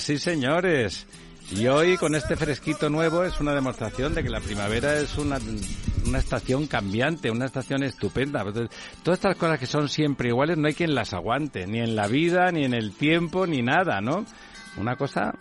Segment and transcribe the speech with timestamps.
[0.00, 1.06] Sí señores.
[1.50, 5.38] Y hoy con este fresquito nuevo es una demostración de que la primavera es una,
[6.06, 8.42] una estación cambiante, una estación estupenda.
[9.02, 12.06] Todas estas cosas que son siempre iguales no hay quien las aguante, ni en la
[12.08, 14.24] vida, ni en el tiempo, ni nada, ¿no?
[14.78, 15.34] Una cosa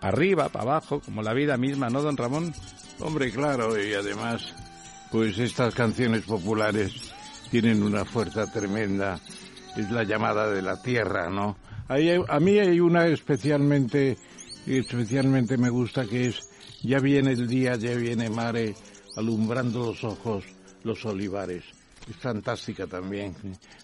[0.00, 2.52] arriba, para abajo, como la vida misma, ¿no, don Ramón?
[2.98, 4.52] Hombre, claro, y además,
[5.10, 7.12] pues estas canciones populares
[7.50, 9.18] tienen una fuerza tremenda.
[9.76, 11.56] Es la llamada de la tierra, ¿no?
[11.88, 14.16] A mí hay una especialmente,
[14.66, 16.48] especialmente me gusta que es
[16.82, 18.74] Ya viene el día, ya viene mare,
[19.16, 20.44] alumbrando los ojos
[20.84, 21.64] los olivares.
[22.08, 23.34] Es fantástica también.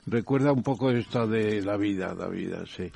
[0.06, 2.91] Recuerda un poco esto de la vida, la vida, sí.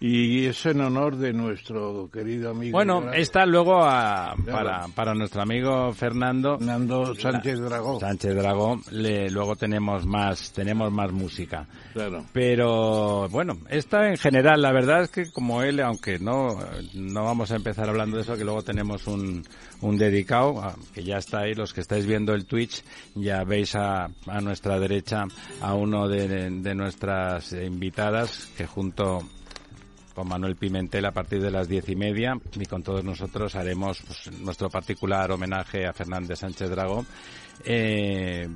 [0.00, 2.70] Y es en honor de nuestro querido amigo.
[2.70, 6.56] Bueno, está luego para, para nuestro amigo Fernando.
[6.56, 7.98] Fernando Sánchez Dragó.
[7.98, 8.80] Sánchez Dragó.
[8.92, 11.66] Le, luego tenemos más, tenemos más música.
[11.92, 12.24] Claro.
[12.32, 16.56] Pero bueno, esta en general, la verdad es que como él, aunque no,
[16.94, 19.42] no vamos a empezar hablando de eso, que luego tenemos un,
[19.80, 22.84] un dedicado, que ya está ahí, los que estáis viendo el Twitch,
[23.16, 25.24] ya veis a, a nuestra derecha
[25.60, 29.24] a uno de, de nuestras invitadas que junto
[30.18, 34.02] con Manuel Pimentel a partir de las diez y media y con todos nosotros haremos
[34.02, 37.06] pues, nuestro particular homenaje a Fernández Sánchez Dragó.
[37.64, 38.48] Eh,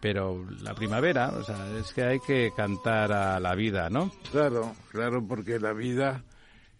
[0.00, 4.10] pero la primavera, o sea, es que hay que cantar a la vida, ¿no?
[4.32, 6.24] Claro, claro, porque la vida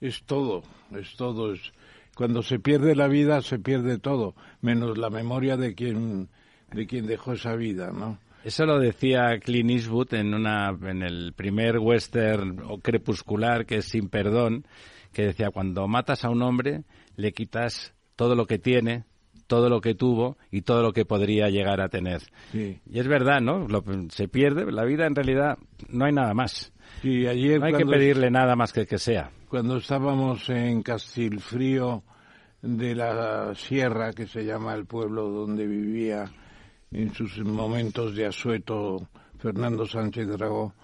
[0.01, 1.53] es todo, es todo.
[1.53, 1.73] Es,
[2.17, 6.29] cuando se pierde la vida, se pierde todo, menos la memoria de quien,
[6.73, 8.19] de quien dejó esa vida, ¿no?
[8.45, 14.11] Eso lo decía Clint Eastwood en, una, en el primer western crepuscular, que es Sin
[14.11, 14.67] Perdón,
[15.15, 16.83] que decía, cuando matas a un hombre,
[17.17, 19.05] le quitas todo lo que tiene,
[19.47, 22.21] todo lo que tuvo y todo lo que podría llegar a tener.
[22.53, 23.67] Y es verdad, ¿no?
[24.11, 25.57] se pierde, la vida en realidad
[25.89, 26.71] no hay nada más.
[27.01, 29.31] Sí, ayer no hay que pedirle nada más que que sea.
[29.49, 32.03] Cuando estábamos en Castilfrío
[32.61, 36.27] de la Sierra, que se llama el pueblo donde vivía
[36.95, 39.09] en sus momentos de asueto
[39.39, 40.75] Fernando Sánchez Dragó,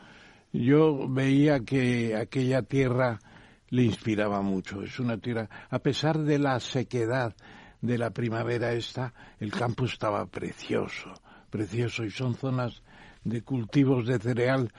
[0.53, 3.21] yo veía que aquella tierra
[3.69, 4.83] le inspiraba mucho.
[4.83, 7.35] Es una tierra, a pesar de la sequedad
[7.81, 11.15] de la primavera esta, el campo estaba precioso,
[11.49, 12.83] precioso, y son zonas
[13.23, 14.73] de cultivos de cereal.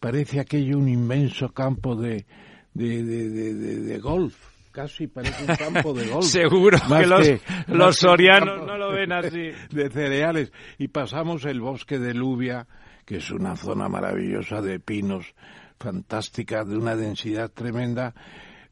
[0.00, 2.24] Parece aquello un inmenso campo de,
[2.72, 4.47] de, de, de golf
[4.78, 6.24] casi parece un campo de golf.
[6.30, 7.28] Seguro que los,
[7.66, 9.50] los sorianos no lo ven así.
[9.70, 10.52] De cereales.
[10.78, 12.64] Y pasamos el bosque de Lubia,
[13.04, 15.34] que es una zona maravillosa de pinos,
[15.80, 18.14] fantástica, de una densidad tremenda.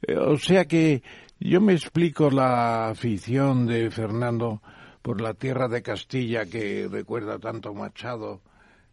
[0.01, 1.03] Eh, o sea que
[1.41, 4.63] yo me explico la afición de Fernando
[5.03, 8.43] por la tierra de Castilla que recuerda tanto Machado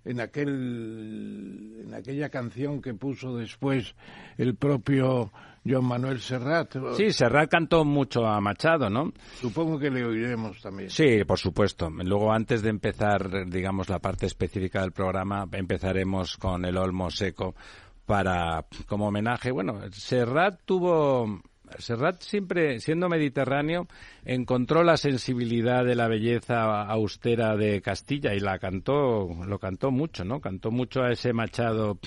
[0.04, 3.96] en aquel en aquella canción que puso después
[4.38, 5.32] el propio
[5.66, 6.76] Joan Manuel Serrat.
[6.98, 9.14] Sí, Serrat cantó mucho a Machado, ¿no?
[9.36, 10.90] Supongo que le oiremos también.
[10.90, 11.90] Sí, por supuesto.
[11.90, 17.56] Luego, antes de empezar, digamos, la parte específica del programa, empezaremos con el Olmo Seco
[18.06, 19.52] para, como homenaje.
[19.52, 21.42] Bueno, Serrat tuvo
[21.80, 23.88] Serrat siempre, siendo mediterráneo,
[24.26, 30.24] encontró la sensibilidad de la belleza austera de Castilla y la cantó, lo cantó mucho,
[30.24, 30.40] ¿no?
[30.40, 32.00] Cantó mucho a ese machado,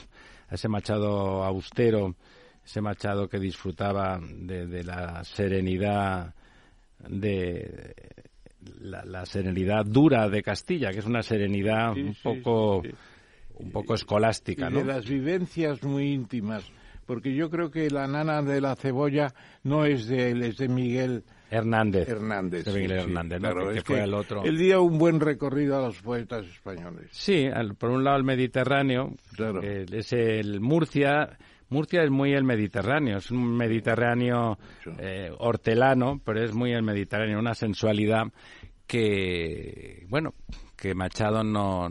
[0.49, 2.15] a ese machado austero
[2.67, 6.35] ese Machado que disfrutaba de, la serenidad
[7.09, 7.95] de
[8.81, 12.83] la, serenidad dura de Castilla, que es una serenidad un poco
[13.59, 16.65] un poco escolástica, de las vivencias muy íntimas,
[17.07, 19.33] porque yo creo que la nana de la cebolla
[19.63, 22.09] no es de él, es de Miguel Hernández.
[22.09, 22.67] Hernández.
[22.67, 23.41] Miguel Hernández,
[23.75, 24.43] que, fue el otro.
[24.45, 27.07] Él dio un buen recorrido a los poetas españoles.
[27.13, 27.49] Sí,
[27.79, 29.15] por un lado el Mediterráneo,
[29.93, 34.59] es el Murcia, Murcia es muy el Mediterráneo, es un Mediterráneo
[34.99, 38.27] eh, hortelano, pero es muy el Mediterráneo, una sensualidad
[38.87, 40.35] que, bueno,
[40.77, 41.89] que Machado no,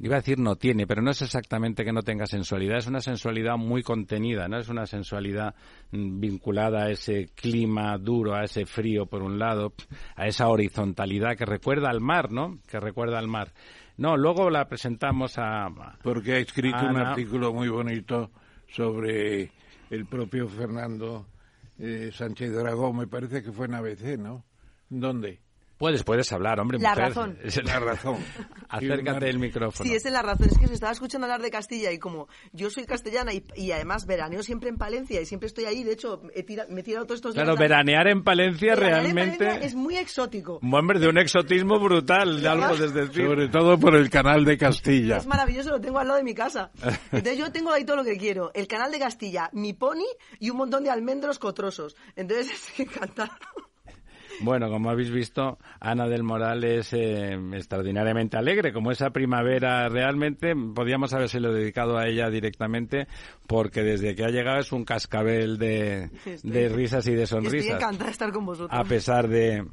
[0.00, 3.00] iba a decir no tiene, pero no es exactamente que no tenga sensualidad, es una
[3.00, 5.54] sensualidad muy contenida, no es una sensualidad
[5.92, 9.72] mm, vinculada a ese clima duro, a ese frío por un lado,
[10.16, 12.58] a esa horizontalidad que recuerda al mar, ¿no?
[12.66, 13.52] Que recuerda al mar.
[13.96, 15.68] No, luego la presentamos a.
[16.02, 18.32] Porque ha escrito un artículo muy bonito
[18.74, 19.52] sobre
[19.90, 21.26] el propio Fernando
[21.78, 24.44] eh, Sánchez Dragón, me parece que fue en ABC, ¿no?
[24.88, 25.43] ¿Dónde?
[25.84, 26.78] Puedes, puedes hablar, hombre.
[26.78, 27.36] La razón.
[27.44, 28.16] Es la razón.
[28.70, 29.86] Acércate el micrófono.
[29.86, 30.48] Sí, es la razón.
[30.50, 34.06] Es que se estaba escuchando hablar de Castilla y como yo soy castellana y, además
[34.06, 37.34] veraneo siempre en Palencia y siempre estoy ahí, de hecho, me he tirado todos estos
[37.34, 39.62] Claro, veranear en Palencia realmente...
[39.62, 40.58] es muy exótico.
[40.62, 43.26] Hombre, de un exotismo brutal, lo puedes decir.
[43.26, 45.18] Sobre todo por el canal de Castilla.
[45.18, 46.70] Es maravilloso, lo tengo al lado de mi casa.
[47.12, 48.52] Entonces yo tengo ahí todo lo que quiero.
[48.54, 50.06] El canal de Castilla, mi pony
[50.38, 51.94] y un montón de almendros cotrosos.
[52.16, 53.32] Entonces estoy encantado.
[54.40, 60.54] Bueno, como habéis visto, Ana del Moral es eh, extraordinariamente alegre, como esa primavera realmente,
[60.74, 63.06] podríamos habérselo dedicado a ella directamente,
[63.46, 66.10] porque desde que ha llegado es un cascabel de,
[66.42, 67.60] risas y de sonrisas.
[67.60, 68.78] Estoy encantada de estar con vosotros.
[68.78, 69.64] A pesar de,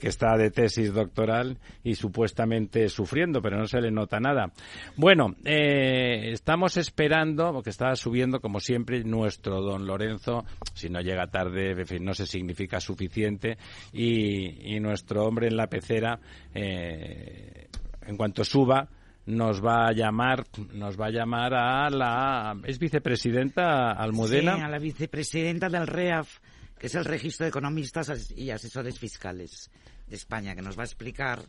[0.00, 4.52] que está de tesis doctoral y supuestamente sufriendo, pero no se le nota nada.
[4.96, 11.26] Bueno, eh, estamos esperando, porque estaba subiendo como siempre, nuestro don Lorenzo, si no llega
[11.28, 13.56] tarde, en fin, no se significa suficiente,
[13.92, 16.18] y y, nuestro hombre en la pecera,
[16.54, 17.68] eh,
[18.02, 18.88] en cuanto suba,
[19.26, 24.56] nos va a llamar, nos va a llamar a la es vicepresidenta Almudena.
[24.56, 26.38] Sí, a la vicepresidenta del REAF,
[26.78, 29.70] que es el Registro de Economistas y Asesores Fiscales
[30.08, 31.40] de España, que nos va a explicar.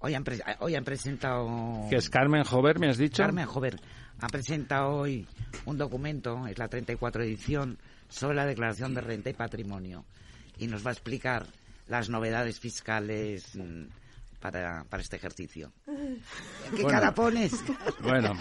[0.00, 0.24] Hoy han,
[0.60, 1.86] hoy han presentado.
[1.88, 3.22] Que es Carmen Jover, me has dicho.
[3.22, 3.80] Carmen Jover
[4.20, 5.26] ha presentado hoy
[5.64, 10.04] un documento, es la 34 edición, sobre la declaración de renta y patrimonio.
[10.58, 11.46] Y nos va a explicar
[11.88, 13.84] las novedades fiscales mm,
[14.40, 15.72] para, para este ejercicio.
[16.76, 17.52] ¿Qué cara pones?
[18.02, 18.32] Bueno,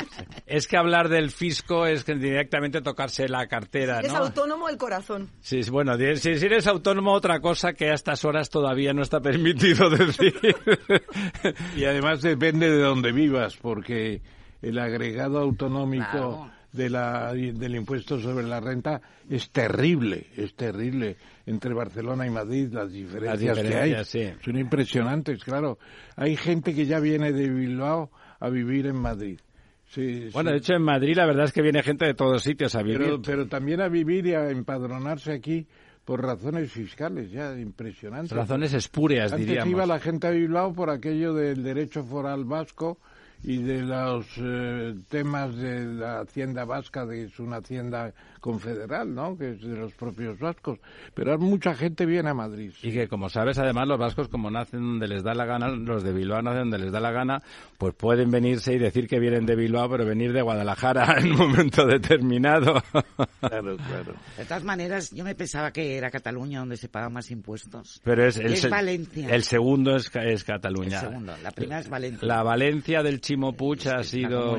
[0.46, 4.18] es que hablar del fisco es que directamente tocarse la cartera, Es ¿no?
[4.20, 5.30] autónomo el corazón.
[5.42, 8.94] Sí, es- bueno, di- si, si eres autónomo, otra cosa que a estas horas todavía
[8.94, 10.34] no está permitido decir.
[11.76, 14.22] Y además depende de donde vivas, porque
[14.62, 16.52] el agregado autonómico Claro.
[16.72, 21.18] de la, del impuesto sobre la renta es terrible, es terrible.
[21.48, 24.30] Entre Barcelona y Madrid las diferencias, que hay sí.
[24.44, 25.78] son impresionantes, claro.
[26.16, 28.10] Hay gente que ya viene de Bilbao
[28.40, 29.40] a vivir en Madrid.
[29.88, 30.54] Sí, Bueno, sí.
[30.54, 32.98] de hecho, en Madrid la verdad es que viene gente de todos sitios a vivir.
[32.98, 35.68] pero, pero también a vivir y a empadronarse aquí
[36.04, 38.32] por razones fiscales, ya impresionantes.
[38.32, 39.72] Razones espúreas, Antes diríamos.
[39.72, 42.98] iba la gente a Bilbao por aquello del derecho foral vasco
[43.48, 48.12] y de los eh, temas de la hacienda vasca, que es una hacienda
[48.42, 49.38] confederal, ¿no?
[49.38, 50.80] Que es de los propios vascos.
[51.14, 52.72] Pero mucha gente viene a Madrid.
[52.82, 56.04] Y que, como sabes, además los vascos, como nacen donde les da la gana, los
[56.04, 57.42] de Bilbao nacen donde les da la gana,
[57.78, 61.38] pues pueden venirse y decir que vienen de Bilbao, pero venir de Guadalajara en un
[61.38, 62.82] momento determinado.
[63.40, 64.14] Claro, claro.
[64.38, 68.02] De todas maneras, yo me pensaba que era Cataluña donde se pagan más impuestos.
[68.04, 69.30] Pero es, el, es se- Valencia.
[69.30, 71.00] el segundo es, es El Cataluña.
[71.00, 71.34] segundo.
[71.44, 72.28] La primera es Valencia.
[72.28, 74.58] La Valencia del Chimo Puig Es- ha sido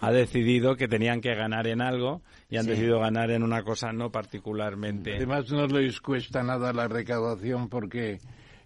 [0.00, 2.70] ha decidido que tenían que ganar en algo y han Sí.
[2.70, 5.16] decidido ganar en una cosa no particularmente.
[5.16, 8.18] Además no les cuesta nada la recaudación porque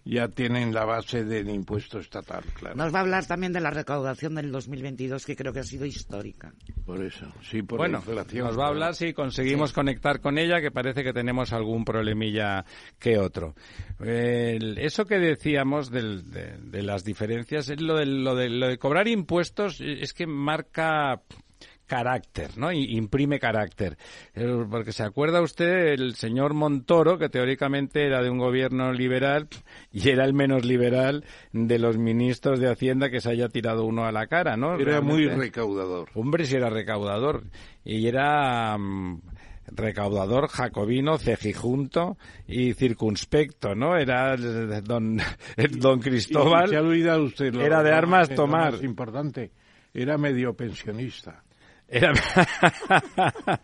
[0.05, 2.75] ya tienen la base del impuesto estatal, claro.
[2.75, 5.83] Nos va a hablar también de la recaudación del 2022, que creo que ha sido
[5.85, 6.53] histórica.
[6.85, 8.45] Por eso, sí, por bueno, la inflación.
[8.45, 12.63] nos va a hablar si conseguimos conectar con ella, que parece que tenemos algún problemilla
[12.99, 13.55] que otro.
[13.99, 18.67] El- eso que decíamos del- de, de las diferencias, es lo de, lo, de, lo
[18.67, 21.21] de cobrar impuestos, es que marca
[21.85, 22.71] carácter, ¿no?
[22.71, 23.97] Y imprime carácter.
[24.33, 29.47] Eh, Porque se acuerda usted el señor Montoro, que teóricamente era de un gobierno liberal
[29.91, 31.23] y era el menos liberal
[31.53, 34.79] de los ministros de Hacienda que se haya tirado uno a la cara, ¿no?
[34.79, 36.09] Era muy recaudador.
[36.15, 37.43] Hombre, si era recaudador.
[37.83, 39.21] Y era mm,
[39.67, 43.95] recaudador, jacobino, cejijunto y circunspecto, ¿no?
[43.97, 45.19] Era el don,
[45.57, 46.69] el don Y Cristóbal.
[46.69, 48.73] se ha olvidado usted lo- Era de armas lo tomar.
[48.73, 49.51] más importante,
[49.93, 51.43] era medio pensionista.
[51.87, 52.13] Era...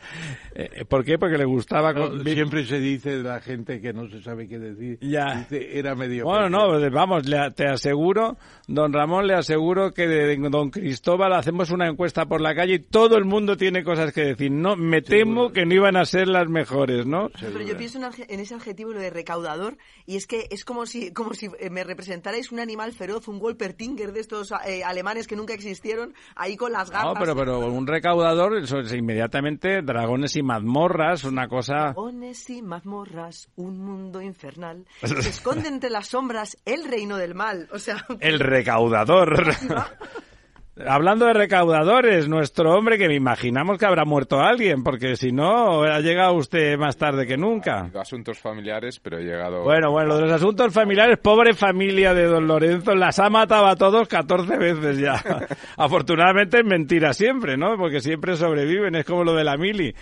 [0.54, 1.18] Eh, ¿Por qué?
[1.18, 1.94] Porque le gustaba...
[1.94, 4.98] No, siempre se dice de la gente que no se sabe qué decir.
[5.00, 5.46] Ya.
[5.50, 8.36] Dice, era medio Bueno, no, vamos, le- te aseguro,
[8.68, 12.80] don Ramón, le aseguro que de don Cristóbal hacemos una encuesta por la calle y
[12.80, 14.52] todo el mundo tiene cosas que decir.
[14.52, 17.30] No, me temo que no iban a ser las mejores, ¿no?
[17.40, 17.98] Pero yo pienso
[18.28, 21.70] en, ese adjetivo lo de recaudador y es que es como si como si eh,
[21.70, 26.58] me representarais un animal feroz, un Wolpertinger de estos eh, alemanes que nunca existieron, ahí
[26.58, 27.14] con las No, gafas.
[27.20, 28.21] pero, pero un recaudador,
[28.58, 31.74] eso es inmediatamente dragones y mazmorras, una cosa...
[31.74, 34.86] Dragones y mazmorras, un mundo infernal.
[35.04, 37.68] Se esconde entre las sombras el reino del mal.
[37.72, 39.56] O sea, El recaudador.
[40.78, 45.84] Hablando de recaudadores, nuestro hombre que me imaginamos que habrá muerto alguien, porque si no,
[45.84, 47.92] ha llegado usted más tarde que nunca.
[48.00, 49.64] asuntos familiares, pero he llegado...
[49.64, 53.76] Bueno, bueno, de los asuntos familiares, pobre familia de don Lorenzo, las ha matado a
[53.76, 55.22] todos 14 veces ya.
[55.78, 57.76] Afortunadamente es mentira siempre, ¿no?
[57.76, 59.94] Porque siempre sobreviven, es como lo de la Mili,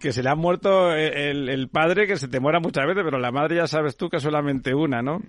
[0.00, 3.18] que se le ha muerto el, el padre, que se te muera muchas veces, pero
[3.18, 5.20] la madre ya sabes tú que solamente una, ¿no?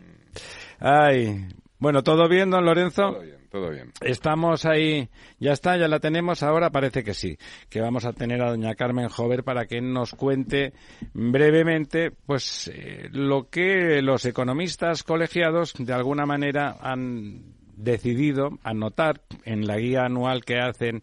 [0.79, 1.47] Ay,
[1.79, 3.13] bueno, ¿todo bien, don Lorenzo?
[3.13, 3.91] Todo bien, todo bien.
[4.01, 6.43] Estamos ahí, ya está, ya la tenemos.
[6.43, 7.37] Ahora, parece que sí,
[7.69, 10.73] que vamos a tener a doña Carmen Jover para que nos cuente
[11.13, 19.65] brevemente, pues, eh, lo que los economistas colegiados de alguna manera han decidido anotar en
[19.65, 21.01] la guía anual que hacen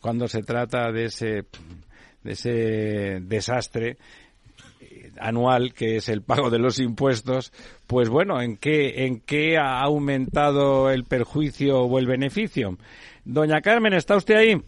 [0.00, 1.44] cuando se trata de ese,
[2.22, 3.96] de ese desastre
[5.20, 7.52] anual que es el pago de los impuestos,
[7.86, 12.78] pues bueno, ¿en qué, en qué ha aumentado el perjuicio o el beneficio?
[13.24, 14.62] Doña Carmen, ¿está usted ahí?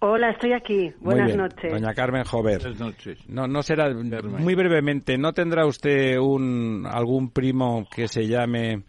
[0.00, 0.90] Hola, estoy aquí.
[0.98, 1.38] Muy Buenas bien.
[1.38, 1.72] noches.
[1.72, 2.58] Doña Carmen Jover.
[2.60, 3.18] Buenas noches.
[3.28, 5.16] No, no será muy brevemente.
[5.16, 8.82] ¿No tendrá usted un algún primo que se llame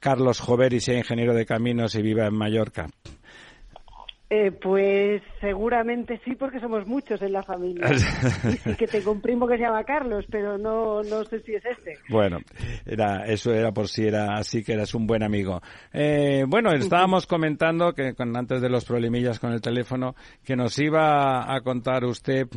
[0.00, 2.88] Carlos Jover y sea ingeniero de caminos y viva en Mallorca?
[4.28, 7.86] Eh, pues seguramente sí, porque somos muchos en la familia.
[8.48, 11.54] y sí que tengo un primo que se llama Carlos, pero no, no sé si
[11.54, 11.98] es este.
[12.08, 12.38] Bueno,
[12.84, 15.60] era, eso era por si era así que eras un buen amigo.
[15.92, 20.76] Eh, bueno, estábamos comentando que con, antes de los problemillas con el teléfono, que nos
[20.80, 22.48] iba a contar usted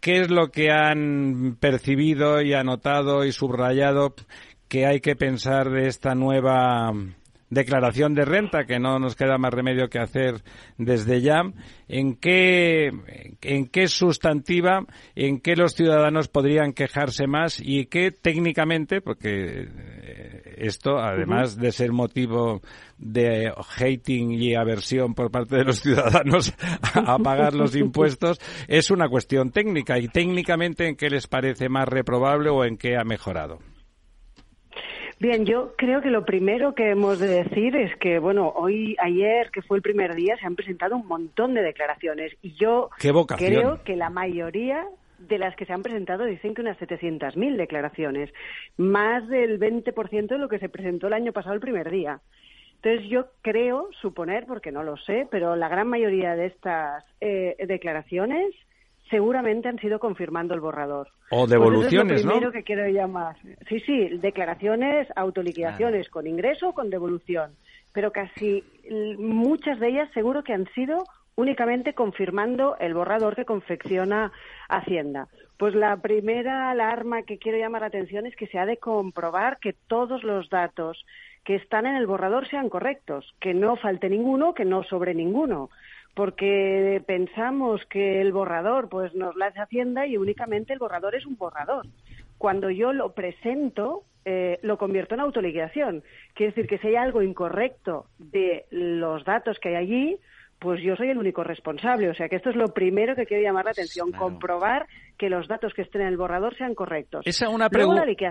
[0.00, 4.14] qué es lo que han percibido y anotado y subrayado
[4.68, 6.92] que hay que pensar de esta nueva
[7.50, 10.42] declaración de renta, que no nos queda más remedio que hacer
[10.78, 11.42] desde ya,
[11.88, 12.90] ¿en qué,
[13.42, 14.84] en qué sustantiva,
[15.14, 21.72] en qué los ciudadanos podrían quejarse más y qué técnicamente, porque eh, esto, además de
[21.72, 22.62] ser motivo
[22.98, 26.54] de hating y aversión por parte de los ciudadanos
[26.94, 29.98] a pagar los impuestos, es una cuestión técnica.
[29.98, 33.58] Y técnicamente en qué les parece más reprobable o en qué ha mejorado.
[35.18, 39.50] Bien, yo creo que lo primero que hemos de decir es que, bueno, hoy, ayer,
[39.50, 42.36] que fue el primer día, se han presentado un montón de declaraciones.
[42.42, 44.86] Y yo creo que la mayoría
[45.18, 48.30] de las que se han presentado dicen que unas 700.000 declaraciones,
[48.76, 52.20] más del 20% de lo que se presentó el año pasado el primer día.
[52.74, 57.56] Entonces yo creo, suponer, porque no lo sé, pero la gran mayoría de estas eh,
[57.66, 58.54] declaraciones
[59.10, 61.08] seguramente han sido confirmando el borrador.
[61.30, 63.36] O pues devoluciones, es lo primero que quiero llamar.
[63.68, 67.52] Sí, sí, declaraciones, autoliquidaciones con ingreso o con devolución.
[67.92, 68.62] Pero casi
[69.18, 71.04] muchas de ellas seguro que han sido
[71.36, 74.32] únicamente confirmando el borrador que confecciona
[74.68, 75.28] Hacienda.
[75.58, 79.58] Pues la primera alarma que quiero llamar la atención es que se ha de comprobar
[79.58, 81.04] que todos los datos
[81.44, 85.70] que están en el borrador sean correctos, que no falte ninguno, que no sobre ninguno
[86.16, 91.26] porque pensamos que el borrador pues nos la hace Hacienda y únicamente el borrador es
[91.26, 91.86] un borrador.
[92.38, 96.02] Cuando yo lo presento, eh, lo convierto en autoliquidación.
[96.32, 100.18] Quiere decir que si hay algo incorrecto de los datos que hay allí,
[100.58, 102.08] pues yo soy el único responsable.
[102.08, 104.86] O sea que esto es lo primero que quiero llamar la atención, comprobar
[105.16, 107.22] que los datos que estén en el borrador sean correctos.
[107.26, 107.68] Esa una,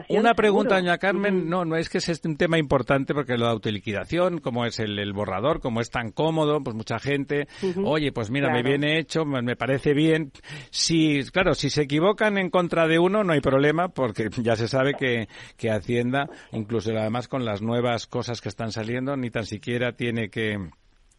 [0.10, 3.52] una pregunta, doña Carmen, no, no es que es un tema importante porque lo de
[3.52, 7.48] autoliquidación, como es el, borrador, como es tan cómodo, pues mucha gente,
[7.84, 10.32] oye, pues mira, me viene hecho, me, parece bien.
[10.70, 14.68] Si, claro, si se equivocan en contra de uno, no hay problema porque ya se
[14.68, 15.28] sabe que,
[15.58, 20.30] que Hacienda, incluso además con las nuevas cosas que están saliendo, ni tan siquiera tiene
[20.30, 20.70] que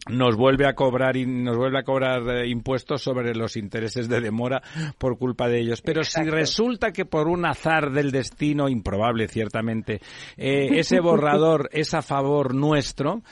[0.09, 4.21] nos vuelve a cobrar y nos vuelve a cobrar eh, impuestos sobre los intereses de
[4.21, 4.63] demora
[4.99, 5.83] por culpa de ellos.
[5.83, 10.01] Pero si resulta que por un azar del destino improbable, ciertamente,
[10.37, 13.23] eh, ese borrador es a favor nuestro,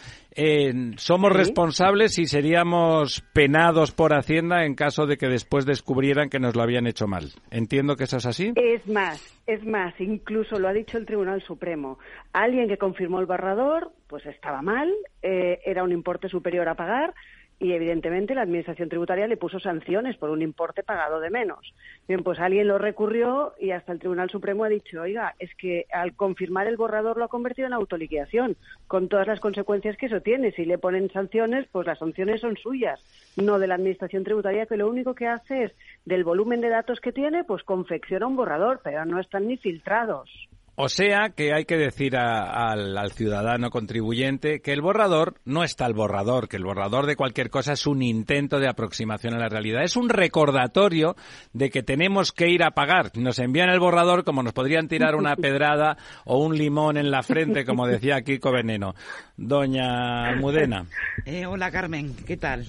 [0.96, 6.56] somos responsables y seríamos penados por Hacienda en caso de que después descubrieran que nos
[6.56, 7.30] lo habían hecho mal.
[7.50, 8.52] Entiendo que eso es así.
[8.56, 11.98] Es más, es más, incluso lo ha dicho el Tribunal Supremo.
[12.32, 17.14] Alguien que confirmó el borrador, pues estaba mal, eh, era un importe superior a pagar,
[17.58, 21.72] y evidentemente la Administración Tributaria le puso sanciones por un importe pagado de menos.
[22.08, 25.86] Bien, pues alguien lo recurrió y hasta el Tribunal Supremo ha dicho, oiga, es que
[25.92, 30.20] al confirmar el borrador lo ha convertido en autoliquidación, con todas las consecuencias que eso
[30.20, 30.52] tiene.
[30.52, 33.00] Si le ponen sanciones, pues las sanciones son suyas,
[33.36, 35.72] no de la Administración Tributaria, que lo único que hace es,
[36.04, 40.48] del volumen de datos que tiene, pues confecciona un borrador, pero no están ni filtrados.
[40.76, 45.94] O sea que hay que decir al, ciudadano contribuyente que el borrador no está el
[45.94, 49.84] borrador, que el borrador de cualquier cosa es un intento de aproximación a la realidad.
[49.84, 51.14] Es un recordatorio
[51.52, 53.16] de que tenemos que ir a pagar.
[53.16, 57.22] Nos envían el borrador como nos podrían tirar una pedrada o un limón en la
[57.22, 58.96] frente, como decía Kiko Veneno.
[59.36, 60.86] Doña Almudena.
[61.24, 62.66] Eh, hola Carmen, ¿qué tal?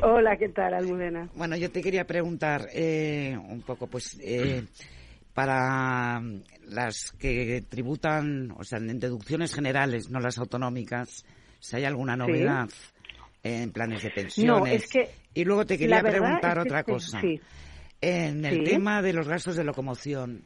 [0.00, 1.28] Hola, ¿qué tal Almudena?
[1.34, 4.16] Bueno, yo te quería preguntar eh, un poco, pues...
[4.22, 4.64] Eh,
[5.38, 6.20] para
[6.66, 11.24] las que tributan, o sea, en deducciones generales, no las autonómicas,
[11.60, 12.68] si hay alguna novedad
[13.44, 14.88] en planes de pensiones.
[15.34, 17.20] y luego te quería preguntar otra cosa.
[18.00, 20.42] En el tema de los gastos de locomoción,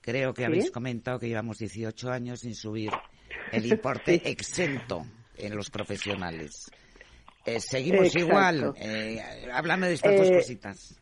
[0.00, 2.92] creo que habéis comentado que llevamos 18 años sin subir
[3.52, 5.04] el importe exento
[5.36, 6.70] en los profesionales.
[7.44, 8.72] Eh, seguimos igual.
[8.78, 9.20] Eh,
[9.52, 10.98] háblame de estas dos eh, cositas.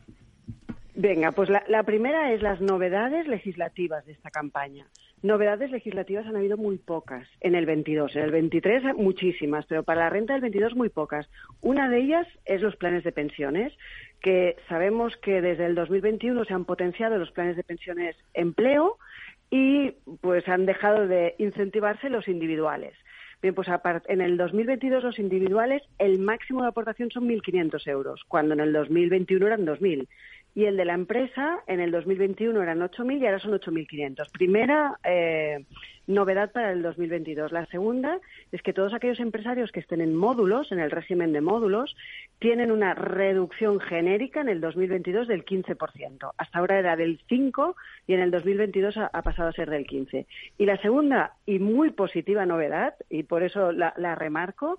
[1.03, 4.87] Venga, pues la, primera es las novedades legislativas de esta campaña.
[5.21, 8.15] Novedades legislativas han habido muy pocas en el 22.
[8.15, 11.29] En el 23 muchísimas, pero para la renta del 22 muy pocas.
[11.61, 13.73] Una de ellas es los planes de pensiones,
[14.21, 18.99] que sabemos que desde el 2021 se han potenciado los planes de pensiones empleo
[19.51, 22.95] y pues han dejado de incentivarse los individuales.
[23.43, 23.67] Bien, pues
[24.07, 28.73] en el 2022 los individuales el máximo de aportación son 1.500 euros, cuando en el
[28.73, 30.07] 2021 eran 2.000
[30.55, 34.31] y el de la empresa en el 2021 eran 8.000 y ahora son 8.500.
[34.33, 35.65] Primera eh,
[36.07, 37.53] novedad para el 2022.
[37.53, 41.41] La segunda es que todos aquellos empresarios que estén en módulos, en el régimen de
[41.41, 41.97] módulos,
[42.39, 46.33] tienen una reducción genérica en el 2022 del 15%.
[46.37, 50.27] Hasta ahora era del 5 y en el 2022 ha, pasado a ser del 15.
[50.59, 54.79] Y la segunda y muy positiva novedad, y por eso la, la remarco,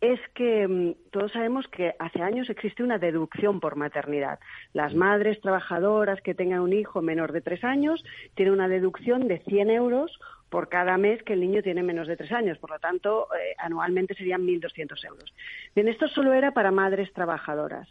[0.00, 4.38] es que mm, todos sabemos que hace años existe una deducción por maternidad.
[4.72, 9.38] Las madres trabajadoras que tengan un hijo menor de tres años tienen una deducción de
[9.40, 10.18] 100 euros
[10.50, 12.58] por cada mes que el niño tiene menos de tres años.
[12.58, 15.34] Por lo tanto, eh, anualmente serían 1.200 euros.
[15.74, 17.88] Bien, esto solo era para madres trabajadoras.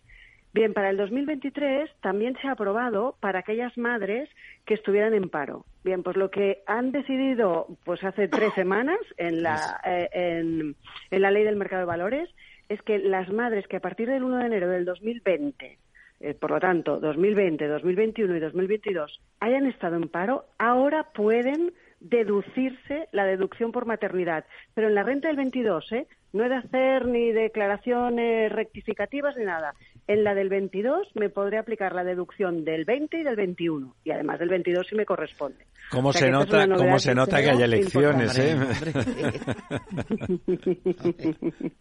[0.57, 4.27] Bien, para el 2023 también se ha aprobado para aquellas madres
[4.65, 5.67] que estuvieran en paro.
[5.83, 10.75] Bien, pues lo que han decidido pues hace tres semanas en la, eh, en,
[11.11, 12.27] en la ley del mercado de valores
[12.69, 15.77] es que las madres que a partir del 1 de enero del 2020
[16.19, 23.07] eh, por lo tanto, 2020, 2021 y 2022 hayan estado en paro, ahora pueden deducirse
[23.11, 24.45] la deducción por maternidad.
[24.73, 26.07] Pero en la renta del 22, ¿eh?
[26.33, 29.73] no he de hacer ni declaraciones rectificativas ni nada.
[30.07, 33.93] En la del 22 me podré aplicar la deducción del 20 y del 21.
[34.05, 35.65] Y además del 22 si me corresponde.
[35.91, 38.39] ¿Cómo se nota, cómo se nota que hay elecciones?
[38.39, 38.55] ¿eh?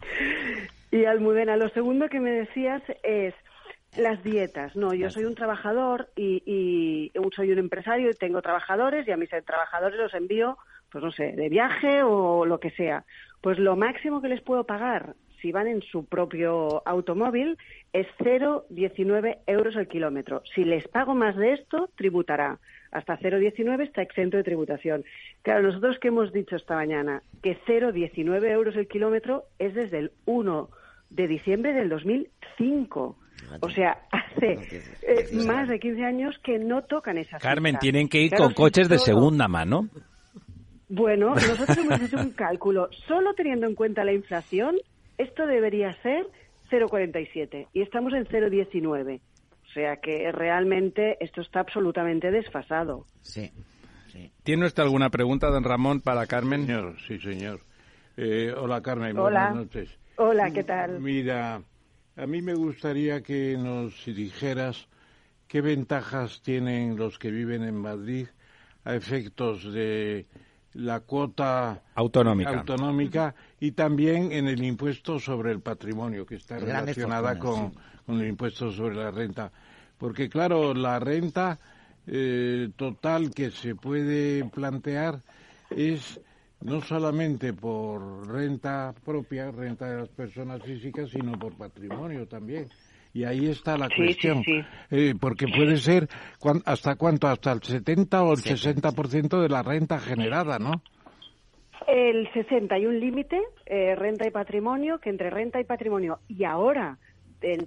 [0.91, 3.33] y Almudena, lo segundo que me decías es
[3.95, 4.75] las dietas.
[4.75, 9.17] No, yo soy un trabajador y, y soy un empresario y tengo trabajadores y a
[9.17, 10.57] mis trabajadores los envío,
[10.91, 13.05] pues no sé, de viaje o lo que sea.
[13.39, 17.57] Pues lo máximo que les puedo pagar si van en su propio automóvil
[17.93, 20.41] es 0,19 euros el kilómetro.
[20.55, 22.59] Si les pago más de esto, tributará.
[22.91, 25.03] Hasta 0,19 está exento de tributación.
[25.41, 30.11] Claro, nosotros que hemos dicho esta mañana que 0,19 euros el kilómetro es desde el
[30.25, 30.69] 1
[31.09, 33.17] de diciembre del 2005.
[33.61, 34.59] O sea, hace
[35.03, 38.89] eh, más de 15 años que no tocan esas Carmen, tienen que ir con coches
[38.89, 39.89] de segunda mano.
[40.89, 42.89] Bueno, nosotros hemos hecho un cálculo.
[43.07, 44.77] Solo teniendo en cuenta la inflación,
[45.17, 46.27] esto debería ser
[46.69, 49.19] 0,47 y estamos en 0,19.
[49.19, 53.05] O sea que realmente esto está absolutamente desfasado.
[53.21, 53.51] Sí.
[54.43, 56.65] ¿Tiene usted alguna pregunta, don Ramón, para Carmen?
[56.65, 57.59] Señor, sí, señor.
[58.15, 59.17] Eh, hola, Carmen.
[59.17, 59.49] Hola.
[59.49, 59.99] Buenas noches.
[60.15, 60.99] Hola, ¿qué tal?
[60.99, 61.61] Mira,
[62.15, 64.87] a mí me gustaría que nos dijeras
[65.47, 68.27] qué ventajas tienen los que viven en Madrid
[68.83, 70.25] a efectos de
[70.77, 77.39] la cuota autonómica, autonómica y también en el impuesto sobre el patrimonio, que está relacionada
[77.39, 77.73] con,
[78.05, 79.51] con, el impuesto sobre la renta.
[79.97, 81.59] Porque, claro, la renta
[82.05, 85.19] eh, total que se puede plantear
[85.71, 86.21] es
[86.61, 92.67] no solamente por renta propia, renta de las personas físicas, sino por patrimonio también.
[93.17, 94.43] Y ahí está la cuestión.
[94.91, 96.07] Eh, porque puede ser,
[96.65, 97.27] ¿hasta cuánto?
[97.27, 100.83] ¿Hasta el 70 o el 60% de la renta generada, no?
[101.87, 106.43] El 60 y un límite, eh, renta y patrimonio, que entre renta y patrimonio y
[106.43, 106.99] ahora,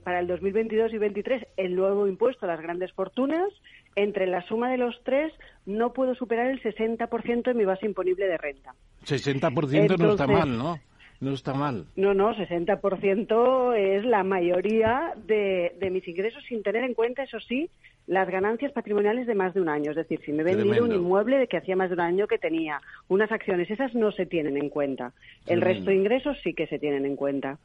[0.04, 3.52] para el 2022 y 2023, el nuevo impuesto a las grandes fortunas,
[3.96, 5.32] entre la suma de los tres,
[5.66, 8.72] no puedo superar el 60% de mi base imponible de renta.
[9.04, 10.78] 60% no está mal, ¿no?
[11.20, 11.84] No está mal.
[11.96, 17.38] No, no, 60% es la mayoría de, de, mis ingresos sin tener en cuenta, eso
[17.40, 17.68] sí,
[18.06, 19.90] las ganancias patrimoniales de más de un año.
[19.90, 22.26] Es decir, si me he vendido un inmueble de que hacía más de un año
[22.26, 25.12] que tenía, unas acciones, esas no se tienen en cuenta.
[25.46, 27.58] El resto de ingresos sí que se tienen en cuenta.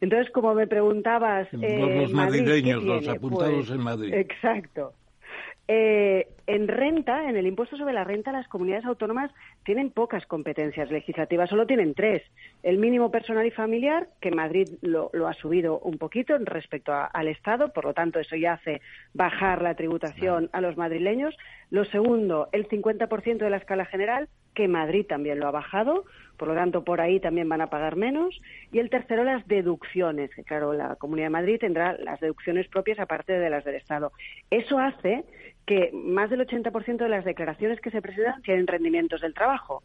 [0.00, 1.46] Entonces, como me preguntabas...
[1.60, 4.14] Eh, los madrileños, los apuntados pues, en Madrid.
[4.14, 4.94] Exacto.
[5.66, 9.30] Eh, en renta, en el impuesto sobre la renta, las comunidades autónomas
[9.64, 12.22] tienen pocas competencias legislativas, solo tienen tres.
[12.62, 17.72] El mínimo personal y familiar, que Madrid lo, ha subido un poquito respecto al Estado,
[17.72, 18.80] por lo tanto, eso ya hace
[19.12, 21.36] bajar la tributación a los madrileños.
[21.70, 26.04] Lo segundo, el 50% de la escala general, que Madrid también lo ha bajado,
[26.36, 28.40] por lo tanto, por ahí también van a pagar menos.
[28.72, 32.98] Y el tercero, las deducciones, que claro, la Comunidad de Madrid tendrá las deducciones propias
[32.98, 34.12] aparte de las del Estado.
[34.50, 35.24] Eso hace
[35.66, 39.82] que más del 80% de las declaraciones que se presentan tienen rendimientos del trabajo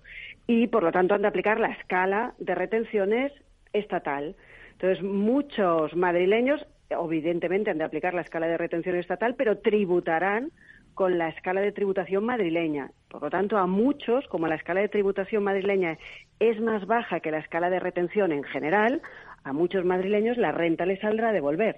[0.48, 3.32] y, por lo tanto, han de aplicar la escala de retenciones
[3.72, 4.36] estatal.
[4.74, 10.52] Entonces, muchos madrileños, evidentemente, han de aplicar la escala de retención estatal, pero tributarán
[10.96, 12.92] con la escala de tributación madrileña.
[13.10, 15.98] Por lo tanto, a muchos, como la escala de tributación madrileña
[16.40, 19.02] es más baja que la escala de retención en general,
[19.46, 21.78] a muchos madrileños la renta les saldrá a devolver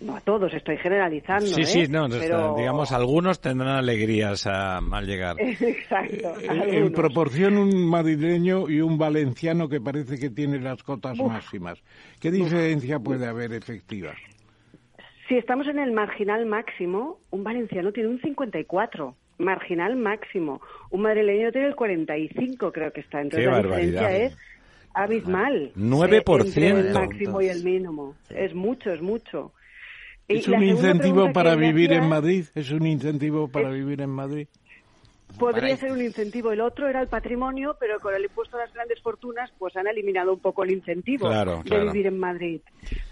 [0.00, 1.46] no a todos, estoy generalizando.
[1.46, 1.64] Sí, ¿eh?
[1.64, 5.36] sí, no, digamos, algunos tendrán alegrías al llegar.
[5.40, 6.34] Exacto.
[6.40, 11.82] Eh, en proporción un madrileño y un valenciano que parece que tiene las cotas máximas.
[12.20, 14.12] ¿Qué diferencia puede haber efectiva?
[15.28, 20.60] Si estamos en el marginal máximo, un valenciano tiene un 54 marginal máximo.
[20.90, 23.20] Un madrileño tiene el 45, creo que está.
[23.20, 24.36] Entonces la diferencia es
[24.94, 25.72] abismal.
[25.76, 26.46] 9%.
[26.46, 28.14] Entre el máximo y el mínimo.
[28.28, 29.52] Es mucho, es mucho.
[30.30, 32.44] ¿Es un incentivo para vivir en Madrid?
[32.54, 34.46] ¿Es un incentivo para vivir en Madrid?
[35.38, 36.52] Podría ser un incentivo.
[36.52, 39.86] El otro era el patrimonio, pero con el impuesto a las grandes fortunas, pues han
[39.86, 41.86] eliminado un poco el incentivo Claro, de claro.
[41.86, 42.60] vivir en Madrid.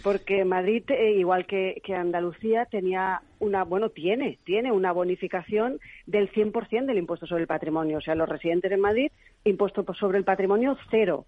[0.03, 6.31] Porque Madrid, eh, igual que, que Andalucía, tenía una, bueno, tiene, tiene una bonificación del
[6.33, 7.99] 100% del impuesto sobre el patrimonio.
[7.99, 9.11] O sea, los residentes en Madrid,
[9.45, 11.25] impuesto sobre el patrimonio cero.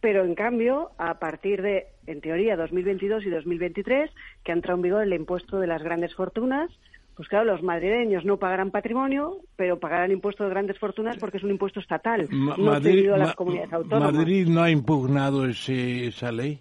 [0.00, 4.10] Pero en cambio, a partir de, en teoría, 2022 y 2023,
[4.44, 6.70] que ha entrado en vigor el impuesto de las grandes fortunas,
[7.16, 11.42] pues claro, los madrileños no pagarán patrimonio, pero pagarán impuesto de grandes fortunas porque es
[11.42, 14.14] un impuesto estatal, Ma- no Madrid, a las comunidades autónomas.
[14.14, 16.60] Madrid no ha impugnado ese, esa ley.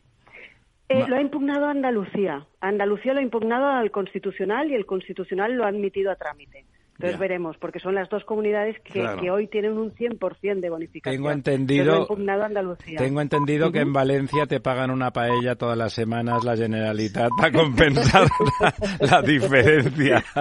[0.90, 2.46] Eh, lo ha impugnado Andalucía.
[2.60, 6.66] Andalucía lo ha impugnado al Constitucional y el Constitucional lo ha admitido a trámite.
[6.98, 7.20] Entonces Ya.
[7.20, 9.22] veremos, porque son las dos comunidades que, Claro.
[9.22, 11.16] que hoy tienen un 100% de bonificación.
[11.16, 12.08] Tengo entendido-.
[12.98, 13.94] Tengo entendido que en.
[13.94, 18.28] Valencia te pagan una paella todas las semanas la Generalitat para compensar
[18.62, 20.24] la, la diferencia.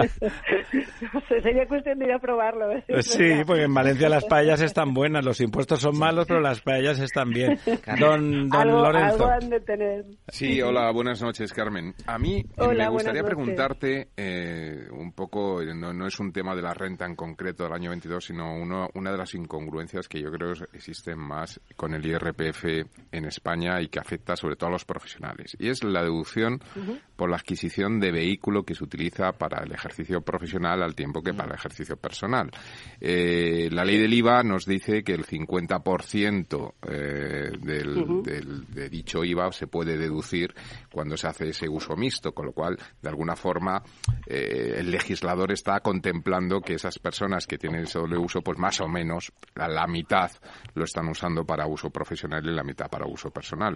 [1.13, 2.71] No sé, sería cuestión de ir a probarlo.
[2.71, 2.83] ¿eh?
[3.01, 6.99] Sí, porque en Valencia las paellas están buenas, los impuestos son malos, pero las paellas
[6.99, 7.57] están bien.
[7.99, 9.25] Don, don algo, Lorenzo.
[9.25, 10.05] algo han de tener.
[10.27, 11.93] Sí, hola, buenas noches, Carmen.
[12.05, 16.46] A mí eh, Hola, me gustaría preguntarte eh, un poco, no, no es un tema
[16.55, 20.21] de la renta en concreto del año 22, sino uno- una de las incongruencias que
[20.21, 22.65] yo creo existen más con el IRPF
[23.11, 25.55] en España y que afecta sobre todo a los profesionales.
[25.59, 26.59] Y es la deducción
[27.15, 31.33] por la adquisición de vehículo que se utiliza para el ejercicio profesional al tiempo que
[31.33, 32.49] para el ejercicio personal.
[33.01, 39.51] Eh, la ley del IVA nos dice que el 50% eh, del, de dicho IVA
[39.51, 40.53] se puede deducir
[40.91, 43.81] cuando se hace ese uso mixto, con lo cual, de alguna forma,
[44.25, 48.79] eh, el legislador está contemplando que esas personas que tienen ese doble uso, pues más
[48.81, 50.31] o menos la, mitad
[50.73, 53.75] lo están usando para uso profesional y la mitad para uso personal.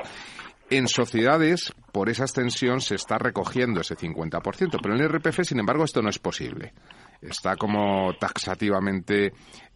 [0.70, 5.60] En sociedades, por esa extensión, se está recogiendo ese 50%, pero en el RPF, sin
[5.60, 6.74] embargo, esto no es posible.
[7.22, 9.32] Está como taxativamente eh,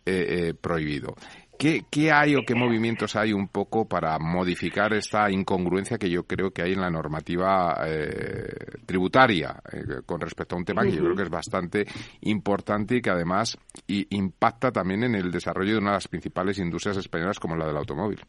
[0.06, 1.15] eh, prohibido.
[1.57, 6.23] ¿Qué, ¿Qué hay o qué movimientos hay un poco para modificar esta incongruencia que yo
[6.23, 8.47] creo que hay en la normativa eh,
[8.85, 11.85] tributaria eh, con respecto a un tema que yo creo que es bastante
[12.21, 16.59] importante y que además i- impacta también en el desarrollo de una de las principales
[16.59, 18.19] industrias españolas como la del automóvil?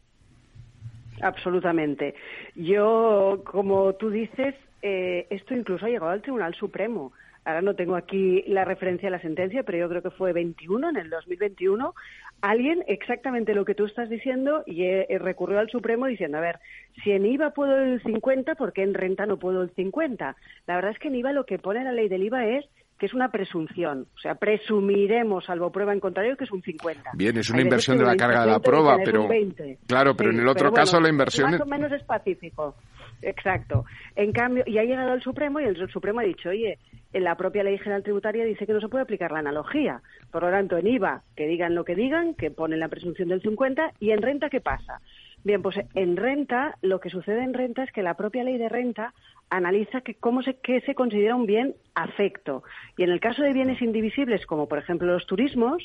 [1.21, 2.15] Absolutamente.
[2.55, 7.11] Yo, como tú dices, eh, esto incluso ha llegado al Tribunal Supremo.
[7.47, 10.89] Ahora no tengo aquí la referencia a la sentencia, pero yo creo que fue 21,
[10.89, 11.95] en el 2021.
[12.41, 16.41] Alguien, exactamente lo que tú estás diciendo, y eh, eh, recurrió al Supremo diciendo, a
[16.41, 16.59] ver,
[17.05, 20.35] si en IVA puedo el 50, ¿por qué en renta no puedo el 50?
[20.67, 22.65] La verdad es que en IVA lo que pone la ley del IVA es
[22.99, 24.07] que es una presunción.
[24.17, 27.11] O sea, presumiremos, salvo prueba en contrario, que es un 50.
[27.13, 29.77] Bien, es una Hay inversión de la carga de la prueba, pero un 20.
[29.87, 32.75] claro, pero en el otro bueno, caso la inversión Más o menos específico.
[33.21, 33.85] Exacto.
[34.15, 36.77] En cambio, y ha llegado al Supremo y el Supremo ha dicho, oye,
[37.13, 40.01] en la propia Ley General Tributaria dice que no se puede aplicar la analogía.
[40.31, 43.41] Por lo tanto, en IVA, que digan lo que digan, que ponen la presunción del
[43.41, 45.01] 50, y en renta, ¿qué pasa?
[45.43, 48.69] Bien, pues en renta, lo que sucede en renta es que la propia ley de
[48.69, 49.13] renta
[49.49, 52.63] analiza que cómo se, qué se considera un bien afecto.
[52.97, 55.81] Y en el caso de bienes indivisibles, como por ejemplo los turismos,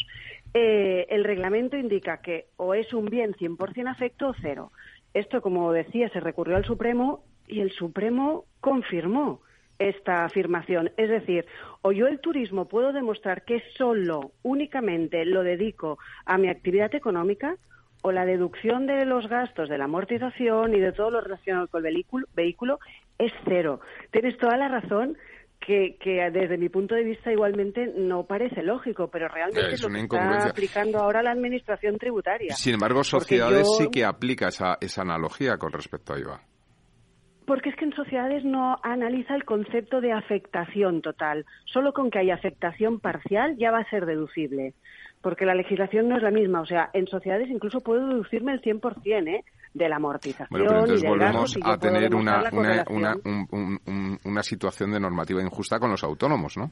[0.55, 4.73] eh, el reglamento indica que o es un bien 100% afecto o cero.
[5.15, 9.41] Esto, como decía, se recurrió al Supremo y el Supremo confirmó
[9.79, 10.91] esta afirmación.
[10.97, 11.47] Es decir,
[11.83, 17.57] o yo el turismo puedo demostrar que solo, únicamente lo dedico a mi actividad económica,
[18.03, 21.87] o la deducción de los gastos de la amortización y de todo lo relacionado con
[21.87, 22.81] el vehículo, vehículo
[23.19, 23.81] es cero.
[24.11, 25.17] Tienes toda la razón
[25.65, 29.89] que, que desde mi punto de vista igualmente no parece lógico, pero realmente Es lo
[29.89, 32.55] que está aplicando ahora la administración tributaria.
[32.55, 36.41] Sin embargo, sociedades yo- sí que aplica esa, esa analogía con respecto a IVA.
[37.47, 41.45] Porque es que en sociedades no analiza el concepto de afectación total.
[41.65, 44.75] Solo con que haya afectación parcial ya va a ser deducible.
[45.23, 46.61] Porque la legislación no es la misma.
[46.61, 49.45] O sea, en sociedades incluso puedo deducirme el 100% ¿eh?
[49.73, 53.81] de la amortización Bueno, pero entonces y volvemos a tener una, una, una, un- un-
[53.87, 56.71] un- una situación de normativa injusta con los autónomos, ¿no?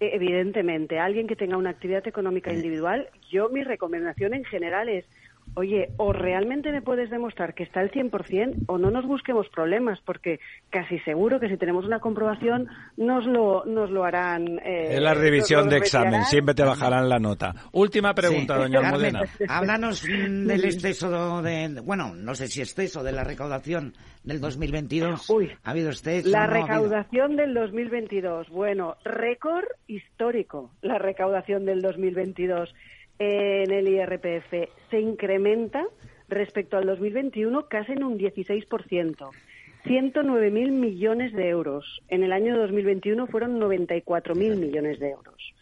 [0.00, 5.04] Eh, Evidentemente, alguien que tenga una actividad económica individual, yo mi recomendación en general es,
[5.54, 9.98] oye, o realmente me puedes demostrar que está al 100% o no nos busquemos problemas,
[10.04, 14.58] porque casi seguro que si tenemos una comprobación nos lo, nos lo harán.
[14.64, 16.30] eh, Es la revisión de examen, retirarán.
[16.30, 17.54] siempre te bajarán la nota.
[17.72, 18.60] Última pregunta, Sí.
[18.62, 19.32] doña Carmen, Almudena.
[19.48, 25.28] háblanos del exceso de, bueno, no sé si exceso de la recaudación del 2022.
[25.64, 26.28] ¿Ha habido exceso?
[26.28, 26.66] La no ha habido?
[26.66, 32.74] recaudación del 2022, bueno, récord histórico, la recaudación del 2022
[33.18, 35.86] en el IRPF se incrementa
[36.28, 39.30] respecto al 2021 casi en un 16%.
[39.84, 42.02] 109.000 millones de euros.
[42.08, 45.54] En el año 2021 fueron 94.000 millones de euros.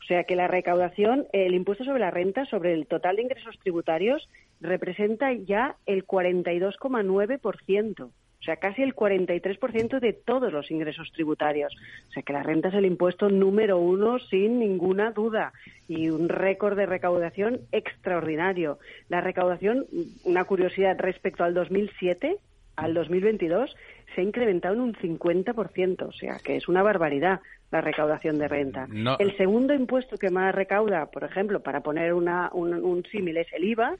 [0.00, 3.58] O sea que la recaudación, el impuesto sobre la renta, sobre el total de ingresos
[3.58, 4.28] tributarios,
[4.60, 8.10] representa ya el 42,9%.
[8.40, 11.74] O sea, casi el 43% de todos los ingresos tributarios.
[12.08, 15.52] O sea, que la renta es el impuesto número uno sin ninguna duda
[15.88, 18.78] y un récord de recaudación extraordinario.
[19.08, 19.86] La recaudación,
[20.24, 22.36] una curiosidad respecto al 2007,
[22.76, 23.74] al 2022,
[24.14, 28.48] se ha incrementado en un 50%, o sea, que es una barbaridad la recaudación de
[28.48, 28.88] renta.
[29.18, 33.52] El segundo impuesto que más recauda, por ejemplo, para poner una, un, un símil, es
[33.52, 33.96] el IVA,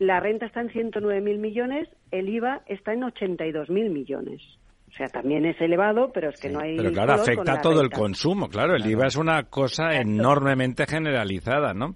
[0.00, 4.40] la renta está en 109.000 millones, el IVA está en 82.000 millones.
[4.88, 6.76] O sea, también es elevado, pero es que no hay.
[6.76, 8.74] Pero claro, afecta a todo el consumo, claro.
[8.74, 11.94] El IVA es una cosa enormemente generalizada, ¿no?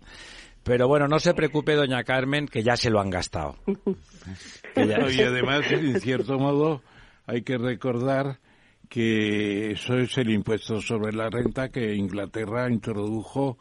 [0.62, 3.56] Pero bueno, no se preocupe, doña Carmen, que ya se lo han gastado.
[4.76, 6.82] Y además, en cierto modo,
[7.26, 8.38] hay que recordar
[8.88, 13.56] que eso es el impuesto sobre la renta que Inglaterra introdujo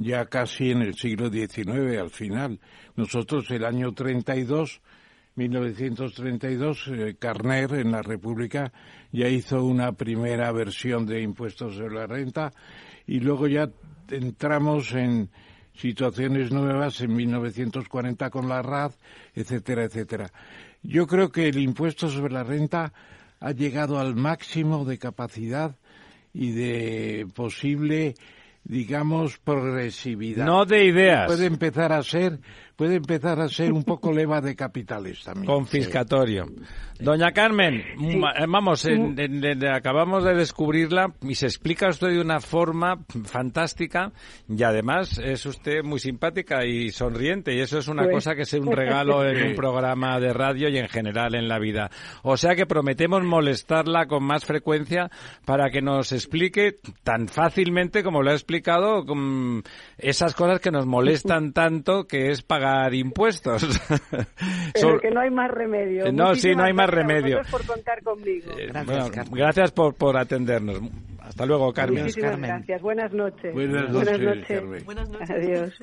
[0.00, 2.58] ya casi en el siglo XIX al final.
[2.96, 4.80] Nosotros el año 32,
[5.36, 8.72] 1932, eh, Carner en la República
[9.12, 12.52] ya hizo una primera versión de impuestos sobre la renta
[13.06, 13.68] y luego ya
[14.10, 15.30] entramos en
[15.74, 18.92] situaciones nuevas en 1940 con la RAD,
[19.34, 20.32] etcétera, etcétera.
[20.82, 22.92] Yo creo que el impuesto sobre la renta
[23.38, 25.76] ha llegado al máximo de capacidad
[26.32, 28.14] y de posible
[28.70, 30.46] digamos, progresividad.
[30.46, 31.26] No de ideas.
[31.26, 32.38] Puede empezar a ser,
[32.80, 35.44] puede empezar a ser un poco leva de capitales también.
[35.44, 36.46] Confiscatorio.
[36.98, 38.86] Doña Carmen, eh, vamos,
[39.70, 44.12] acabamos de descubrirla y se explica usted de una forma fantástica
[44.48, 48.16] y además es usted muy simpática y sonriente y eso es una pues.
[48.16, 51.58] cosa que es un regalo en un programa de radio y en general en la
[51.58, 51.90] vida.
[52.22, 55.10] O sea que prometemos molestarla con más frecuencia
[55.44, 59.04] para que nos explique tan fácilmente como lo ha explicado
[59.98, 63.62] esas cosas que nos molestan tanto que es pagar impuestos.
[64.74, 66.12] Pero que no hay más remedio.
[66.12, 67.36] No, sí, no hay más remedio.
[67.36, 68.52] Gracias por contar conmigo.
[68.58, 70.80] Eh, gracias, gracias por, por atendernos.
[71.20, 72.04] Hasta luego, Carmen.
[72.04, 72.82] Muchísimas gracias.
[72.82, 73.54] Buenas noches.
[73.54, 74.84] Buenas noches.
[74.84, 75.30] Buenas noches.
[75.30, 75.82] Adiós.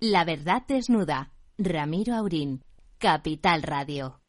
[0.00, 1.30] La verdad desnuda.
[1.56, 2.62] Ramiro Aurín.
[2.98, 4.20] Capital Radio.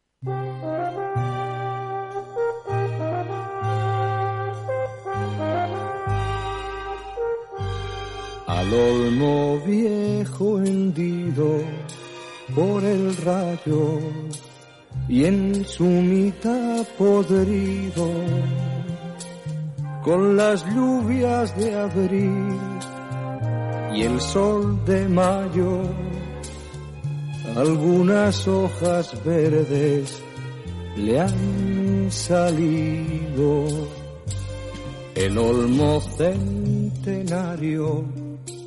[8.47, 11.61] Al olmo viejo hendido
[12.53, 13.99] por el rayo
[15.09, 18.07] y en su mitad podrido
[20.03, 22.59] con las lluvias de abril
[23.95, 25.83] y el sol de mayo,
[27.55, 30.21] algunas hojas verdes
[30.97, 33.65] le han salido.
[35.15, 38.03] El olmo centenario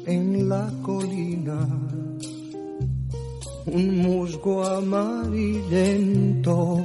[0.06, 1.68] en la colina,
[3.66, 6.82] un musgo amarillento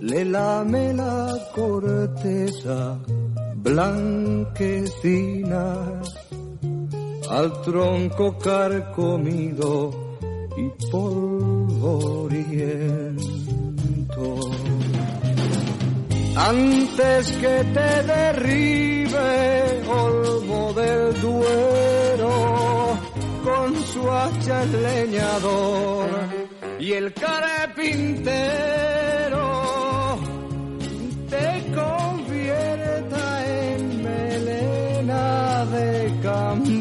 [0.00, 2.98] le lame la corteza
[3.56, 6.00] blanquecina
[7.30, 9.90] al tronco carcomido
[10.56, 12.28] y polvoriento.
[16.36, 22.98] Antes que te derribe Olmo del Duero
[23.44, 26.08] con su hacha el leñador
[26.78, 28.58] y el carpintero
[31.28, 36.77] te convierta en melena de campana,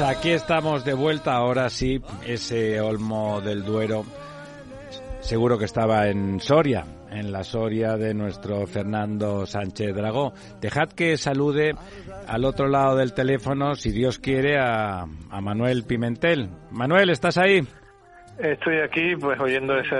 [0.00, 4.06] Pues aquí estamos de vuelta, ahora sí, ese olmo del Duero
[5.20, 10.32] seguro que estaba en Soria, en la Soria de nuestro Fernando Sánchez Dragó.
[10.58, 11.74] Dejad que salude
[12.26, 16.48] al otro lado del teléfono, si Dios quiere, a, a Manuel Pimentel.
[16.70, 17.68] Manuel, ¿estás ahí?
[18.42, 19.96] Estoy aquí pues oyendo ese,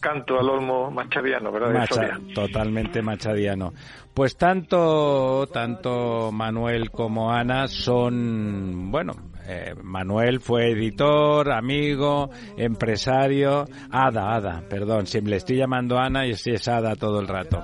[0.00, 1.86] canto al olmo machadiano, ¿verdad?
[2.34, 3.72] totalmente machadiano.
[4.12, 9.12] Pues tanto, tanto Manuel como Ana son, bueno,
[9.46, 16.32] eh, Manuel fue editor, amigo, empresario, Ada, Ada, perdón, siempre le estoy llamando Ana y
[16.32, 17.62] es Ada todo el rato,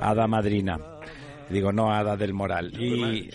[0.00, 0.78] Ada Madrina.
[1.50, 2.72] Digo, no Ada del Moral.
[2.80, 3.30] Y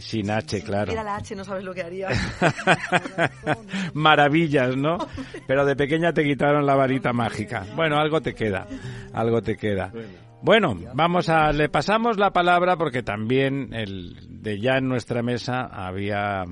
[0.00, 0.90] sin, H, claro.
[0.90, 2.08] Mira la H, no sabes lo que haría.
[3.94, 4.98] Maravillas, ¿no?
[5.46, 7.64] Pero de pequeña te quitaron la varita mágica.
[7.76, 8.66] Bueno, algo te queda,
[9.12, 9.92] algo te queda.
[10.42, 15.66] Bueno, vamos a, le pasamos la palabra porque también el, de ya en nuestra mesa
[15.66, 16.44] había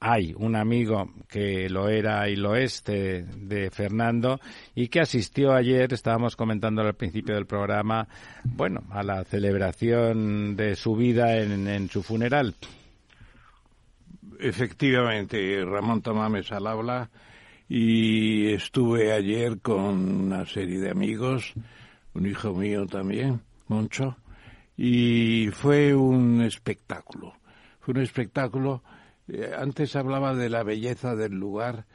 [0.00, 4.40] hay un amigo que lo era y lo es de, Fernando
[4.74, 8.08] y que asistió ayer, estábamos comentando al principio del programa,
[8.42, 12.54] bueno, a la celebración de su vida en, su funeral.
[14.38, 17.10] Efectivamente, Ramón Tamames al habla
[17.68, 21.52] y estuve ayer con una serie de amigos,
[22.14, 24.16] un hijo mío también, Moncho,
[24.78, 27.34] y fue un espectáculo.
[27.80, 28.82] Fue un espectáculo
[29.32, 31.86] eh, antes hablaba de la belleza del lugar,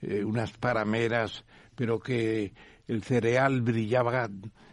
[0.00, 2.52] eh, unas parameras, pero que
[2.86, 4.28] el cereal brillaba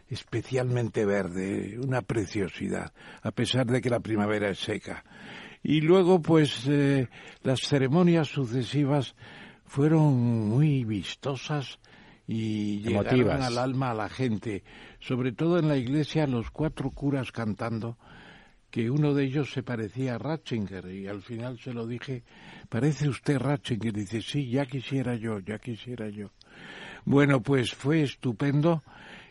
[0.07, 5.03] especialmente verde, una preciosidad, a pesar de que la primavera es seca.
[5.61, 7.07] Y luego, pues, eh,
[7.43, 9.15] las ceremonias sucesivas
[9.65, 11.79] fueron muy vistosas
[12.25, 14.63] y llegaron al alma a la gente,
[14.99, 17.97] sobre todo en la iglesia, los cuatro curas cantando,
[18.71, 22.23] que uno de ellos se parecía a Ratzinger y al final se lo dije,
[22.69, 23.93] ¿parece usted Ratzinger?
[23.93, 26.29] Dice, sí, ya quisiera yo, ya quisiera yo.
[27.05, 28.83] Bueno, pues fue estupendo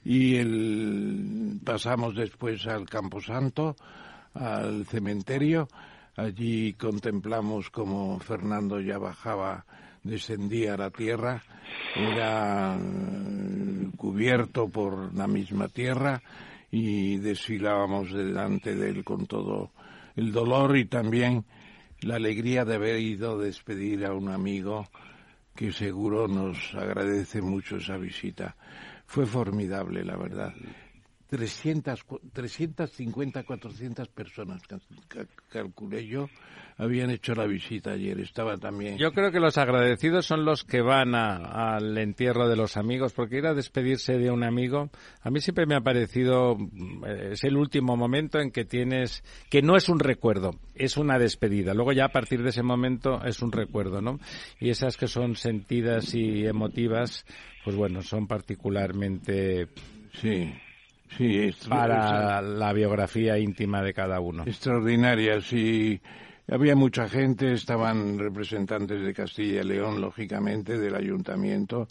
[0.04, 1.60] y el...
[1.64, 3.76] pasamos después al Camposanto,
[4.34, 5.68] al cementerio.
[6.16, 9.64] Allí contemplamos como Fernando ya bajaba,
[10.02, 11.42] descendía a la tierra,
[11.94, 16.20] era eh, cubierto por la misma tierra
[16.70, 19.70] y desfilábamos delante de él con todo
[20.16, 21.44] el dolor y también
[22.00, 24.86] la alegría de haber ido a despedir a un amigo
[25.54, 28.56] que seguro nos agradece mucho esa visita.
[29.06, 30.54] Fue formidable, la verdad.
[31.28, 34.62] 300, 350, 400 personas,
[35.50, 36.28] calculé yo,
[36.78, 38.18] habían hecho la visita ayer.
[38.20, 38.96] Estaba también.
[38.96, 43.38] Yo creo que los agradecidos son los que van al entierro de los amigos, porque
[43.38, 44.88] ir a despedirse de un amigo,
[45.20, 46.56] a mí siempre me ha parecido,
[47.06, 51.18] eh, es el último momento en que tienes, que no es un recuerdo, es una
[51.18, 51.74] despedida.
[51.74, 54.18] Luego ya a partir de ese momento es un recuerdo, ¿no?
[54.60, 57.26] Y esas que son sentidas y emotivas,
[57.64, 59.68] pues bueno, son particularmente.
[60.14, 60.54] Sí.
[61.16, 64.44] Sí, para la biografía íntima de cada uno.
[64.46, 66.00] Extraordinaria, sí.
[66.50, 71.88] Había mucha gente, estaban representantes de Castilla y León, lógicamente, del ayuntamiento.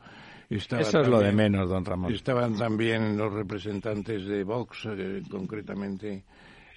[0.49, 2.13] Eso es lo de menos, don Ramón.
[2.13, 6.24] Estaban también los representantes de Vox, eh, concretamente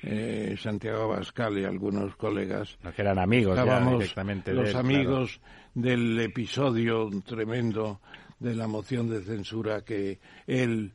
[0.03, 2.79] eh, Santiago Abascal y algunos colegas.
[2.95, 4.53] que eran amigos ya directamente.
[4.53, 5.41] Los amigos
[5.75, 8.01] del episodio tremendo
[8.39, 10.93] de la moción de censura que él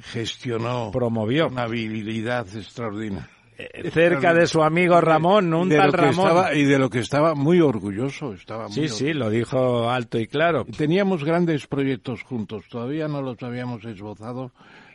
[0.00, 3.28] gestionó promovió una habilidad extraordinaria
[3.60, 6.46] eh, cerca de su amigo Ramón, un tal Ramón.
[6.54, 8.32] y de lo que estaba muy orgulloso.
[8.32, 10.64] Estaba sí, sí, lo dijo alto y claro.
[10.64, 14.52] Teníamos grandes proyectos juntos, todavía no los habíamos esbozado,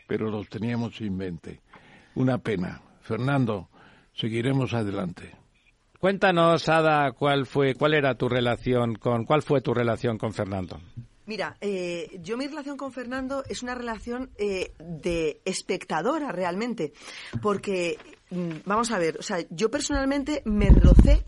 [0.08, 1.60] pero los teníamos en mente.
[2.16, 2.82] Una pena.
[3.02, 3.68] Fernando,
[4.14, 5.36] seguiremos adelante.
[6.00, 10.80] Cuéntanos, Ada, cuál fue, cuál era tu relación con, cuál fue tu relación con Fernando.
[11.26, 16.94] Mira, eh, yo mi relación con Fernando es una relación eh, de espectadora realmente,
[17.42, 17.98] porque
[18.30, 21.24] mm, vamos a ver, o sea, yo personalmente me rocé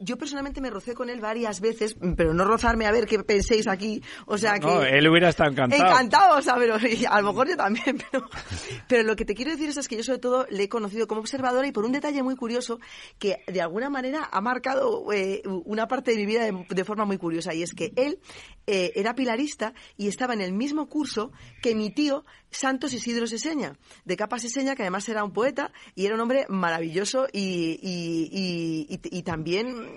[0.00, 3.68] yo personalmente me rocé con él varias veces, pero no rozarme a ver qué penséis
[3.68, 4.02] aquí.
[4.26, 4.66] O sea que.
[4.66, 5.84] No, él hubiera estado encantado.
[5.84, 7.98] Encantado, o sea, pero a lo mejor yo también.
[8.10, 8.28] Pero,
[8.88, 11.20] pero lo que te quiero decir es, que yo, sobre todo, le he conocido como
[11.20, 12.80] observadora y por un detalle muy curioso
[13.18, 17.18] que de alguna manera ha marcado eh, una parte de mi vida de, forma muy
[17.18, 17.54] curiosa.
[17.54, 18.18] Y es que él
[18.66, 21.30] eh, era pilarista y estaba en el mismo curso
[21.62, 26.06] que mi tío Santos Isidro Seseña, de capa Seseña, que además era un poeta y
[26.06, 29.89] era un hombre maravilloso y, y, y, y también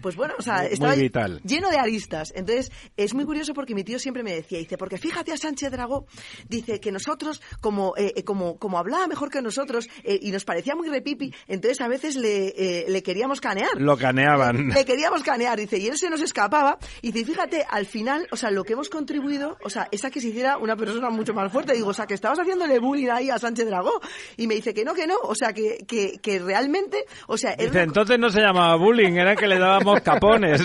[0.00, 1.40] pues bueno, o sea, estaba vital.
[1.44, 2.32] lleno de aristas.
[2.34, 5.70] Entonces, es muy curioso porque mi tío siempre me decía, dice, porque fíjate a Sánchez
[5.70, 6.06] Dragó,
[6.48, 10.44] dice que nosotros, como, eh, eh, como, como hablaba mejor que nosotros eh, y nos
[10.44, 13.80] parecía muy repipi, entonces a veces le, eh, le queríamos canear.
[13.80, 14.68] Lo caneaban.
[14.68, 16.78] Le queríamos canear, dice, y él se nos escapaba.
[17.02, 20.10] Y dice, fíjate, al final, o sea, lo que hemos contribuido, o sea, es a
[20.10, 21.74] que se hiciera una persona mucho más fuerte.
[21.74, 24.00] Digo, o sea, que estabas haciéndole bullying ahí a Sánchez Dragó.
[24.36, 27.54] Y me dice que no, que no, o sea, que, que, que realmente, o sea,
[27.56, 30.60] Dice, una entonces no se llamaba bullying, que le dábamos capones.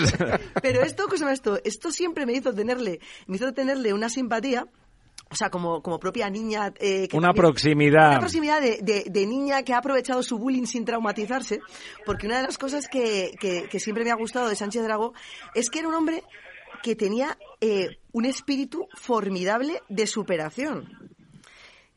[0.61, 1.57] Pero esto, ¿qué se llama esto?
[1.63, 4.67] Esto siempre me hizo tenerle, me hizo tenerle una simpatía.
[5.29, 6.73] O sea, como, como propia niña...
[6.77, 8.09] eh, que Una también- proximidad.
[8.09, 11.61] Una proximidad de, de- de niña que ha aprovechado su bullying sin traumatizarse.
[12.05, 15.13] Porque una de las cosas que, que- que siempre me ha gustado de Sánchez Dragó
[15.55, 16.23] es que era un hombre
[16.83, 21.10] que tenía eh, un espíritu formidable de superación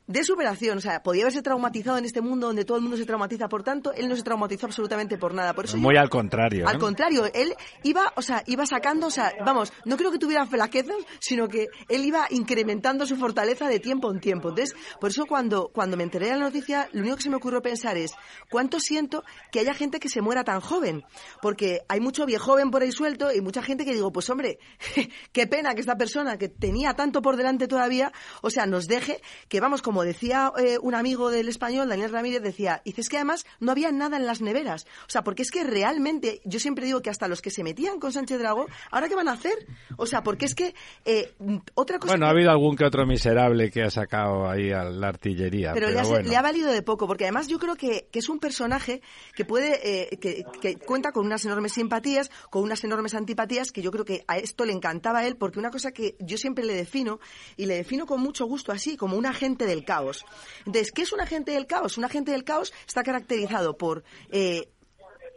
[0.06, 3.06] de superación, o sea, podía haberse traumatizado en este mundo donde todo el mundo se
[3.06, 5.54] traumatiza por tanto, él no se traumatizó absolutamente por nada.
[5.54, 6.68] Por eso Muy yo- al contrario.
[6.68, 6.78] al ¿eh?
[6.78, 10.96] contrario, él iba, o sea, iba sacando, o sea, vamos, no creo que tuviera flaquezas,
[11.20, 14.50] sino que él iba incrementando su fortaleza de tiempo en tiempo.
[14.50, 17.36] Entonces, por eso cuando, cuando me enteré de la noticia, lo único que se me
[17.36, 18.12] ocurrió pensar es,
[18.50, 21.02] ¿cuánto siento que haya gente que se muera tan joven?
[21.40, 24.58] Porque hay mucho viejo joven por ahí suelto y mucha gente que digo, pues hombre,
[25.32, 29.22] qué pena que esta persona que tenía tanto por delante todavía, o sea, nos deje,
[29.48, 33.46] que vamos, como decía eh, un amigo del español, Daniel Ramírez, decía, dices que además
[33.60, 34.86] no había nada en las neveras.
[35.06, 38.00] O sea, porque es que realmente, yo siempre digo que hasta los que se metían
[38.00, 39.66] con Sánchez Dragó, ¿ahora qué van a hacer?
[39.96, 40.74] O sea, porque es que
[41.04, 41.32] eh,
[41.74, 42.12] otra cosa...
[42.12, 45.72] Bueno, que- ha habido algún que otro miserable que ha sacado ahí a la artillería.
[45.74, 46.28] pero, Pero, le, ha, bueno.
[46.28, 49.02] le ha valido de poco, porque además yo creo que, que es un personaje
[49.34, 49.80] que puede,
[50.12, 54.04] eh, que, que cuenta con unas enormes simpatías, con unas enormes antipatías, que yo creo
[54.04, 57.20] que a esto le encantaba a él, porque una cosa que yo siempre le defino,
[57.56, 60.24] y le defino con mucho gusto así, como un agente del caos.
[60.66, 61.98] Entonces, ¿qué es un agente del caos?
[61.98, 64.68] Un agente del caos está caracterizado por eh,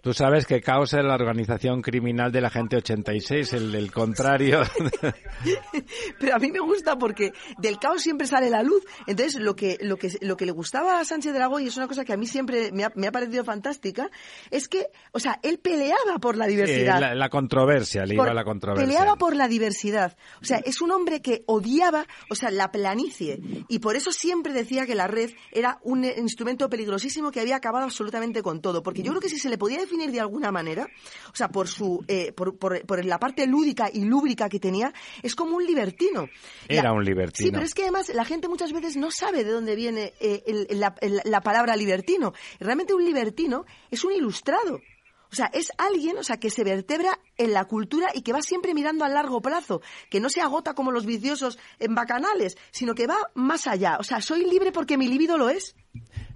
[0.07, 4.61] Tú sabes que Caos es la organización criminal de la gente 86, el del contrario.
[6.17, 8.85] pero a mí me gusta porque del caos siempre sale la luz.
[9.05, 11.89] Entonces, lo que, lo que, lo que le gustaba a Sánchez Dragó, y es una
[11.89, 14.09] cosa que a mí siempre me ha, me ha parecido fantástica,
[14.49, 16.99] es que, o sea, él peleaba por la diversidad.
[16.99, 18.87] Eh, la, la controversia, le iba a la controversia.
[18.87, 20.15] Peleaba por la diversidad.
[20.41, 23.41] O sea, es un hombre que odiaba, o sea, la planicie.
[23.67, 27.83] Y por eso siempre decía que la red era un instrumento peligrosísimo que había acabado
[27.83, 28.81] absolutamente con todo.
[28.81, 30.87] Porque yo creo que si se le podía definir de alguna manera,
[31.31, 34.93] o sea, por su, eh, por, por- por la parte lúdica y lúbrica que tenía,
[35.23, 36.27] es como un libertino.
[36.67, 37.47] Era La- un libertino.
[37.47, 40.43] Sí, pero es que además la gente muchas veces no sabe de dónde viene eh,
[40.45, 42.33] el- la, el- la palabra libertino.
[42.59, 44.81] Realmente un libertino es un ilustrado.
[45.29, 48.41] O sea, es alguien, o sea, que se vertebra en la cultura y que va
[48.41, 52.95] siempre mirando a largo plazo, que no se agota como los viciosos en bacanales, sino
[52.95, 53.97] que va más allá.
[53.99, 55.75] O sea, soy libre porque mi libido lo es.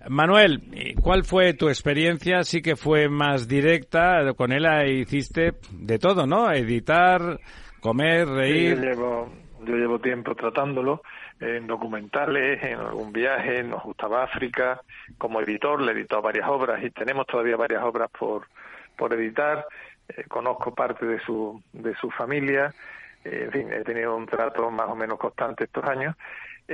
[0.10, 2.44] Manuel, ¿y ¿cuál fue tu experiencia?
[2.44, 4.34] Sí que fue más directa.
[4.36, 6.52] Con él hiciste de todo, ¿no?
[6.52, 7.40] Editar,
[7.82, 8.76] comer, Sí, reír.
[8.78, 9.34] yo llevo,
[9.64, 11.02] yo llevo tiempo tratándolo
[11.40, 14.80] en documentales, en algún viaje, nos gustaba África,
[15.18, 18.48] como editor le he editado varias obras y tenemos todavía varias obras por,
[18.98, 19.66] por editar,
[20.10, 22.74] Eh, conozco parte de su, de su familia,
[23.24, 26.16] Eh, en fin, he tenido un trato más o menos constante estos años.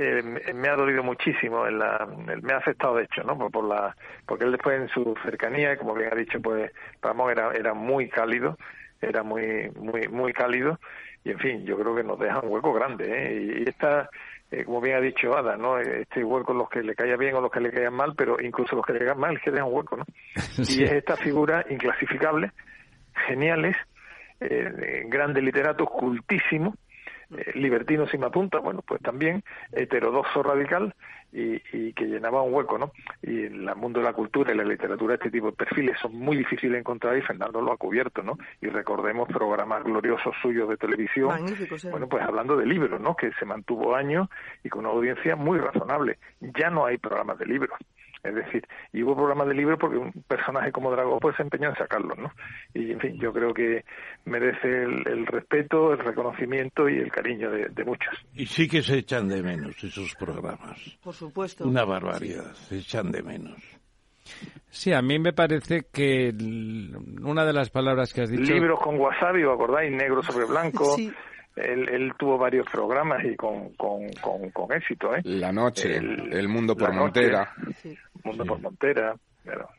[0.00, 0.22] Eh,
[0.54, 2.06] me- ha dolido muchísimo, en la,
[2.40, 3.36] me ha afectado de hecho, ¿no?
[3.36, 3.96] Por, por la,
[4.26, 6.70] porque él después en su cercanía, como bien ha dicho, pues
[7.02, 8.56] Ramón era, era muy cálido,
[9.00, 10.78] era muy, muy, muy cálido
[11.24, 13.62] y en fin, yo creo que nos deja un hueco grande, ¿eh?
[13.64, 14.08] Y, esta,
[14.52, 15.78] eh, como bien ha dicho Ada, ¿no?
[15.78, 18.76] Este hueco los que le caiga bien o los que le caigan mal, pero incluso
[18.76, 20.04] los que le caigan mal es que deja un hueco, ¿no?
[20.62, 20.80] Sí.
[20.80, 22.52] Y es esta figura inclasificable,
[23.26, 23.76] geniales,
[24.40, 26.74] eh, de grandes literatos, cultísimos,
[27.36, 30.94] eh, libertino si me apunta, bueno, pues también heterodoxo radical
[31.32, 32.92] y, y que llenaba un hueco, ¿no?
[33.22, 36.16] Y en el mundo de la cultura y la literatura este tipo de perfiles son
[36.16, 38.38] muy difíciles de encontrar y Fernando lo ha cubierto, ¿no?
[38.62, 41.90] Y recordemos programas gloriosos suyos de televisión, ¿eh?
[41.90, 43.14] bueno, pues hablando de libros, ¿no?
[43.14, 44.28] Que se mantuvo años
[44.64, 46.18] y con una audiencia muy razonable.
[46.40, 47.78] Ya no hay programas de libros.
[48.22, 51.68] Es decir, y hubo programas de libros porque un personaje como Drago pues se empeñó
[51.68, 52.30] en sacarlos, ¿no?
[52.74, 53.84] Y en fin, yo creo que
[54.24, 58.14] merece el, el respeto, el reconocimiento y el cariño de, de muchos.
[58.34, 60.98] Y sí que se echan de menos esos programas.
[61.02, 61.66] Por supuesto.
[61.66, 63.62] Una barbaridad, se echan de menos.
[64.68, 66.34] Sí, a mí me parece que
[67.22, 68.52] una de las palabras que has dicho...
[68.52, 69.90] Libros con wasabi, ¿os acordáis?
[69.90, 70.94] Negro sobre blanco.
[70.96, 71.10] Sí.
[71.60, 75.20] Él, él tuvo varios programas y con, con, con, con éxito, ¿eh?
[75.24, 77.52] La noche, El- el, mundo por Noche, Montera.
[78.24, 79.14] Mundo por Montera.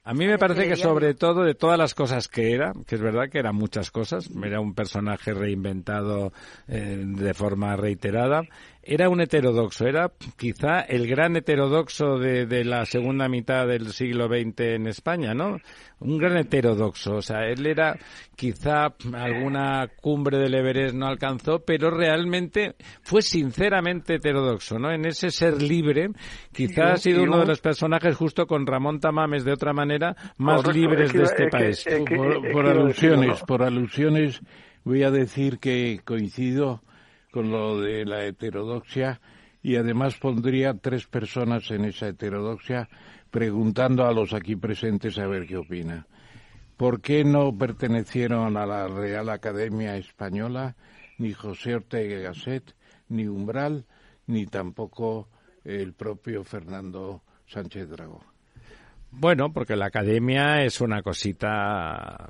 [0.10, 3.02] A mí me parece que sobre todo de todas las cosas que era, que es
[3.02, 6.34] verdad que eran muchas cosas, era un personaje reinventado
[6.68, 8.42] eh, de forma reiterada,
[8.82, 14.28] era un heterodoxo, era quizá el gran heterodoxo de, de, la segunda mitad del siglo
[14.28, 15.58] XX en España, ¿no?
[16.00, 17.96] Un gran heterodoxo, o sea, él era
[18.36, 24.92] quizá alguna cumbre del Everest no alcanzó, pero realmente fue sinceramente heterodoxo, ¿no?
[24.92, 26.10] En ese ser libre,
[26.52, 29.99] quizá ha sido uno de los personajes justo con Ramón Tamames de otra manera
[30.38, 31.86] más libres de este país.
[32.54, 34.42] por alusiones, por alusiones
[34.84, 36.82] voy a decir que coincido
[37.32, 39.22] con lo de la heterodoxia
[39.62, 42.90] y además pondría tres personas en esa heterodoxia
[43.30, 46.08] preguntando a los aquí presentes a ver qué opina.
[46.78, 50.76] ¿Por qué no pertenecieron a la Real Academia Española
[51.18, 52.74] ni José Ortega Gasset,
[53.10, 53.86] ni Umbral,
[54.28, 55.28] ni tampoco
[55.66, 58.24] el propio Fernando Sánchez Dragó?
[59.12, 62.30] Bueno, porque la academia es una cosita,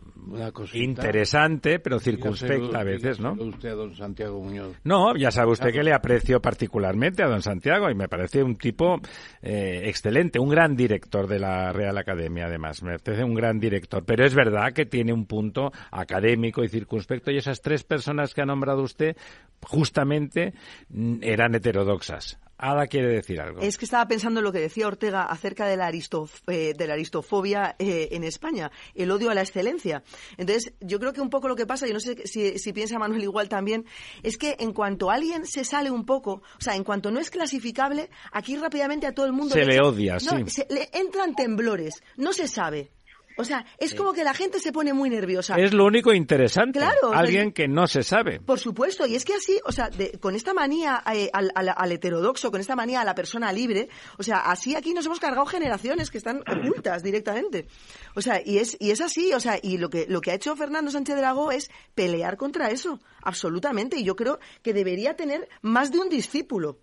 [0.74, 3.34] interesante, pero circunspecta a veces, ¿no?
[3.34, 4.78] Usted a don Santiago Muñoz.
[4.86, 8.56] No, ya sabe usted que le aprecio particularmente a don Santiago y me parece un
[8.56, 9.02] tipo
[9.42, 12.82] eh, excelente, un gran director de la Real Academia, además.
[12.82, 14.06] Me parece un gran director.
[14.06, 18.42] Pero es verdad que tiene un punto académico y circunspecto y esas tres personas que
[18.42, 19.18] ha nombrado usted
[19.62, 20.54] justamente
[20.90, 22.40] mm, eran heterodoxas.
[22.62, 23.62] Ada quiere decir algo.
[23.62, 26.88] Es que estaba pensando en lo que decía Ortega acerca de la, aristof eh, de
[26.88, 30.04] la aristofobia eh, en España, el odio a la excelencia.
[30.38, 33.00] Entonces, yo creo que un poco lo que pasa, yo no sé si, si, piensa
[33.00, 33.86] Manuel igual también,
[34.24, 37.30] es que en cuanto alguien se sale un poco, o sea, en cuanto no es
[37.30, 40.50] clasificable, aquí rápidamente a todo el mundo se le, odia, no, sí.
[40.50, 42.92] Se, le entran temblores, no se sabe.
[43.40, 45.56] O sea, es como que la gente se pone muy nerviosa.
[45.56, 46.78] Es lo único interesante.
[46.78, 47.14] Claro.
[47.14, 48.42] Alguien que no se sabe.
[48.42, 49.08] Por supuesto.
[49.08, 52.60] Y es que así, o sea, con esta manía eh, al, al, al, heterodoxo, con
[52.60, 53.88] esta manía a la persona libre,
[54.18, 57.66] o sea, así aquí nos hemos cargado generaciones que están ocultas directamente.
[58.14, 60.36] O sea, y es, y es así, o sea, y lo que, lo que ha
[60.36, 63.00] hecho Fernando Sánchez Dragó es pelear contra eso.
[63.22, 63.98] Absolutamente.
[63.98, 66.80] Y yo creo que debería tener más de un discípulo.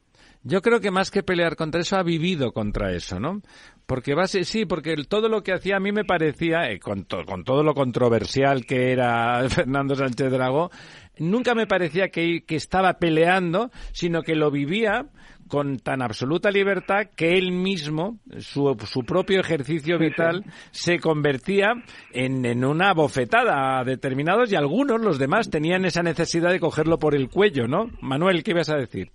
[0.49, 3.43] Yo creo que más que pelear contra eso, ha vivido contra eso, ¿no?
[3.85, 7.25] Porque va sí, porque todo lo que hacía a mí me parecía, eh, con, to,
[7.25, 10.71] con, todo lo controversial que era Fernando Sánchez Dragó,
[11.19, 15.07] nunca me parecía que, que estaba peleando, sino que lo vivía
[15.49, 21.73] con tan absoluta libertad que él mismo, su, su propio ejercicio vital, se convertía
[22.13, 27.01] en, en, una bofetada a determinados y algunos, los demás, tenían esa necesidad de cogerlo
[27.01, 27.91] por el cuello, ¿no?
[28.01, 29.11] Manuel, ¿qué ibas a decir?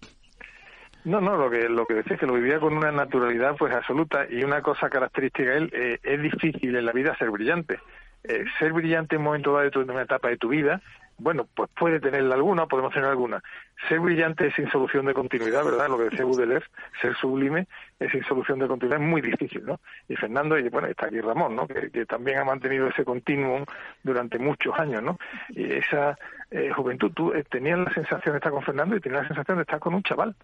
[1.03, 3.73] No, no, lo que, lo que decía es que lo vivía con una naturalidad pues
[3.73, 7.79] absoluta y una cosa característica él, eh, es difícil en la vida ser brillante.
[8.23, 10.79] Eh, ser brillante en un momento dado de, tu, una etapa de tu vida,
[11.17, 13.41] bueno, pues puede tenerla alguna, podemos tener alguna.
[13.87, 15.89] Ser brillante es sin solución de continuidad, ¿verdad?
[15.89, 16.65] Lo que decía Baudelaire,
[17.01, 17.67] ser sublime
[18.01, 19.79] es sin solución de continuidad, es muy difícil, ¿no?
[20.09, 21.67] Y Fernando, y bueno, está aquí Ramón, ¿no?
[21.67, 23.63] Que, también ha mantenido ese continuum
[24.03, 25.17] durante muchos años, ¿no?
[25.49, 26.17] Y esa
[26.49, 29.57] eh, juventud, tú eh, tenías la sensación de estar con Fernando y tenías la sensación
[29.57, 30.35] de estar con un chaval,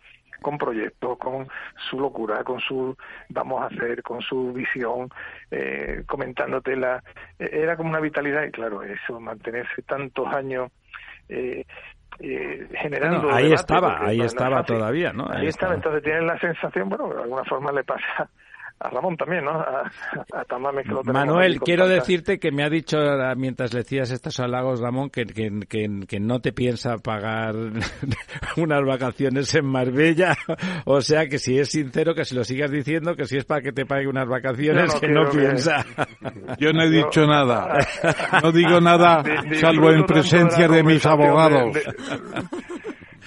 [0.41, 1.47] con proyectos, con
[1.89, 2.95] su locura, con su
[3.30, 5.10] vamos a hacer, con su visión,
[5.49, 7.03] eh, comentándote la...
[7.39, 10.72] era como una vitalidad y claro, eso, mantenerse tantos años
[11.30, 11.66] eh,
[12.20, 13.22] eh, generando.
[13.22, 15.28] Bueno, ahí debate, estaba, ahí estaba todavía, ¿no?
[15.30, 18.30] Ahí, ahí estaba, entonces tienes la sensación, bueno, de alguna forma le pasa
[18.80, 19.51] a Ramón también, ¿no?
[19.51, 19.91] A,
[20.34, 21.95] a Tamames que lo Manuel, quiero tanta...
[21.95, 22.97] decirte que me ha dicho
[23.36, 27.55] mientras le decías estos halagos, Ramón, que, que, que, que, no te piensa pagar
[28.57, 30.36] unas vacaciones en Marbella.
[30.86, 33.61] O sea que si es sincero, que si lo sigas diciendo, que si es para
[33.61, 35.86] que te pague unas vacaciones, no, que no piensa.
[36.59, 37.80] Yo no he dicho no, nada.
[38.43, 39.23] No digo nada,
[39.59, 41.75] salvo en presencia de, de mis abogados.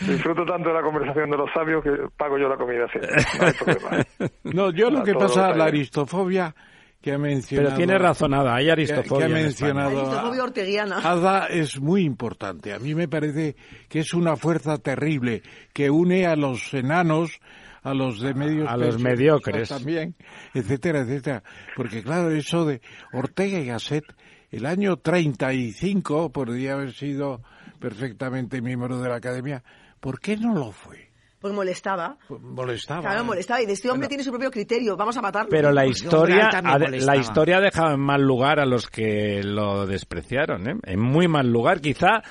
[0.01, 3.11] Disfruto tanto de la conversación de los sabios que pago yo la comida siempre.
[3.38, 4.07] No hay problema.
[4.44, 6.55] No, yo lo que pasa, la aristofobia
[7.01, 7.68] que ha mencionado.
[7.68, 9.26] Pero tiene razonada, hay aristofobia.
[9.26, 10.01] Que, que ha mencionado.
[10.01, 10.98] Aristofobia orteguiana.
[10.98, 12.72] Ada es muy importante.
[12.72, 13.57] A mí me parece
[13.88, 15.42] que es una fuerza terrible
[15.72, 17.40] que une a los enanos,
[17.82, 20.14] a los de medios a los mediocres también,
[20.53, 21.42] etcétera, etcétera.
[21.76, 22.80] Porque claro, eso de
[23.12, 24.05] Ortega y Gasset,
[24.51, 27.40] el año 35 podría haber sido
[27.78, 29.62] perfectamente miembro de la academia.
[30.01, 31.11] ¿Por qué no lo fue?
[31.40, 32.18] Pues molestaba.
[32.28, 33.01] Pues molestaba.
[33.01, 33.62] Claro, molestaba.
[33.62, 34.96] Y de este hombre bueno, tiene su propio criterio.
[34.96, 35.48] Vamos a matarlo.
[35.51, 39.86] Pero la historia, ha, la historia ha dejado en mal lugar a los que lo
[39.86, 40.74] despreciaron, ¿eh?
[40.84, 41.80] En muy mal lugar.
[41.80, 42.22] Quizá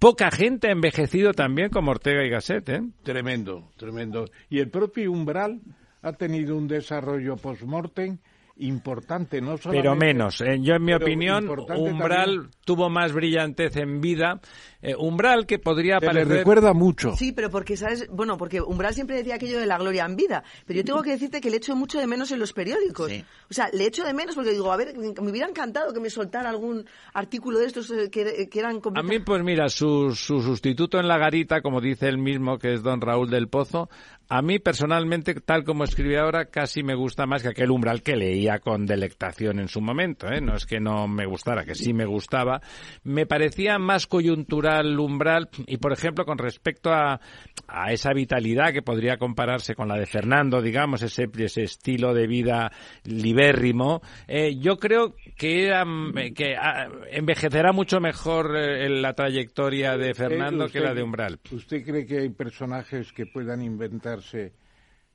[0.00, 2.82] poca gente ha envejecido también como Ortega y Gasset, ¿eh?
[3.04, 4.24] Tremendo, tremendo.
[4.48, 5.60] Y el propio Umbral
[6.02, 8.18] ha tenido un desarrollo post-mortem
[8.58, 9.82] importante, no solamente...
[9.82, 10.40] Pero menos.
[10.40, 14.40] Eh, yo, en mi opinión, Umbral también- tuvo más brillantez en vida.
[14.82, 16.28] Eh, Umbral, que podría le parecer...
[16.28, 17.14] recuerda mucho.
[17.16, 18.06] Sí, pero porque, ¿sabes?
[18.10, 20.42] Bueno, porque Umbral siempre decía aquello de la gloria en vida.
[20.66, 23.10] Pero yo tengo que decirte que le echo mucho de menos en los periódicos.
[23.50, 26.10] O sea, le echo de menos porque digo, a ver, me hubiera encantado que me
[26.10, 30.40] soltara algún artículo de estos eh, que, que eran A mí, pues mira, su, su
[30.40, 33.88] sustituto en la garita, como dice él mismo, que es don Raúl del Pozo,
[34.28, 38.16] a mí personalmente, tal como escribe ahora, casi me gusta más que aquel umbral que
[38.16, 40.26] leía con delectación en su momento.
[40.28, 40.40] ¿eh?
[40.40, 42.60] No es que no me gustara, que sí me gustaba.
[43.04, 47.20] Me parecía más coyuntural umbral y, por ejemplo, con respecto a,
[47.68, 52.26] a esa vitalidad que podría compararse con la de Fernando, digamos, ese, ese estilo de
[52.26, 52.72] vida
[53.04, 59.96] libérrimo, eh, yo creo que, era, mm, que ah, envejecerá mucho mejor eh, la trayectoria
[59.96, 61.38] de Fernando Eh, que la de Umbral.
[61.50, 64.52] ¿Usted cree que hay personajes que puedan inventarse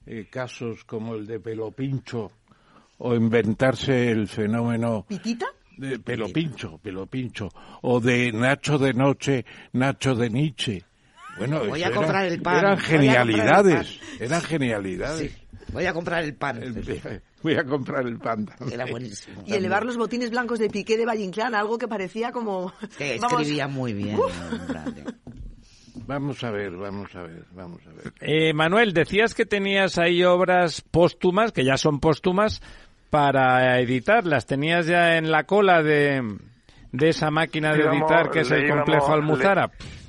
[0.05, 2.31] eh, casos como el de Pelopincho
[2.99, 5.47] o inventarse el fenómeno ¿Pitita?
[5.77, 7.49] de Pelopincho, Pelopincho,
[7.81, 10.83] o de Nacho de Noche, Nacho de Nietzsche?
[11.37, 14.17] Bueno, Voy a comprar eran- el pan, Eran voy a comprar el genialidades, pan.
[14.19, 15.31] eran genialidades.
[15.31, 15.37] Sí,
[15.71, 16.61] voy a comprar el pan.
[17.43, 18.47] Voy a comprar el pan.
[18.71, 19.43] Era buenísimo.
[19.45, 22.71] Y elevar los botines blancos de Piqué de Valle Inclán, algo que parecía como...
[22.97, 24.17] Que Vamos, escribía muy bien.
[26.07, 28.13] Vamos a ver, vamos a ver, vamos a ver.
[28.21, 32.61] Eh, Manuel, decías que tenías ahí obras póstumas, que ya son póstumas,
[33.09, 34.25] para editar.
[34.25, 36.37] ¿Las tenías ya en la cola de,
[36.91, 39.71] de esa máquina de íbamos- editar que es el íbamos- complejo Almuzara?
[39.79, 40.00] le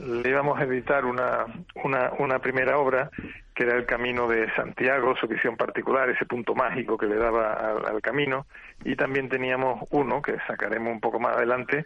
[0.00, 1.46] íbamos a editar una,
[1.84, 3.10] una, una primera obra
[3.54, 7.74] que era el camino de Santiago, su visión particular, ese punto mágico que le daba
[7.86, 8.46] al, camino,
[8.84, 11.84] y también teníamos uno que sacaremos un poco más adelante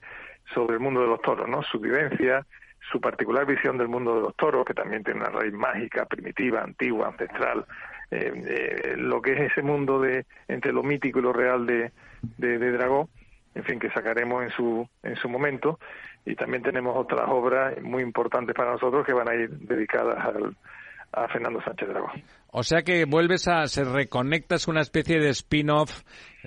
[0.55, 1.62] sobre el mundo de los toros, ¿no?
[1.62, 2.47] Su vivencia,
[2.93, 6.62] su particular visión del mundo de los toros, que también tiene una raíz mágica, primitiva,
[6.62, 7.65] antigua, ancestral,
[8.11, 11.91] eh, eh, lo que es ese mundo de entre lo mítico y lo real de,
[12.39, 13.09] de, de Dragó,
[13.55, 15.79] en fin, que sacaremos en su, en su momento.
[16.27, 20.57] Y también tenemos otras obras muy importantes para nosotros que van a ir dedicadas al,
[21.12, 22.11] a Fernando Sánchez Dragó.
[22.51, 26.03] O sea que vuelves a, se reconectas una especie de spin-off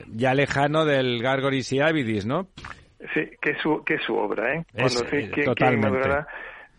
[0.08, 2.48] ya lejano del Gargoris y Avidis, ¿no?
[3.14, 4.66] Sí, que es su, que es su obra, ¿eh?
[4.74, 5.88] Es, Cuando eh, que, que totalmente.
[5.90, 6.28] madurará,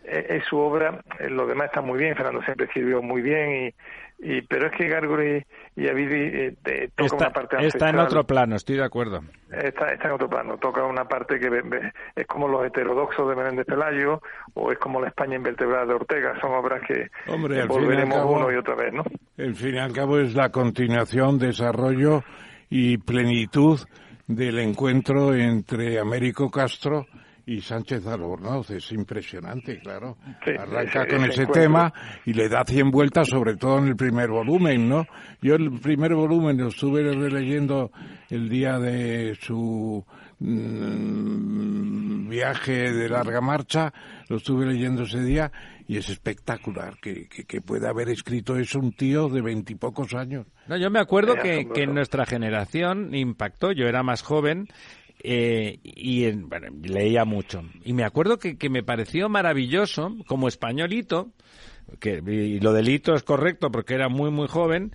[0.03, 3.73] es su obra, lo demás está muy bien, Fernando siempre escribió muy bien,
[4.19, 5.45] y, y pero es que Gargori
[5.79, 7.99] y Avidi eh, te- toca Está, una parte está en ancestral.
[8.05, 9.21] otro plano, estoy de acuerdo.
[9.51, 11.47] Está, está en otro plano, toca una parte que
[12.15, 14.21] es como los heterodoxos de Menéndez Pelayo
[14.53, 18.17] o es como la España invertebrada de Ortega, son obras que Hombre, al al volveremos
[18.17, 19.03] cabo- uno y otra vez, ¿no?
[19.37, 22.23] En fin y al cabo es la continuación, desarrollo
[22.69, 23.79] y plenitud
[24.27, 27.07] del encuentro entre Américo Castro
[27.51, 28.69] y Sánchez Albornoz.
[28.71, 30.17] Es impresionante, claro.
[30.45, 31.93] Sí, Arranca ese- con ese tema
[32.25, 35.05] y le da cien vueltas, sobre todo en el primer volumen, ¿no?
[35.41, 37.91] Yo el primer volumen lo estuve releyendo
[38.29, 40.05] el día de su
[40.39, 43.91] mm, viaje de larga marcha,
[44.27, 45.51] lo estuve leyendo ese día
[45.87, 50.45] y es espectacular que, que, que pueda haber escrito eso un tío de veintipocos años.
[50.67, 54.67] No, yo me acuerdo que, que en nuestra generación impactó, yo era más joven
[55.23, 57.63] eh, y en- bueno, leía mucho.
[57.83, 61.31] Y me acuerdo que, que me pareció maravilloso, como españolito,
[61.99, 64.91] que, y lo del hito es correcto porque era muy, muy joven,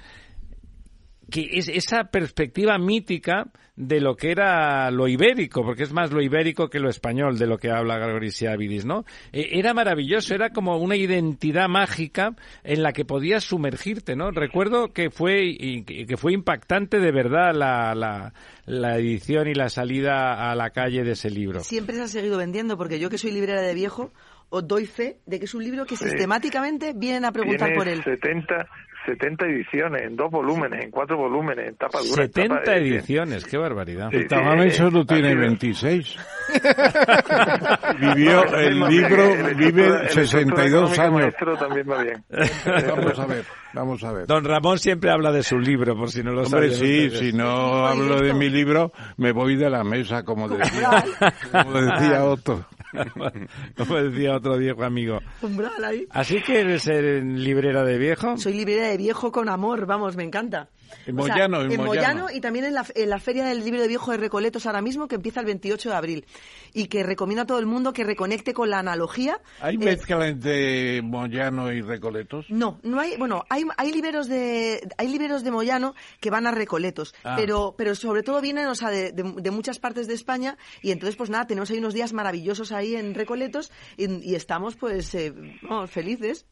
[1.30, 3.46] que es esa perspectiva mítica
[3.76, 7.46] de lo que era lo ibérico, porque es más lo ibérico que lo español de
[7.46, 9.04] lo que habla Gargorisiabidis, ¿no?
[9.32, 14.30] Eh, era maravilloso, era como una identidad mágica en la que podías sumergirte, ¿no?
[14.30, 18.32] Recuerdo que fue y que fue impactante de verdad la, la,
[18.66, 21.60] la edición y la salida a la calle de ese libro.
[21.60, 24.12] Siempre se ha seguido vendiendo, porque yo que soy librera de viejo,
[24.50, 27.88] os doy fe de que es un libro que sistemáticamente vienen a preguntar Tiene por
[27.88, 28.02] él.
[28.04, 28.68] 70,
[29.06, 32.22] 70 ediciones, en dos volúmenes, en cuatro volúmenes, en tapa dura.
[32.24, 34.08] en 70 tapa de- ediciones, qué barbaridad.
[34.10, 36.16] Sí, sí, solo tiene sido- 26.
[38.00, 41.12] Vivió, No, el libro el vive el 62 estructura años.
[41.20, 42.24] maestro también va bien.
[42.96, 44.26] Vamos a ver, vamos a ver.
[44.26, 47.18] Don Ramón siempre habla de su libro, por si no lo Hombre, sí, ustedes.
[47.18, 51.04] si no hablo de mi libro, me voy de la mesa, como decía,
[51.52, 52.64] como decía Otto.
[53.76, 55.20] Como decía otro viejo amigo.
[55.42, 56.06] Umbral ahí.
[56.10, 58.36] Así que eres librera de viejo.
[58.38, 60.68] Soy librera de viejo con amor, vamos, me encanta.
[61.06, 61.86] En O sea, Moyano, en en Moyano.
[62.20, 64.82] Moyano y también en la, en la Feria del Libro de Viejo de Recoletos ahora
[64.82, 66.26] mismo, que empieza el 28 de abril.
[66.72, 69.40] Y que recomiendo a todo el mundo que reconecte con la analogía.
[69.60, 72.46] ¿Hay Eh, mezcla entre Moyano y Recoletos?
[72.48, 76.50] No, no hay, bueno, hay, hay liberos de, hay liberos de Moyano que van a
[76.50, 77.34] Recoletos, Ah.
[77.36, 80.90] pero, pero sobre todo vienen, o sea, de, de- de muchas partes de España y
[80.90, 85.14] entonces pues nada, tenemos ahí unos días maravillosos ahí en Recoletos y, y estamos pues,
[85.14, 85.32] eh,
[85.62, 86.46] vamos, felices.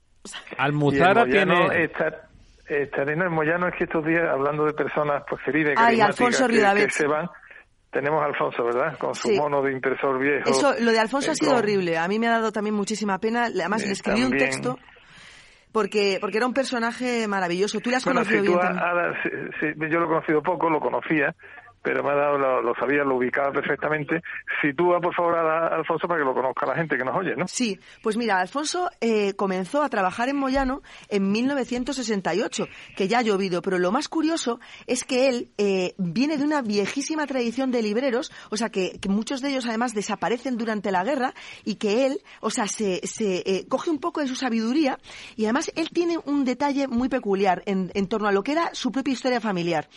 [0.56, 1.84] Almuzara Moyano tiene...
[1.84, 2.28] Está,
[2.66, 6.48] Estarena en Moyano es que estos días, hablando de personas pues queridas, Ay, carismáticas Alfonso
[6.74, 7.28] que, se van,
[7.90, 8.96] tenemos a Alfonso, ¿verdad?
[8.98, 9.36] Con su Sí.
[9.38, 10.48] mono de impresor viejo.
[10.48, 11.98] Eso, lo de Alfonso eh, ha sido con- horrible.
[11.98, 13.44] A mí me ha dado también muchísima pena.
[13.46, 14.78] Además, Eh, le escribí un texto
[15.72, 17.80] porque, porque era un personaje maravilloso.
[17.80, 18.84] Tú le has Bueno, conocido si bien a- también.
[18.84, 21.34] Ada, si- si- yo lo he conocido poco, lo conocía,
[21.82, 24.22] pero me ha dado, lo, sabía, lo ubicaba perfectamente.
[24.60, 27.34] Sitúa, por favor, a, a Alfonso para que lo conozca la gente que nos oye,
[27.36, 27.48] ¿no?
[27.48, 32.66] Sí, pues mira, Alfonso eh, comenzó a trabajar en Moyano en 1968,
[32.96, 36.62] que ya ha llovido, pero lo más curioso es que él eh, viene de una
[36.62, 41.02] viejísima tradición de libreros, o sea, que, que muchos de ellos además desaparecen durante la
[41.02, 44.98] guerra y que él, o sea, se, se eh, coge un poco de su sabiduría
[45.36, 48.70] y además él tiene un detalle muy peculiar en, en torno a lo que era
[48.72, 49.88] su propia historia familiar.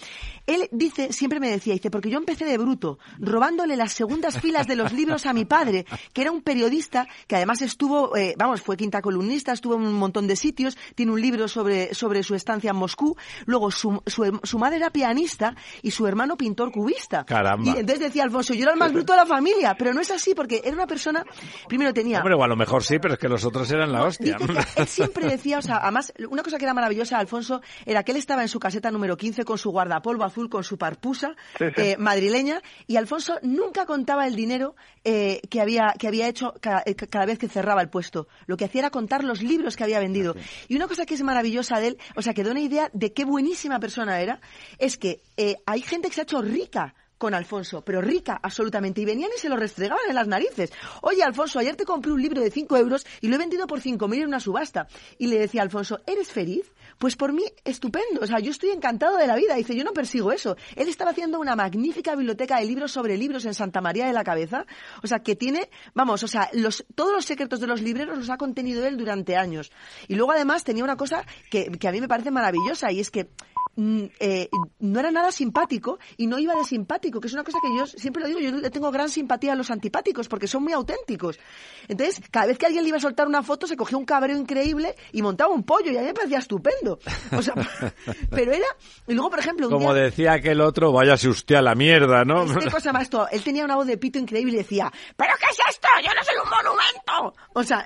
[0.47, 4.67] Él dice, siempre me decía, dice, porque yo empecé de bruto, robándole las segundas filas
[4.67, 8.61] de los libros a mi padre, que era un periodista que además estuvo, eh, vamos,
[8.61, 12.35] fue quinta columnista, estuvo en un montón de sitios, tiene un libro sobre, sobre su
[12.35, 13.15] estancia en Moscú,
[13.45, 17.25] luego su, su, su madre era pianista y su hermano pintor cubista.
[17.25, 17.65] Caramba.
[17.65, 20.11] Y entonces decía Alfonso, yo era el más bruto de la familia, pero no es
[20.11, 21.23] así, porque era una persona,
[21.67, 22.19] primero tenía...
[22.19, 24.37] Hombre, o a lo mejor sí, pero es que los otros eran la hostia.
[24.75, 28.11] Él siempre decía, o sea, además, una cosa que era maravillosa de Alfonso era que
[28.11, 31.64] él estaba en su caseta número 15 con su guardapolvo azul, con su parpusa Sí,
[31.75, 31.81] sí.
[31.81, 36.53] eh, madrileña, y Alfonso nunca contaba el dinero eh, que, había, que había hecho
[36.85, 38.27] eh, ca- cada, vez que cerraba el puesto.
[38.47, 40.35] Lo que hacía era contar los libros que había vendido.
[40.67, 43.13] Y una cosa que es maravillosa de él, o sea, que da una idea de
[43.13, 44.41] qué buenísima persona era,
[44.77, 48.99] es que eh, hay gente que se ha hecho rica con Alfonso, pero rica absolutamente,
[48.99, 50.73] y venían y se lo restregaban en las narices.
[51.01, 53.79] Oye, Alfonso, ayer te compré un libro de 5 euros y lo he vendido por
[53.79, 54.87] 5.000 en una subasta.
[55.17, 56.69] Y le decía Alfonso, ¿eres feliz?
[56.97, 58.21] Pues por mí, estupendo.
[58.21, 59.55] O sea, yo estoy encantado de la vida.
[59.55, 60.55] Dice, yo no persigo eso.
[60.75, 64.23] Él estaba haciendo una magnífica biblioteca de libros sobre libros en Santa María de la
[64.23, 64.65] Cabeza.
[65.03, 68.29] O sea, que tiene, vamos, o sea, los, todos los secretos de los libreros los
[68.29, 69.71] ha contenido él durante años.
[70.07, 73.11] Y luego además tenía una cosa que, que a mí me parece maravillosa y es
[73.11, 73.29] que
[73.77, 74.49] eh,
[74.79, 77.85] no era nada simpático y no iba de simpático, que es una cosa que yo
[77.85, 81.39] siempre lo digo, yo le tengo gran simpatía a los antipáticos porque son muy auténticos.
[81.87, 84.37] Entonces, cada vez que alguien le iba a soltar una foto, se cogía un cabreo
[84.37, 86.99] increíble y montaba un pollo y a mí me parecía estupendo.
[87.31, 87.53] O sea,
[88.29, 88.67] pero era...
[89.07, 90.03] Y luego, por ejemplo, un Como día...
[90.03, 92.43] decía aquel otro, váyase usted a la mierda, ¿no?
[92.43, 93.27] Este cosa más todo.
[93.29, 95.87] Él tenía una voz de pito increíble y decía, ¿pero qué es esto?
[96.03, 97.41] Yo no soy un monumento.
[97.53, 97.85] O sea,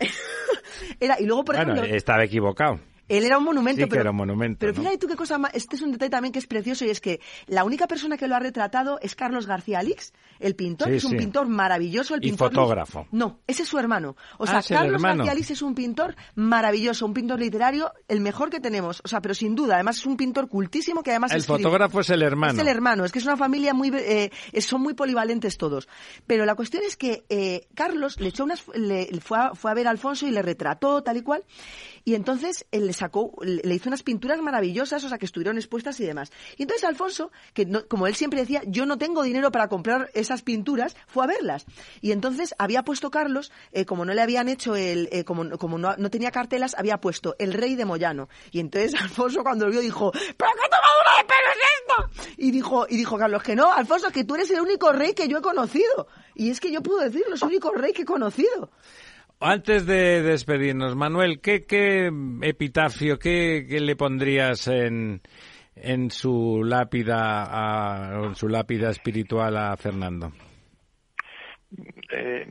[1.00, 1.20] era...
[1.20, 1.96] Y luego, por bueno, ejemplo...
[1.96, 2.80] estaba equivocado.
[3.10, 4.78] Él era un monumento, Sí que pero, era un monumento, pero ¿no?
[4.80, 7.02] fíjate tú qué cosa más, este es un detalle también que es precioso y es
[7.02, 10.92] que la única persona que lo ha retratado es Carlos García Alix, el pintor, Sí,
[10.92, 11.18] que es un sí.
[11.18, 13.08] pintor maravilloso, el Y pintor fotógrafo.
[13.12, 14.16] No, ese es su hermano.
[14.38, 15.02] O Ah, sea, el Carlos.
[15.02, 19.22] García Alix es un pintor maravilloso, un pintor literario, el mejor que tenemos, o sea,
[19.22, 21.64] pero sin duda, además es un pintor cultísimo que además El escribe.
[21.64, 22.54] fotógrafo es el hermano.
[22.54, 24.32] Es el hermano, es que es una familia muy, eh,
[24.62, 25.88] son muy polivalentes todos.
[26.28, 29.74] Pero la cuestión es que eh, Carlos le echó unas, le fue, a, fue a
[29.74, 31.44] ver a Alfonso y le retrató tal y cual.
[32.10, 36.00] Y entonces él le sacó, le hizo unas pinturas maravillosas, o sea, que estuvieron expuestas
[36.00, 36.32] y demás.
[36.58, 40.10] Y entonces Alfonso, que no- como él siempre decía, yo no tengo dinero para comprar
[40.16, 41.68] esas pinturas, fue a verlas.
[42.02, 45.78] Y entonces había puesto Carlos, eh, como no le habían hecho el, eh, como, como
[45.78, 48.28] no, no tenía cartelas, había puesto el rey de Moyano.
[48.50, 52.34] Y entonces Alfonso cuando lo vio dijo, ¿pero qué tomadura de pelo es esta?
[52.42, 55.28] Y dijo, y dijo Carlos que no, Alfonso, que tú eres el único rey que
[55.28, 56.08] yo he conocido.
[56.34, 58.72] Y es que yo puedo decirlo, es el único rey que he conocido.
[59.42, 62.12] Antes de despedirnos, Manuel, ¿qué, qué
[62.42, 65.22] epitafio, qué, qué le pondrías en,
[65.76, 70.34] en su lápida, a- o en su lápida espiritual a Fernando?
[72.12, 72.48] Eh,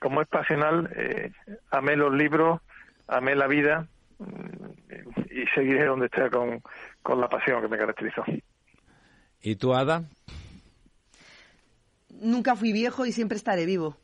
[0.00, 1.32] como es pasional, eh,
[1.72, 2.60] amé los libros,
[3.08, 4.64] amé la vida mm,
[5.32, 6.62] y seguiré donde esté con,
[7.02, 8.22] con la pasión que me caracterizó.
[9.42, 10.04] ¿Y tú, Ada?
[12.20, 13.96] Nunca fui viejo y siempre estaré vivo.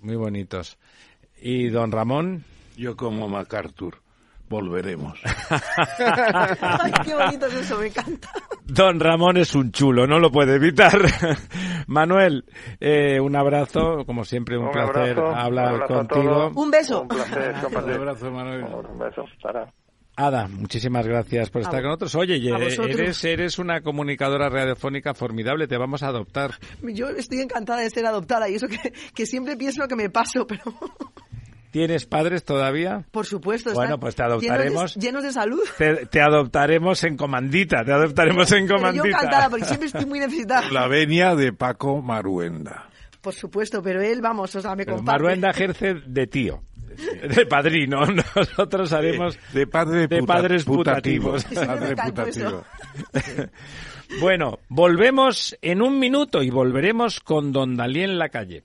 [0.00, 0.78] Muy bonitos.
[1.40, 2.44] ¿Y don Ramón?
[2.76, 3.98] Yo como MacArthur,
[4.48, 5.20] volveremos.
[5.50, 8.30] Ay, qué bonito es eso, me encanta.
[8.64, 11.00] Don Ramón es un chulo, no lo puede evitar.
[11.86, 12.44] Manuel,
[12.80, 16.50] eh, un abrazo, como siempre, un, Un placer abrazo, hablar un contigo.
[16.54, 17.02] Un beso.
[17.02, 17.94] Un placer compartir.
[17.94, 18.64] Un abrazo, Manuel.
[18.64, 19.24] Un beso.
[19.40, 19.72] Sara.
[20.16, 22.14] Ada, muchísimas gracias por A estar con nosotros.
[22.16, 26.54] Oye, eh, eres, eres una comunicadora radiofónica formidable, te vamos a adoptar.
[26.82, 30.44] Yo estoy encantada de ser adoptada y eso que, que siempre pienso que me paso,
[30.44, 30.62] pero
[31.70, 33.04] ¿Tienes padres todavía?
[33.10, 33.72] por supuesto.
[33.74, 34.94] Bueno, pues te llenos de- adoptaremos.
[34.96, 35.60] Llenos de, salud.
[35.76, 39.08] Te, te adoptaremos en comandita, te adoptaremos en Pero yo comandita.
[39.08, 40.70] encantada porque siempre estoy muy necesitada.
[40.70, 42.88] La venia de Paco Maruenda.
[43.20, 45.22] Por supuesto, pero él, vamos, o sea, me comparte.
[45.22, 46.62] Maruenda ejerce de tío,
[47.36, 48.00] de padrino.
[48.36, 51.32] Nosotros haremos De padre de puta- padres putativo.
[51.32, 51.66] putativos.
[51.66, 52.64] Padre putativo.
[54.20, 58.64] Bueno, volvemos en un minuto y volveremos con Don Dalí en la calle.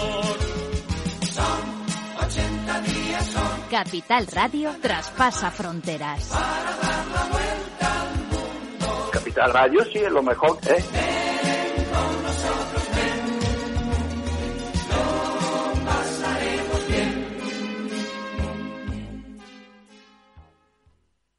[3.69, 6.31] Capital Radio traspasa fronteras.
[9.11, 10.83] Capital Radio sí es lo mejor, ¿eh?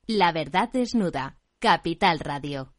[0.07, 1.39] La verdad desnuda.
[1.59, 2.75] Capital Radio.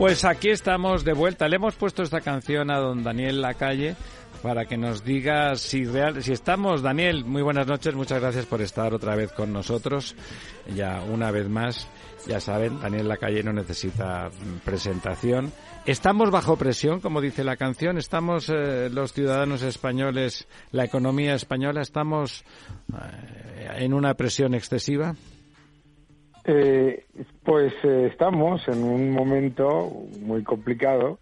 [0.00, 1.46] Pues aquí estamos de vuelta.
[1.46, 3.96] Le hemos puesto esta canción a don Daniel Lacalle
[4.42, 6.80] para que nos diga si real, si estamos.
[6.80, 7.94] Daniel, muy buenas noches.
[7.94, 10.16] Muchas gracias por estar otra vez con nosotros.
[10.74, 11.86] Ya una vez más,
[12.26, 15.52] ya saben, Daniel Lacalle no necesita mm, presentación.
[15.84, 17.98] Estamos bajo presión, como dice la canción.
[17.98, 22.42] Estamos eh, los ciudadanos españoles, la economía española, estamos
[22.90, 25.14] eh, en una presión excesiva.
[26.44, 27.04] Eh,
[27.44, 31.18] pues eh, estamos en un momento muy complicado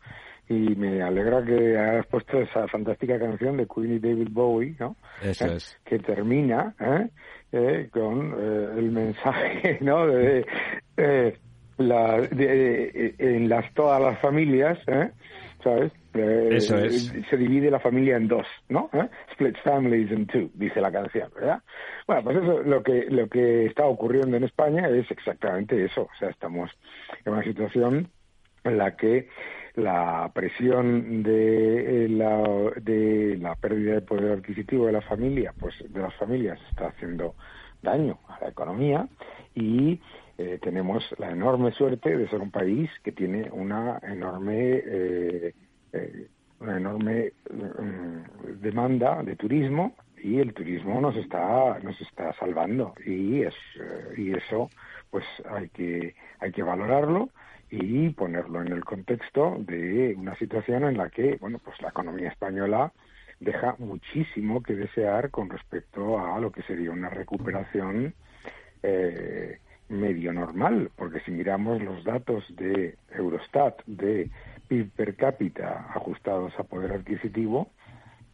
[0.49, 4.97] y me alegra que hayas puesto esa fantástica canción de Queen y David Bowie, ¿no?
[5.23, 5.77] Eso Eh, es.
[5.85, 7.09] Que termina ¿eh?
[7.53, 10.07] Eh, con eh, el mensaje, ¿no?
[10.07, 10.47] De,
[10.97, 11.37] eh,
[11.79, 15.11] la, de- eh, en las todas las familias, ¿eh?
[15.63, 15.93] ¿sabes?
[16.19, 17.13] Eh, Eso es.
[17.29, 18.91] Se divide la familia en dos, ¿no?
[18.93, 19.09] ¿Eh?
[19.33, 21.63] Split families in two, dice la canción, ¿verdad?
[22.07, 26.03] Bueno, pues eso, lo que, lo que está ocurriendo en España es exactamente eso.
[26.03, 26.71] O sea, estamos
[27.25, 28.09] en una situación
[28.65, 29.29] en la que
[29.75, 32.43] la presión de eh, la,
[32.81, 37.35] de la pérdida de poder adquisitivo de la familia, pues de las familias está haciendo
[37.83, 39.09] daño a la economía
[39.55, 40.01] y
[40.37, 45.55] eh, tenemos la enorme suerte de ser un país que tiene una enorme eh,
[45.93, 46.29] eh,
[46.61, 52.95] una enorme mm, demanda de turismo y el turismo nos está nos está salvando.
[53.05, 54.71] Y es eh, y eso
[55.11, 57.31] pues hay que hay que valorarlo
[57.71, 62.29] y ponerlo en el contexto de una situación en la que bueno pues la economía
[62.29, 62.93] española
[63.41, 68.15] deja muchísimo que desear con respecto a lo que sería una recuperación
[68.83, 69.59] eh,
[69.89, 74.31] medio normal, porque si miramos los datos de Eurostat de
[74.69, 77.71] PIB per cápita ajustados a poder adquisitivo,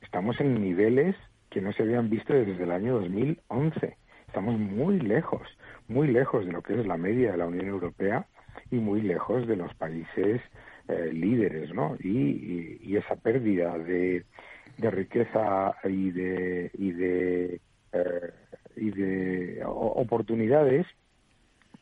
[0.03, 1.17] estamos en niveles
[1.51, 3.97] que no se habían visto desde el año 2011.
[4.27, 5.47] Estamos muy lejos,
[5.89, 8.27] muy lejos de lo que es la media de la Unión Europea
[8.71, 10.41] y muy lejos de los países
[10.89, 11.97] eh, líderes, ¿no?
[12.01, 14.25] Y, esa pérdida de,
[14.79, 17.61] de riqueza y de y de
[17.93, 18.31] eh,
[18.77, 20.87] y de oportunidades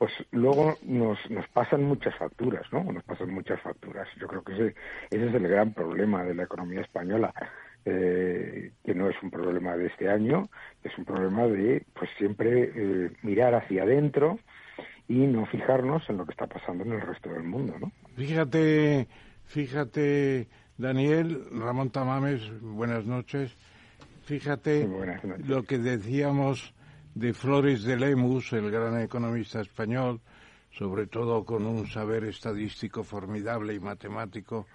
[0.03, 2.83] pues luego nos, nos pasan muchas facturas, ¿no?
[2.93, 4.09] Nos pasan muchas facturas.
[4.21, 4.75] Yo creo que ese,
[5.13, 7.33] ese es el gran problema de la economía española,
[7.85, 10.49] eh, que no es un problema de este año,
[10.83, 14.41] es un problema de, pues siempre eh, mirar hacia adentro
[15.07, 17.93] y no fijarnos en lo que está pasando en el resto del mundo, ¿no?
[18.17, 19.07] Fíjate,
[19.45, 20.49] fíjate,
[20.79, 23.57] Daniel, Ramón Tamames, buenas noches.
[24.25, 24.89] Fíjate
[25.47, 26.75] lo que decíamos
[27.15, 30.21] de Flores de Lemus, el gran economista español,
[30.71, 34.67] sobre todo con un saber estadístico formidable y matemático,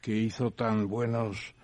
[0.00, 1.54] que hizo tan buenos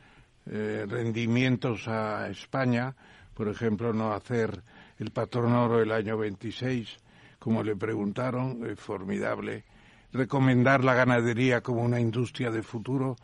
[0.47, 2.95] eh, rendimientos a España,
[3.35, 4.63] por ejemplo, no hacer
[4.99, 6.99] el patrón oro el año 26,
[7.39, 9.65] como le preguntaron, eh, formidable,
[10.13, 13.17] recomendar la ganadería como una industria de futuro,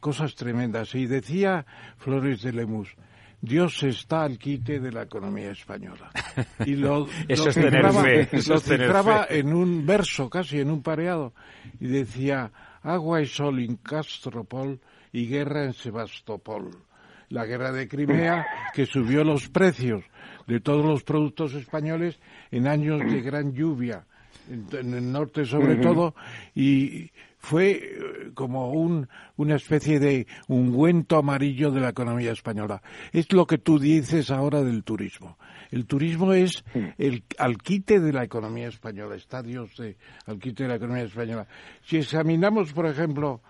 [0.00, 0.94] cosas tremendas.
[0.96, 1.64] Y decía
[1.98, 2.96] Flores de Lemus,
[3.44, 6.10] Dios está al quite de la economía española.
[6.64, 9.38] Y lo, Eso lo es tener cifraba- fe, eso lo es tener cifraba fe.
[9.40, 11.34] en un verso, casi en un pareado,
[11.80, 12.50] y decía,
[12.82, 14.80] agua y sol en Castropol
[15.12, 16.70] y guerra en Sebastopol.
[17.30, 20.04] La guerra de Crimea que subió los precios
[20.46, 22.18] de todos los productos españoles
[22.50, 24.04] en años de gran lluvia,
[24.50, 26.14] en, en el norte sobre todo,
[26.54, 27.10] y
[27.42, 32.80] fue eh, como un, una especie de ungüento amarillo de la economía española.
[33.12, 35.36] Es lo que tú dices ahora del turismo.
[35.72, 36.64] El turismo es
[36.98, 41.46] el alquite de la economía española, estadios de alquite de la economía española.
[41.84, 43.40] Si examinamos, por ejemplo,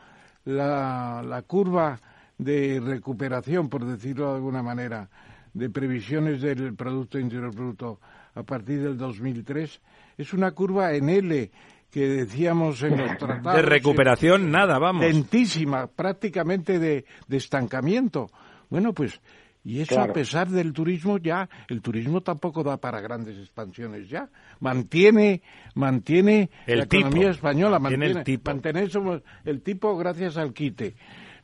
[0.47, 2.01] la, la curva
[2.39, 5.11] de recuperación, por decirlo de alguna manera,
[5.53, 8.01] de previsiones del Producto Interior Bruto
[8.35, 9.81] a partir del 2003,
[10.17, 11.51] es una curva en L
[11.93, 13.55] que decíamos en los tratados.
[13.55, 15.05] De recuperación, nada, vamos.
[15.05, 18.29] Lentísima, prácticamente de, de estancamiento.
[18.71, 19.21] Bueno, pues,
[19.63, 20.11] y eso Claro.
[20.11, 24.29] a pesar del turismo ya, el turismo tampoco da para grandes expansiones ya.
[24.59, 25.43] Mantiene,
[25.75, 30.55] mantiene El la economía tipo, española, mantiene el mantiene, mantener somos el tipo gracias al
[30.55, 30.97] quite.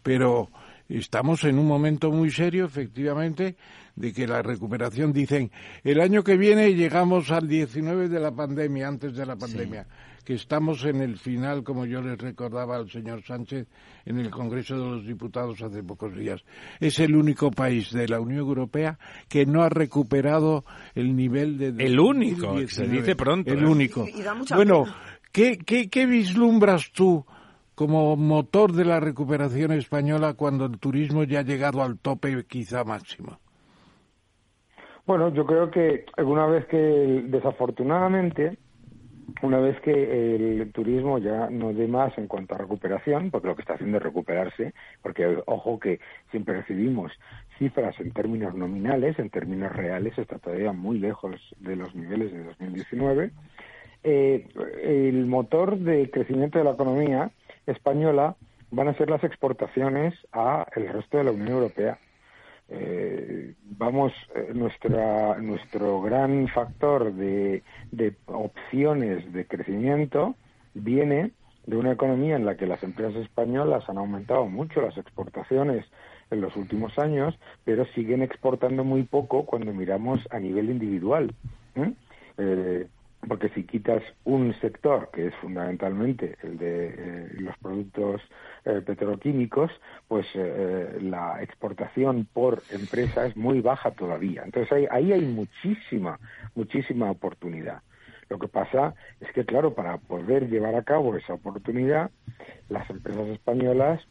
[0.03, 0.49] Pero
[0.89, 3.57] estamos en un momento muy serio, efectivamente,
[3.95, 5.51] de que la recuperación, dicen,
[5.85, 9.87] el año que viene llegamos al 19 de la pandemia, antes de la pandemia,
[10.29, 13.67] que estamos en el final, como yo les recordaba al señor Sánchez
[14.05, 16.45] en el Congreso de los Diputados hace pocos días.
[16.81, 18.99] Es el único país de la Unión Europea
[19.31, 21.69] que no ha recuperado el nivel de...
[21.83, 22.69] El único, 2019.
[22.69, 23.67] se dice pronto, El ¿eh?
[23.67, 24.05] único.
[24.07, 24.85] Y- y da mucha bueno.
[25.33, 27.25] ¿qué, qué, qué vislumbras tú
[27.75, 32.85] como motor de la recuperación española cuando el turismo ya ha llegado al tope quizá
[32.85, 33.39] máximo?
[35.07, 38.59] Bueno, yo creo que una vez que, desafortunadamente,
[39.43, 43.57] una vez que el turismo ya no dé más en cuanto a recuperación, porque lo
[43.57, 44.73] que está haciendo es recuperarse,
[45.03, 46.01] porque ojo que
[46.31, 47.13] siempre recibimos
[47.59, 52.45] cifras en términos nominales, en términos reales está todavía muy lejos de los niveles de
[52.45, 53.31] 2019,
[54.05, 54.47] eh,
[54.83, 57.31] el motor de crecimiento de la economía
[57.67, 58.37] española
[58.71, 61.99] van a ser las exportaciones a el resto de la Unión Europea.
[62.71, 70.35] Eh, vamos, eh, nuestra, nuestro gran factor de, de opciones de crecimiento
[70.75, 71.33] viene
[71.67, 75.85] de una economía en la que las empresas españolas han aumentado mucho las exportaciones
[76.31, 81.35] en los últimos años, pero siguen exportando muy poco cuando miramos a nivel individual.
[81.75, 81.93] ¿eh?
[82.39, 82.87] Eh,
[83.27, 88.21] porque si quitas un sector, que es fundamentalmente el de eh, los productos
[88.65, 89.73] eh, petroquímicos,
[90.07, 94.43] pues eh, la exportación por empresa es muy baja todavía.
[94.45, 96.19] Entonces ahí, ahí hay muchísima,
[96.55, 97.83] muchísima oportunidad.
[98.29, 102.11] Lo que pasa es que, claro, para poder llevar a cabo esa oportunidad,
[102.69, 104.07] las empresas españolas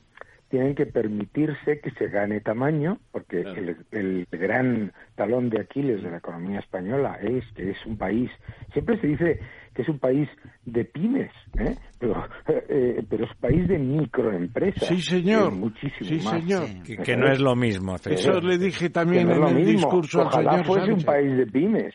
[0.50, 6.10] tienen que permitirse que se gane tamaño, porque el, el gran talón de Aquiles de
[6.12, 8.30] la economía española es que es un país,
[8.74, 9.39] siempre se dice
[9.74, 10.28] que es un país
[10.66, 11.76] de pymes, ¿eh?
[12.00, 12.26] pero,
[12.70, 14.88] eh, pero es un país de microempresas.
[14.88, 15.52] Sí, señor.
[15.54, 16.41] muchísimo Sí, más.
[16.41, 16.64] señor.
[16.86, 17.95] Que, que no es lo mismo.
[17.95, 19.72] Eso le dije también no en el mismo.
[19.74, 21.06] discurso al Ojalá señor fuese un Sánchez.
[21.06, 21.93] país de pymes.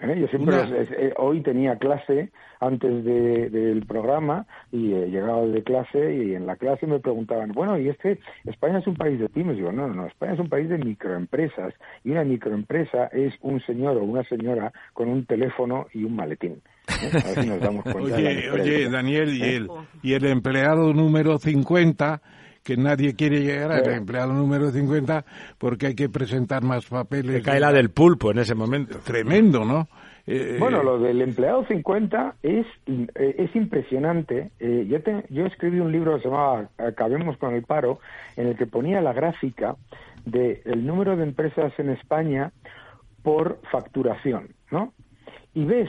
[0.00, 0.18] ¿Eh?
[0.20, 2.30] Yo siempre, es- hoy tenía clase
[2.60, 7.52] antes de- del programa y he llegado de clase y en la clase me preguntaban,
[7.52, 9.56] bueno, ¿y este España es un país de pymes?
[9.56, 11.74] Digo, no, no, no, España es un país de microempresas
[12.04, 16.60] y una microempresa es un señor o una señora con un teléfono y un maletín.
[16.88, 17.10] ¿eh?
[17.24, 18.16] A ver si nos damos cuenta.
[18.16, 19.56] Oye, oye, Daniel, y ¿Eh?
[19.56, 19.68] el,
[20.02, 22.20] y el empleado número 50,
[22.62, 23.90] que nadie quiere llegar al Sí.
[23.90, 25.24] empleado número 50
[25.58, 27.32] porque hay que presentar más papeles.
[27.36, 28.98] Le cae la del pulpo en ese momento.
[28.98, 29.88] Tremendo, ¿no?
[30.26, 34.50] Eh, Bueno, lo del empleado 50 es, eh, es impresionante.
[34.60, 37.98] Eh, yo, te- yo escribí un libro que se llamaba Acabemos con el paro,
[38.36, 39.76] en el que ponía la gráfica
[40.26, 42.52] del el número de empresas en España
[43.22, 44.92] por facturación, ¿no?
[45.54, 45.88] Y ves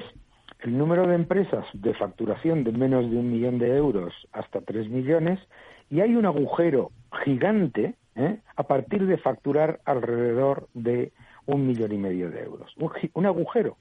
[0.62, 4.90] el número de empresas de facturación de menos de un millón de euros hasta tres
[4.90, 5.40] millones
[5.92, 6.92] y hay un agujero
[7.24, 8.38] gigante ¿eh?
[8.56, 11.12] a partir de facturar alrededor de
[11.46, 12.74] un millón y medio de euros.
[13.14, 13.78] Un, agujero.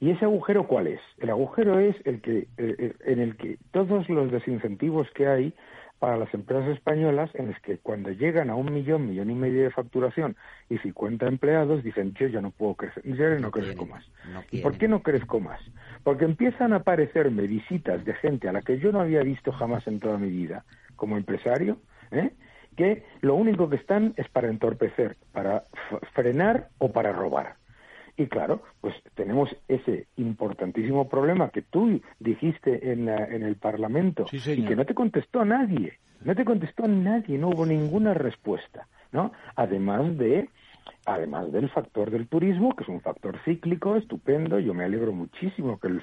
[0.00, 1.00] ¿Y ese agujero cuál es?
[1.18, 5.54] El agujero es el que, eh, eh, en el que todos los desincentivos que hay
[5.98, 9.62] para las empresas españolas, en el que cuando llegan a un millón, millón y medio
[9.62, 10.34] de facturación
[10.70, 14.02] y 50 empleados, dicen, yo ya no puedo crecer, yo no, crezco más.
[14.50, 15.60] ¿Y por qué no crezco más?
[16.02, 19.86] Porque empiezan a aparecerme visitas de gente a la que yo no había visto jamás
[19.86, 20.64] en toda mi vida
[21.00, 21.78] como empresario,
[22.10, 22.30] ¿eh?
[22.76, 25.64] que lo único que están es para entorpecer, para
[26.12, 27.56] frenar o para robar.
[28.18, 34.26] Y claro, pues tenemos ese importantísimo problema que tú dijiste en, la- en el Parlamento
[34.30, 39.32] y que no te contestó nadie, no te contestó nadie, no hubo ninguna respuesta, ¿no?
[39.56, 40.50] Además de
[41.06, 45.78] además del factor del turismo, que es un factor cíclico estupendo, yo me alegro muchísimo
[45.80, 46.02] que el,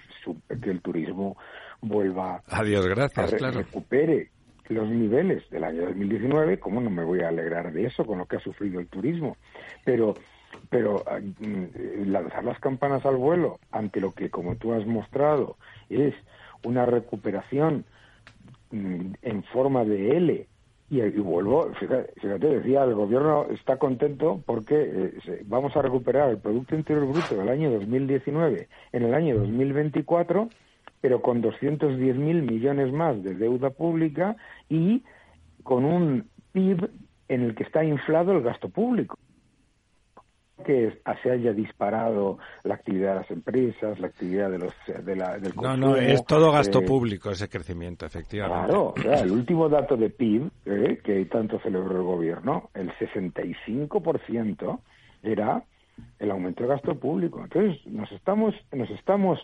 [0.62, 1.38] que el turismo
[1.82, 3.58] vuelva Adiós, gracias, a re- claro.
[3.60, 4.32] recupere
[4.70, 8.26] los niveles del año 2019, ¿cómo no me voy a alegrar de eso con lo
[8.26, 9.38] que ha sufrido el turismo?
[9.84, 10.14] Pero
[10.70, 11.04] pero
[11.40, 15.58] mm, lanzar las campanas al vuelo ante lo que, como tú has mostrado,
[15.90, 16.14] es
[16.64, 17.86] una recuperación
[18.72, 20.48] mm, en forma de L
[20.90, 26.76] y, vuelvo, fíjate, decía, el gobierno está contento porque eh, vamos a recuperar el Producto
[26.76, 30.48] Interior Bruto del año 2019 en el año 2024,
[31.02, 34.36] pero con 210.000 millones más de deuda pública
[34.70, 35.04] y
[35.64, 36.90] con un PIB
[37.28, 39.18] en el que está inflado el gasto público
[40.66, 45.38] que se haya disparado la actividad de las empresas, la actividad de los, de la,
[45.38, 45.78] del consumo.
[45.78, 48.68] No, no, es todo gasto eh, público ese crecimiento, efectivamente.
[48.68, 48.94] Claro,
[49.24, 54.80] el último dato de PIB eh, que tanto celebró el gobierno, el 65%
[55.24, 55.64] era
[56.20, 57.42] el aumento de gasto público.
[57.44, 59.40] Entonces, nos estamos, nos estamos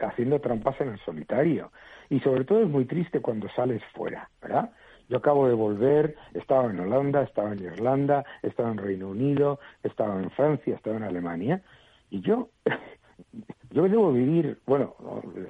[0.00, 1.72] haciendo trampas en el solitario.
[2.10, 4.70] Y sobre todo es muy triste cuando sales fuera, ¿verdad?
[5.08, 10.18] Yo acabo de volver, estaba en Holanda, estaba en Irlanda, estaba en Reino Unido, estaba
[10.20, 11.62] en Francia, estaba en Alemania,
[12.10, 12.50] y yo,
[13.70, 14.94] yo debo vivir, bueno,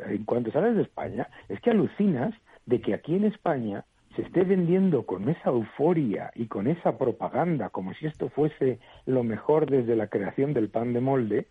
[0.06, 2.34] en cuanto sales de España, es que alucinas
[2.66, 3.84] de que aquí en España
[4.16, 9.24] se esté vendiendo con esa euforia y con esa propaganda como si esto fuese lo
[9.24, 11.46] mejor desde la creación del pan de molde,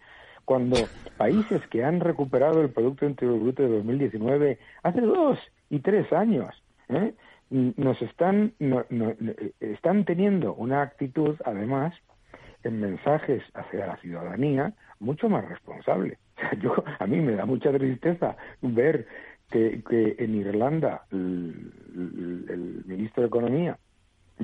[0.52, 0.76] cuando
[1.16, 6.50] países que han recuperado el Producto Interior Bruto de 2019 hace dos y tres años,
[6.90, 7.14] ¿eh?
[7.50, 8.52] nos están,
[9.62, 11.96] están teniendo una actitud, además,
[12.66, 16.18] en mensajes hacia la ciudadanía mucho más responsable.
[16.62, 19.08] Yo, a mí me da mucha tristeza ver
[19.50, 23.78] que, que en Irlanda el, ministro de Economía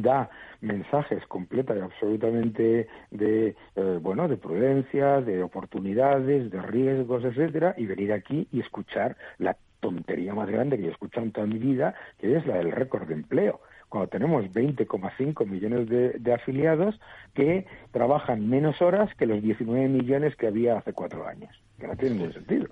[0.02, 0.30] da
[0.62, 7.86] mensajes completos y absolutamente de eh, bueno de prudencia de oportunidades de riesgos etcétera y
[7.86, 11.94] venir aquí y escuchar la tontería más grande que he escuchado en toda mi vida,
[12.20, 13.62] que es la del récord de empleo.
[13.90, 17.00] Cuando tenemos 20,5 millones de, afiliados
[17.34, 21.96] que trabajan menos horas que los 19 millones que había hace cuatro años, que no
[21.96, 22.68] tiene ningún sentido.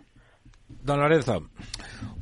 [0.68, 1.50] Don Lorenzo.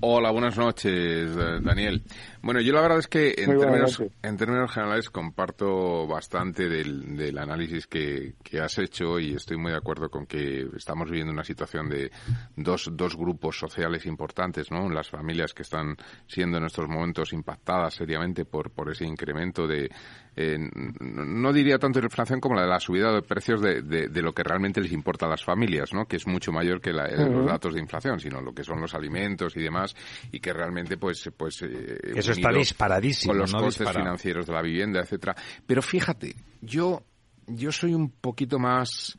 [0.01, 2.03] Hola, buenas noches, Daniel.
[2.41, 7.37] Bueno, yo la verdad es que en, términos, en términos, generales comparto bastante del, del
[7.37, 11.45] análisis que, que, has hecho y estoy muy de acuerdo con que estamos viviendo una
[11.45, 12.11] situación de
[12.57, 14.89] dos, dos grupos sociales importantes, ¿no?
[14.89, 15.95] Las familias que están
[16.27, 19.89] siendo en estos momentos impactadas seriamente por, por ese incremento de,
[20.35, 20.57] eh,
[20.99, 24.33] no diría tanto de inflación como la de la subida de precios de, de, lo
[24.33, 26.05] que realmente les importa a las familias, ¿no?
[26.05, 28.93] Que es mucho mayor que la, los datos de inflación, sino lo que son los
[28.93, 29.95] alimentos y demás
[30.31, 34.61] y que realmente pues pues eh, eso está disparadísimo con los costes financieros de la
[34.61, 35.35] vivienda etcétera.
[35.65, 37.03] Pero fíjate yo
[37.47, 39.17] yo soy un poquito más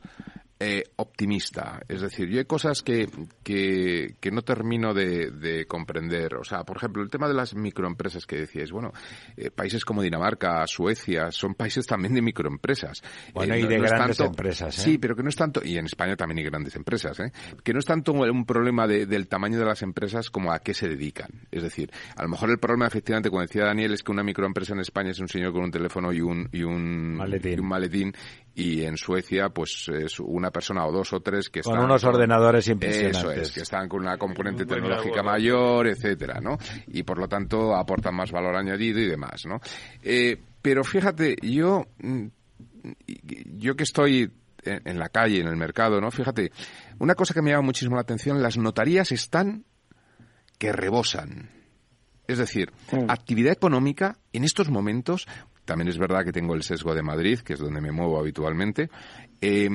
[0.65, 1.83] eh, optimista.
[1.89, 3.07] Es decir, yo hay cosas que,
[3.43, 6.37] que, no termino de, comprender.
[6.37, 8.73] O sea, por ejemplo, el tema de las microempresas que decíais.
[8.73, 8.93] Bueno,
[9.37, 13.03] eh, países como Dinamarca, Suecia, son países también de microempresas.
[13.35, 14.75] Bueno, y de grandes empresas.
[14.75, 17.31] Sí, pero que no es tanto, y en España también hay grandes empresas, ¿eh?
[17.63, 20.89] que no es tanto un problema del tamaño de las empresas como a qué se
[20.89, 21.47] dedican.
[21.51, 24.73] Es decir, a lo mejor el problema, efectivamente, como decía Daniel, es que una microempresa
[24.73, 28.15] en España es un señor con un teléfono y un, y un, Y un maletín
[28.55, 32.05] y en Suecia pues es una persona o dos o tres que están con unos
[32.05, 36.57] ordenadores impresionantes eso es que están con una componente tecnológica mayor etcétera no
[36.89, 39.61] y por lo tanto aportan más valor añadido y demás no
[40.03, 42.27] eh, pero fíjate yo mm,
[43.57, 44.31] yo que estoy
[44.63, 46.53] en, la calle en el mercado no fíjate
[46.99, 49.65] una cosa que me llama muchísimo la atención las notarías están
[50.59, 51.51] que rebosan.
[52.27, 52.73] Es decir,
[53.09, 55.27] actividad económica en estos momentos
[55.65, 58.91] también es verdad que tengo el sesgo de Madrid, que es donde me muevo habitualmente.
[59.41, 59.69] Eh,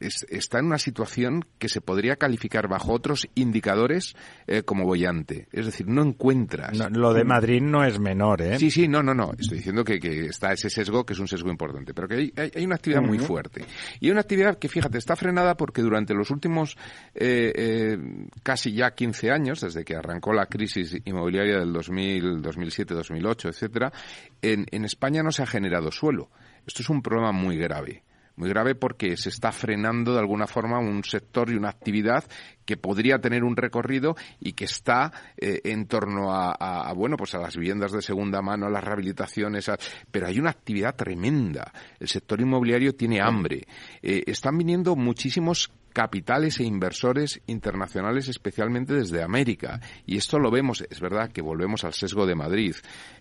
[0.00, 4.14] está en una situación que se podría calificar bajo otros indicadores
[4.46, 5.48] eh, como bollante.
[5.52, 6.78] Es decir, no encuentras.
[6.90, 8.58] lo de Madrid no es menor, ¿eh?
[8.58, 9.32] Sí, sí, no, no, no.
[9.38, 12.76] Estoy diciendo que, está ese sesgo, que es un sesgo importante, pero que hay, una
[12.76, 13.64] actividad muy fuerte.
[14.00, 16.76] Y hay una actividad que, fíjate, está frenada porque durante los últimos
[17.14, 17.98] eh, eh
[18.42, 23.92] casi ya 15 años, desde que arrancó la crisis inmobiliaria del 2000, 2007, 2008, etcétera,
[24.40, 26.30] en, en España no se ha generado suelo.
[26.66, 28.02] Esto es un problema muy grave
[28.36, 32.24] muy grave porque se está frenando de alguna forma un sector y una actividad
[32.64, 37.38] que podría tener un recorrido y que está eh, en torno a, bueno pues a
[37.38, 39.70] las viviendas de segunda mano a las rehabilitaciones
[40.10, 43.66] pero hay una actividad tremenda el sector inmobiliario tiene hambre
[44.02, 49.78] eh, están viniendo muchísimos capitales e inversores internacionales, especialmente desde América.
[50.06, 52.74] Y esto lo vemos, es verdad que volvemos al sesgo de Madrid.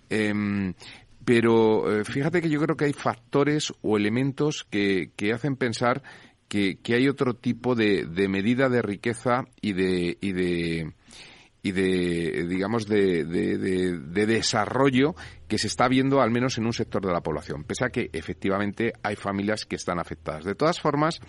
[0.09, 0.73] Em,
[1.25, 6.01] pero eh, fíjate que yo creo que hay factores o elementos que, que hacen pensar
[6.47, 10.93] que, que, hay otro tipo de, de, medida de riqueza y de, y de
[11.63, 15.15] y de, digamos, de, de, de, desarrollo
[15.47, 18.09] que se está viendo al menos en un sector de la población, pese a que
[18.13, 20.43] efectivamente hay familias que están afectadas.
[20.43, 21.19] De todas formas,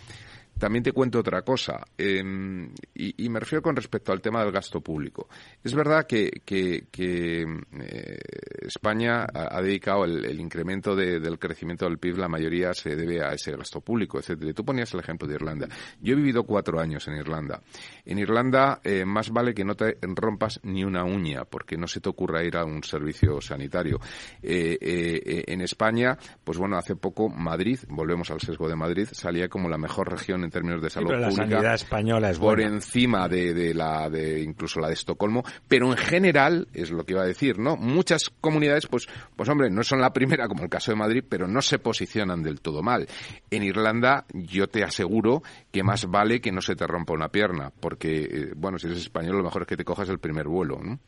[0.62, 4.80] también te cuento otra cosa, em, y, me refiero con respecto al tema del gasto
[4.80, 5.28] público.
[5.60, 8.18] Es verdad que, que, eh,
[8.64, 13.56] España ha, dedicado el, incremento del crecimiento del PIB, la mayoría se debe a ese
[13.56, 14.52] gasto público, etcétera.
[14.52, 15.66] Tú ponías el ejemplo de Irlanda.
[16.01, 17.60] Yo he vivido cuatro años en Irlanda.
[18.05, 22.01] En Irlanda eh, más vale que no te rompas ni una uña, porque no se
[22.01, 23.98] te ocurra ir a un servicio sanitario.
[24.40, 29.68] Eh, en España, pues bueno, hace poco Madrid, volvemos al sesgo de Madrid, salía como
[29.68, 31.27] la mejor región en términos de salud pública.
[31.27, 35.97] La sanidad española es por encima de, la de incluso la de Estocolmo, pero en
[35.97, 37.77] general es lo que iba a decir, ¿no?
[37.77, 41.49] Muchas comunidades, pues, pues hombre, no son la primera como el caso de Madrid, pero
[41.49, 43.07] no se posicionan del todo mal.
[43.51, 45.43] En Irlanda, yo te aseguro
[45.73, 48.99] que más vale que no se te rompa una pierna, porque eh, bueno, si eres
[48.99, 50.99] español, lo mejor es que te cojas el primer vuelo, ¿no?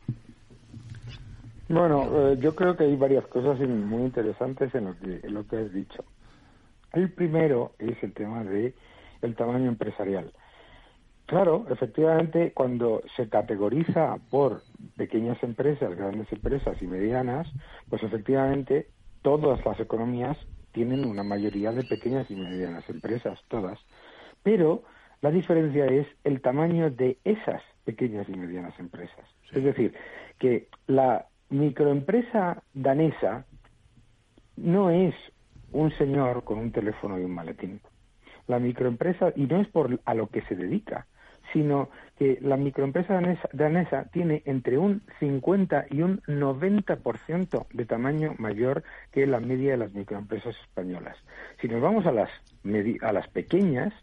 [1.67, 5.47] Bueno, eh, yo creo que hay varias cosas muy interesantes en lo que en lo
[5.47, 6.03] que has dicho.
[6.93, 8.73] El primero es el tema de
[9.25, 10.31] el tamaño empresarial.
[11.25, 14.61] Claro, efectivamente, cuando se categoriza por
[14.95, 17.51] pequeñas empresas, grandes empresas y medianas,
[17.89, 18.89] pues efectivamente
[19.23, 20.37] todas las economías
[20.71, 23.79] tienen una mayoría de pequeñas y medianas empresas, todas.
[24.43, 24.83] Pero
[25.21, 29.25] la diferencia es el tamaño de esas pequeñas y medianas empresas.
[29.51, 29.95] Es decir,
[30.37, 33.45] que la microempresa danesa
[34.57, 35.15] no es
[35.71, 37.81] un señor con un teléfono y un maletín
[38.47, 41.07] la microempresa, y no es por a lo que se dedica,
[41.53, 43.19] sino que la microempresa
[43.53, 49.77] danesa, tiene entre un 50 y un 90% de tamaño mayor que la media de
[49.77, 51.17] las microempresas españolas.
[51.61, 52.29] Si nos vamos a las,
[53.01, 53.93] a las pequeñas,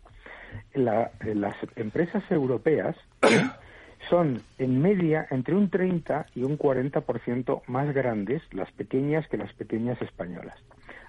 [0.75, 2.97] las empresas europeas
[4.11, 9.53] son en media entre un 30 y un 40% más grandes las pequeñas que las
[9.55, 10.57] pequeñas españolas.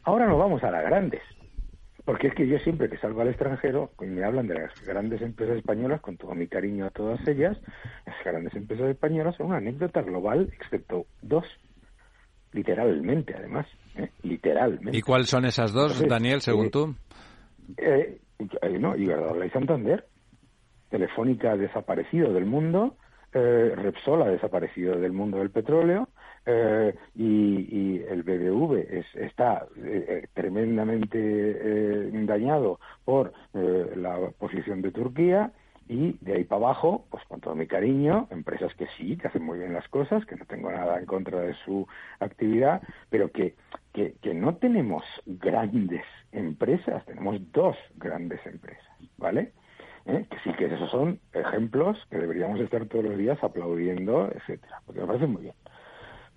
[0.04, 1.22] Ahora no vamos a las grandes.
[2.06, 5.22] Porque es que yo siempre que salgo al extranjero y me hablan de las grandes
[5.22, 7.58] empresas españolas, con todo mi cariño a todas ellas,
[8.06, 11.46] las grandes empresas españolas son una anécdota global, excepto dos,
[12.52, 14.10] literalmente además, ¿eh?
[14.24, 14.98] literalmente.
[14.98, 16.96] ¿Y cuáles son esas dos, Daniel, según eh, tú?
[17.78, 18.20] Eh,
[18.62, 20.06] eh, no, Iberdrola y Santander.
[20.90, 22.98] Telefónica desaparecido del mundo,
[23.34, 26.08] eh, Repsol ha desaparecido del mundo del petróleo,
[26.46, 35.52] eh, y, el BBV está eh, eh, tremendamente dañado por la posición de Turquía
[35.88, 39.44] y de ahí para abajo, pues con todo mi cariño, empresas que sí, que hacen
[39.44, 41.88] muy bien las cosas, que no tengo nada en contra de su
[42.20, 43.56] actividad, pero que,
[43.94, 48.86] que, no tenemos grandes empresas, tenemos dos grandes empresas,
[49.18, 49.52] ¿vale?
[50.06, 55.02] que sí que esos son ejemplos que deberíamos estar todos los días aplaudiendo, etcétera, porque
[55.02, 55.56] me parece muy bien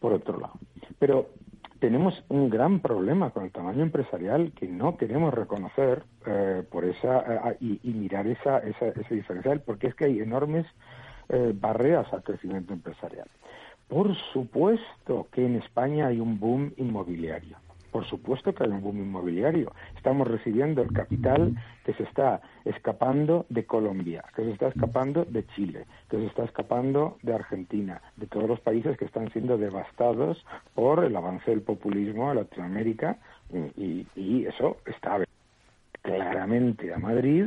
[0.07, 0.55] por otro lado.
[1.01, 1.31] Pero
[1.81, 7.51] tenemos un gran problema con el tamaño empresarial que no queremos reconocer eh, por esa
[7.51, 10.65] eh, y, mirar esa, esa, ese diferencial porque es que hay enormes
[11.29, 13.27] eh, barreras al crecimiento empresarial.
[13.89, 17.57] Por supuesto que en España hay un boom inmobiliario.
[17.97, 19.73] Por supuesto que hay un boom inmobiliario.
[19.97, 25.47] Estamos recibiendo el capital que se está escapando de Colombia, que se está escapando de
[25.55, 30.45] Chile, que se está escapando de Argentina, de todos los países que están siendo devastados
[30.75, 33.17] por el avance del populismo en Latinoamérica
[33.79, 35.25] y, eso está
[36.03, 37.47] claramente a Madrid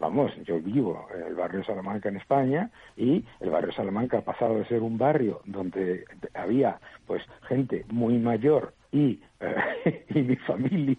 [0.00, 4.56] Vamos, yo vivo en el barrio Salamanca en España y el barrio Salamanca ha pasado
[4.56, 6.04] de ser un barrio donde
[6.34, 10.96] había pues gente muy mayor y, eh, y mi familia,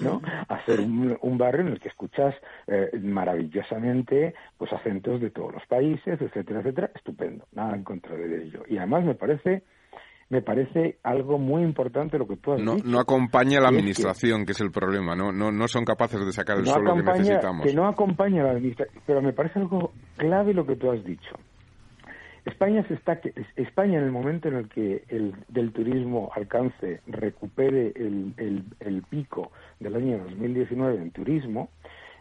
[0.00, 0.20] ¿no?
[0.48, 2.34] A ser un, barrio en el que escuchas
[2.66, 8.44] eh, maravillosamente pues acentos de todos los países, etcétera, etcétera, estupendo, nada en contra de
[8.44, 8.62] ello.
[8.68, 9.62] Y además me parece
[10.32, 12.88] me parece algo muy importante lo que tú has no, dicho.
[12.88, 16.56] No acompaña la administración, que, es el problema, no, no, no son capaces de sacar
[16.56, 17.66] el suelo que necesitamos.
[17.66, 21.36] Que no acompaña la administración, pero me parece algo clave lo que tú has dicho.
[22.44, 23.20] España se está
[23.56, 29.02] España en el momento en el que el del turismo alcance recupere el, el, el
[29.02, 31.68] pico del año 2019 en turismo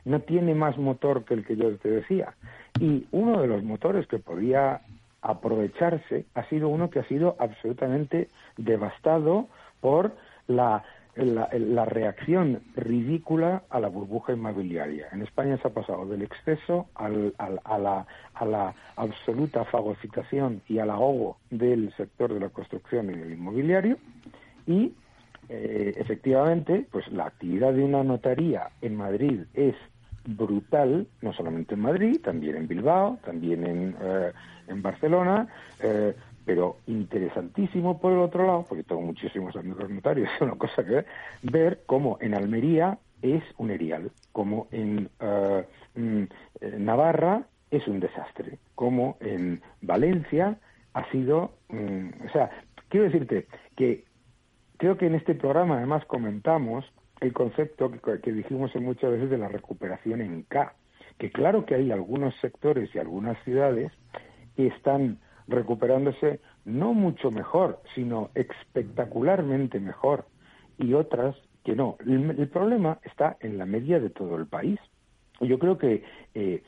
[0.05, 2.33] no tiene más motor que el que yo te decía.
[2.79, 4.81] Y uno de los motores que podía
[5.21, 9.47] aprovecharse ha sido uno que ha sido absolutamente devastado
[9.79, 10.13] por
[10.47, 10.83] la,
[11.15, 15.07] la, reacción ridícula a la burbuja inmobiliaria.
[15.11, 20.79] En España se ha pasado del exceso al, a, la, a la absoluta fagocitación y
[20.79, 23.97] al ahogo del sector de la construcción y del inmobiliario
[24.65, 24.93] y
[25.49, 29.75] eh, efectivamente pues la actividad de una notaría en Madrid es
[30.25, 34.31] brutal, no solamente en Madrid, también en Bilbao, también en, eh,
[34.67, 35.47] en Barcelona,
[35.81, 36.15] eh,
[36.45, 40.91] pero interesantísimo por el otro lado, porque tengo muchísimos amigos notarios, es una cosa que
[40.91, 41.05] ver,
[41.43, 45.09] ver cómo en Almería es un erial, como en
[45.95, 46.23] mm,
[46.79, 50.57] Navarra es un desastre, como en Valencia
[50.93, 52.49] ha sido, mm, o sea,
[52.89, 54.03] quiero decirte que
[54.77, 56.85] creo que en este programa además comentamos
[57.21, 60.73] el concepto que, que dijimos muchas veces de la recuperación en K,
[61.17, 63.91] que claro que hay algunos sectores y algunas ciudades
[64.55, 65.19] que están
[65.51, 70.25] recuperándose no mucho mejor, sino espectacularmente mejor,
[70.77, 71.97] y otras que no.
[72.05, 74.79] El, problema está en la media de todo el país.
[75.39, 76.03] Yo creo que
[76.33, 76.63] eh,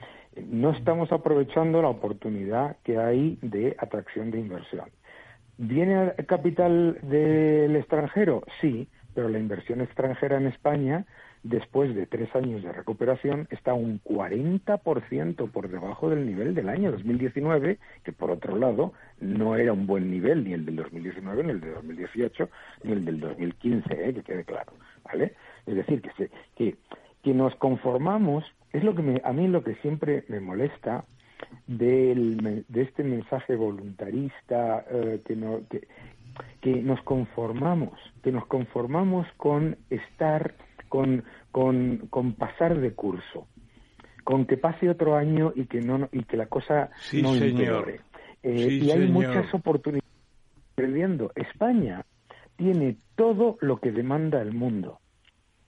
[0.47, 4.89] no estamos aprovechando la oportunidad que hay de atracción de inversión.
[5.57, 8.43] ¿Viene capital del extranjero?
[8.59, 11.05] Sí, pero la inversión extranjera en España
[11.43, 16.91] después de tres años de recuperación, está un 40% por debajo del nivel del año
[16.91, 21.49] 2019, que por otro lado no era un buen nivel ni el del 2019, ni
[21.51, 22.49] el del 2018,
[22.83, 24.13] ni el del 2015, ¿eh?
[24.13, 25.33] que quede claro, ¿vale?
[25.65, 26.77] Es decir, que, se, que,
[27.21, 31.03] que nos conformamos, es lo que me, a mí lo que siempre me molesta
[31.67, 35.87] del, de este mensaje voluntarista eh, que, no, que,
[36.61, 40.55] que nos conformamos, que nos conformamos con estar
[40.93, 43.47] con, con, con pasar de curso,
[44.23, 48.01] con que pase otro año y que no y que la cosa no empeore.
[48.43, 50.07] Eh, y hay muchas oportunidades
[50.75, 51.31] perdiendo.
[51.33, 52.05] España
[52.57, 54.99] tiene todo lo que demanda el mundo,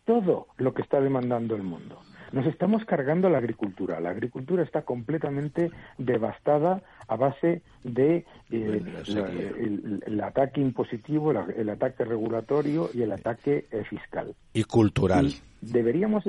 [0.03, 1.99] todo lo que está demandando el mundo.
[2.31, 3.99] Nos estamos cargando la agricultura.
[3.99, 12.89] La agricultura está completamente devastada a base de eh, el, ataque impositivo, el, ataque regulatorio
[12.93, 14.35] y el ataque eh, fiscal.
[14.53, 15.33] Y cultural.
[15.61, 16.25] deberíamos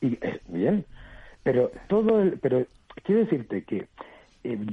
[0.00, 0.84] y, eh, bien,
[1.42, 2.66] pero todo el, pero
[3.04, 3.86] quiero decirte que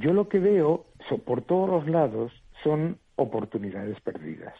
[0.00, 0.86] yo lo que veo
[1.24, 2.32] por todos los lados
[2.64, 4.54] son oportunidades perdidas.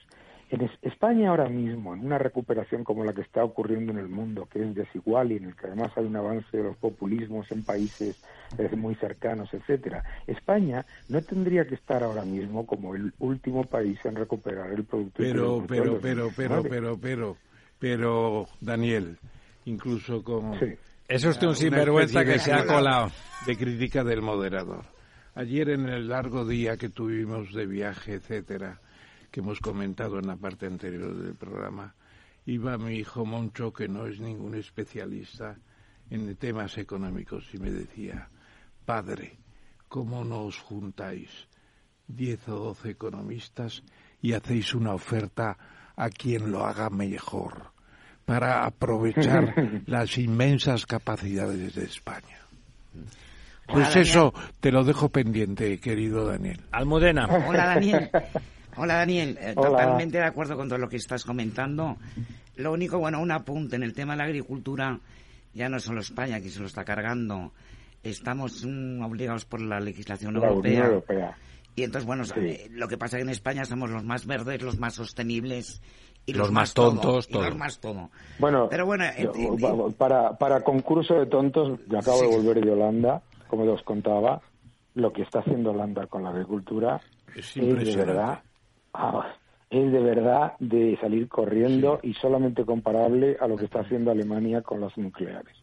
[0.50, 4.48] En España ahora mismo, en una recuperación como la que está ocurriendo en el mundo,
[4.52, 7.62] que es desigual y en el que además hay un avance de los populismos en
[7.62, 8.20] países
[8.58, 14.00] eh, muy cercanos, etcétera, España no tendría que estar ahora mismo como el último país
[14.04, 15.18] en recuperar el producto.
[15.18, 17.36] Pero, pero, pero, pero, pero, pero,
[17.78, 19.18] pero, Daniel,
[19.66, 20.74] incluso como sí.
[21.06, 23.12] es usted un sinvergüenza que se ha colado
[23.46, 24.84] de crítica del moderador.
[25.36, 28.80] Ayer en el largo día que tuvimos de viaje, etcétera
[29.30, 31.94] que hemos comentado en la parte anterior del programa,
[32.46, 35.56] iba mi hijo Moncho, que no es ningún especialista
[36.10, 38.28] en temas económicos, y me decía,
[38.84, 39.38] padre,
[39.88, 41.48] ¿cómo no os juntáis
[42.08, 43.82] diez o doce economistas
[44.20, 45.56] y hacéis una oferta
[45.94, 47.72] a quien lo haga mejor
[48.24, 52.38] para aprovechar las inmensas capacidades de España?
[53.66, 56.60] Pues eso te lo dejo pendiente, querido Daniel.
[56.72, 57.26] Almudena.
[57.26, 58.10] Hola, Daniel.
[58.82, 61.98] Hola Daniel, eh, totalmente de acuerdo con todo lo que estás comentando.
[62.56, 64.98] Lo único, bueno, un apunte en el tema de la agricultura,
[65.52, 67.52] ya no solo España que se lo está cargando,
[68.02, 71.36] estamos mm, obligados por la legislación europea.
[71.76, 74.62] Y entonces, bueno, eh, lo que pasa es que en España somos los más verdes,
[74.62, 75.82] los más sostenibles
[76.24, 78.08] y los, más, tontos, todo, los más todo.
[78.38, 79.04] Bueno, Pero bueno
[79.98, 84.40] para, para concurso de tontos, me acabo de volver de Holanda, como os contaba,
[84.94, 86.98] lo que está haciendo Holanda con la agricultura
[87.36, 88.40] es, es de verdad
[88.92, 89.34] Ah,
[89.70, 94.62] es de verdad de salir corriendo y solamente comparable a lo que está haciendo Alemania
[94.62, 95.56] con las nucleares.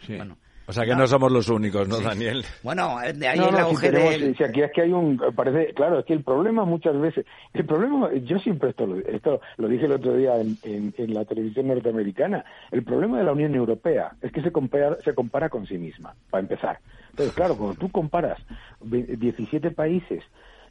[0.00, 0.18] Sí.
[0.66, 2.44] o sea que no somos los únicos, ¿no, Daniel?
[2.62, 6.12] Bueno, de ahí el auge si aquí es que hay un, parece, claro, es que
[6.12, 10.14] el problema muchas veces, el problema, yo siempre esto lo, esto lo dije el otro
[10.14, 14.52] día en, en, la televisión norteamericana, el problema de la Unión Europea es que se
[14.52, 16.80] compara, se compara con sí misma, para empezar.
[17.10, 18.38] Entonces, claro, cuando tú comparas
[18.82, 20.22] 17 países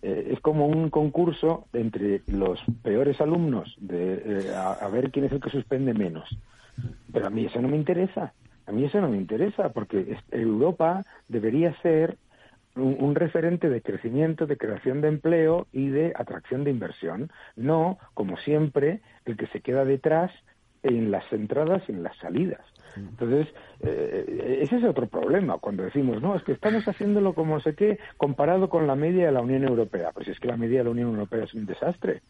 [0.05, 5.31] eh, es como un concurso entre los peores alumnos de eh, a, ver quién es
[5.31, 6.27] el que suspende menos.
[7.13, 8.33] Pero a mí eso no me interesa.
[8.65, 12.17] A mí eso no me interesa porque Europa debería ser
[12.75, 18.35] un, referente de crecimiento, de creación de empleo y de atracción de inversión, no, como
[18.37, 20.31] siempre, el que se queda detrás
[20.81, 22.65] en las entradas y en las salidas.
[22.95, 23.47] Entonces,
[23.81, 27.99] eh, ese es otro problema cuando decimos, no, es que estamos haciéndolo como sé qué
[28.17, 30.11] comparado con la media de la Unión Europea.
[30.13, 32.21] Pues es que la media de la Unión Europea es un desastre.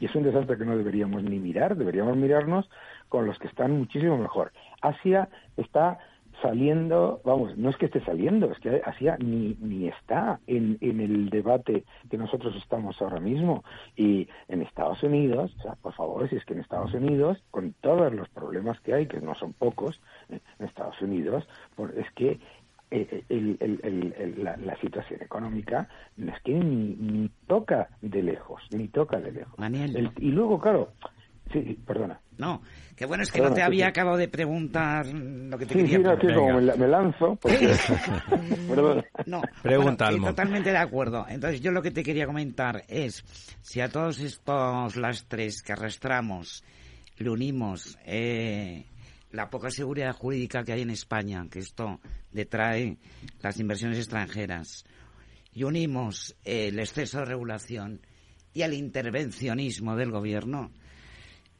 [0.00, 2.68] Y es un desastre que no deberíamos ni mirar, deberíamos mirarnos
[3.08, 4.52] con los que están muchísimo mejor.
[4.82, 5.98] Asia está
[6.42, 11.00] saliendo, vamos, no es que esté saliendo, es que hacía ni, ni está en, en
[11.00, 13.64] el debate que nosotros estamos ahora mismo.
[13.96, 17.74] Y en Estados Unidos, o sea, por favor, si es que en Estados Unidos, con
[17.80, 21.46] todos los problemas que hay, que no son pocos, eh, en Estados Unidos,
[21.76, 22.38] por, es que
[22.90, 28.22] eh, el, el, el, la, la, situación económica no es que ni, ni toca de
[28.22, 29.54] lejos, ni toca de lejos.
[30.18, 30.90] y luego, claro,
[31.52, 32.20] sí, perdona.
[32.36, 32.62] No,
[32.96, 35.96] qué bueno, es que no te había acabado de preguntar lo que te sí, quería
[35.98, 37.36] Sí, no, que como me, me, lanzo.
[37.36, 37.68] Porque...
[39.26, 41.26] no, Pregunta, bueno, Totalmente de acuerdo.
[41.28, 43.24] Entonces, yo lo que te quería comentar es,
[43.62, 46.64] si a todos estos lastres que arrastramos
[47.18, 48.86] le unimos eh,
[49.30, 52.00] la poca seguridad jurídica que hay en España, que esto
[52.32, 52.98] detrae
[53.40, 54.84] las inversiones extranjeras,
[55.52, 58.00] y unimos eh, el exceso de regulación
[58.52, 60.70] y el intervencionismo del gobierno,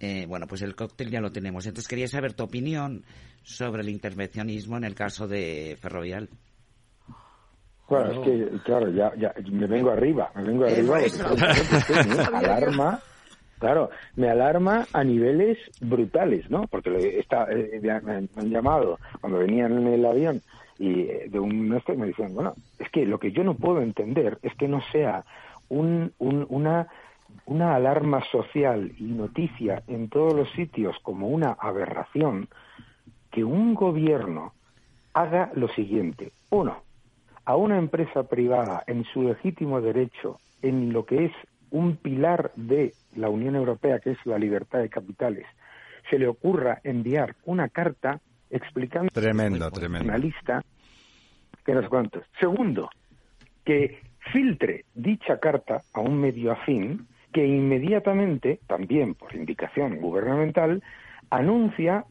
[0.05, 1.67] eh, bueno, pues el cóctel ya lo tenemos.
[1.67, 3.05] Entonces quería saber tu opinión
[3.43, 6.29] sobre el intervencionismo en el caso de Ferrovial.
[7.89, 10.99] Bueno, es que, claro, ya, ya me vengo arriba, me vengo arriba.
[12.39, 13.01] alarma,
[13.59, 16.67] claro, me alarma a niveles brutales, ¿no?
[16.67, 20.43] Porque está, eh, me, han llamado cuando venían en el avión
[20.79, 24.39] y de un este me decían, bueno, es que lo que yo no puedo entender
[24.43, 25.25] es que no sea
[25.69, 26.89] un, un, una
[27.47, 32.49] una alarma social y noticia en todos los sitios como una aberración,
[33.31, 34.53] que un gobierno
[35.13, 36.33] haga lo siguiente.
[36.51, 36.83] Uno,
[37.45, 41.33] a una empresa privada en su legítimo derecho, en lo que es
[41.71, 45.47] un pilar de la Unión Europea, que es la libertad de capitales,
[46.09, 48.21] se le ocurra enviar una carta
[48.51, 50.09] explicando tremendo, tremendo.
[50.09, 50.63] una lista
[51.65, 52.25] que no sé cuántos.
[52.39, 52.91] Segundo,
[53.65, 54.01] que
[54.33, 60.85] filtre dicha carta a un medio afín que inmediatamente, también por indicación gubernamental,
[61.31, 62.05] anuncia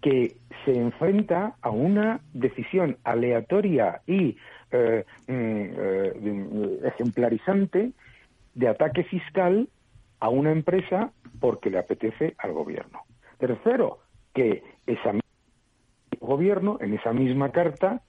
[0.00, 4.36] que se enfrenta a una decisión aleatoria y
[4.70, 7.90] eh, eh, ejemplarizante
[8.54, 9.68] de ataque fiscal
[10.20, 11.10] a una empresa
[11.40, 13.00] porque le apetece al gobierno.
[13.38, 13.98] Tercero,
[14.32, 15.20] que ese
[16.20, 18.02] gobierno, en esa misma carta,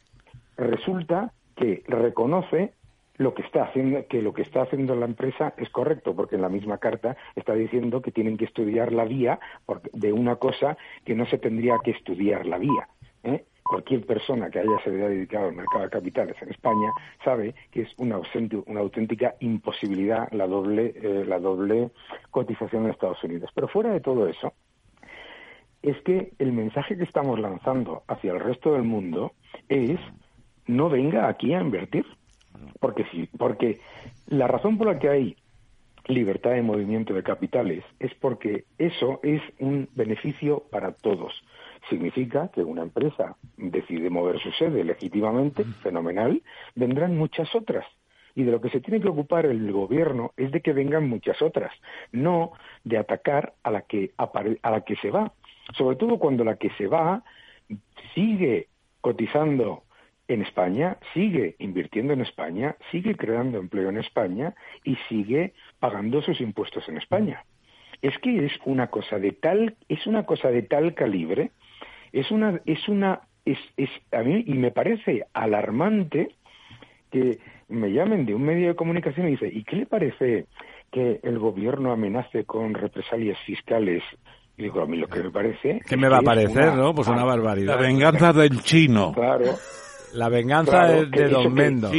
[0.58, 2.74] resulta que reconoce
[3.22, 6.42] lo que está haciendo que lo que está haciendo la empresa es correcto porque en
[6.42, 9.40] la misma carta está diciendo que tienen que estudiar la vía
[9.94, 12.90] de una cosa que no se tendría que estudiar la vía
[13.24, 13.46] ¿eh?
[13.64, 16.92] cualquier persona que haya se dedicado al mercado de capitales en España
[17.24, 18.20] sabe que es una,
[18.66, 21.92] una auténtica imposibilidad la doble eh, la doble
[22.32, 24.54] cotización en Estados Unidos pero fuera de todo eso
[25.84, 29.34] es que el mensaje que estamos lanzando hacia el resto del mundo
[29.70, 30.00] es
[30.66, 32.06] no venga aquí a invertir
[32.80, 33.80] porque sí, porque
[34.28, 35.36] la razón por la que hay
[36.08, 41.34] libertad de movimiento de capitales es porque eso es un beneficio para todos.
[41.90, 46.42] Significa que una empresa decide mover su sede legítimamente, fenomenal,
[46.76, 47.86] vendrán muchas otras.
[48.34, 51.42] Y de lo que se tiene que ocupar el gobierno es de que vengan muchas
[51.42, 51.72] otras,
[52.12, 52.54] no
[52.84, 55.34] de atacar a la que, a la que se va.
[55.78, 57.24] Sobre todo cuando la que se va
[58.14, 58.68] sigue
[59.02, 59.84] cotizando
[60.34, 64.54] en España, sigue invirtiendo en España, sigue creando empleo en España
[64.84, 67.44] y sigue pagando sus impuestos en España.
[68.02, 71.52] Es que es una cosa de tal, es una cosa de tal calibre,
[72.12, 76.36] es una, es una, es, es a mí y me parece alarmante
[77.12, 80.46] que me llamen de un medio de comunicación y dice, ¿y qué le parece
[80.92, 84.04] que el gobierno amenace con represalias fiscales
[84.58, 85.82] y digo, a mí lo que me parece...
[85.88, 86.94] ¿Qué me va a parecer, no?
[86.94, 87.76] Pues una barbaridad.
[87.76, 89.14] La venganza del chino.
[89.14, 89.46] Claro.
[90.14, 91.90] La venganza de, de Don Mendo.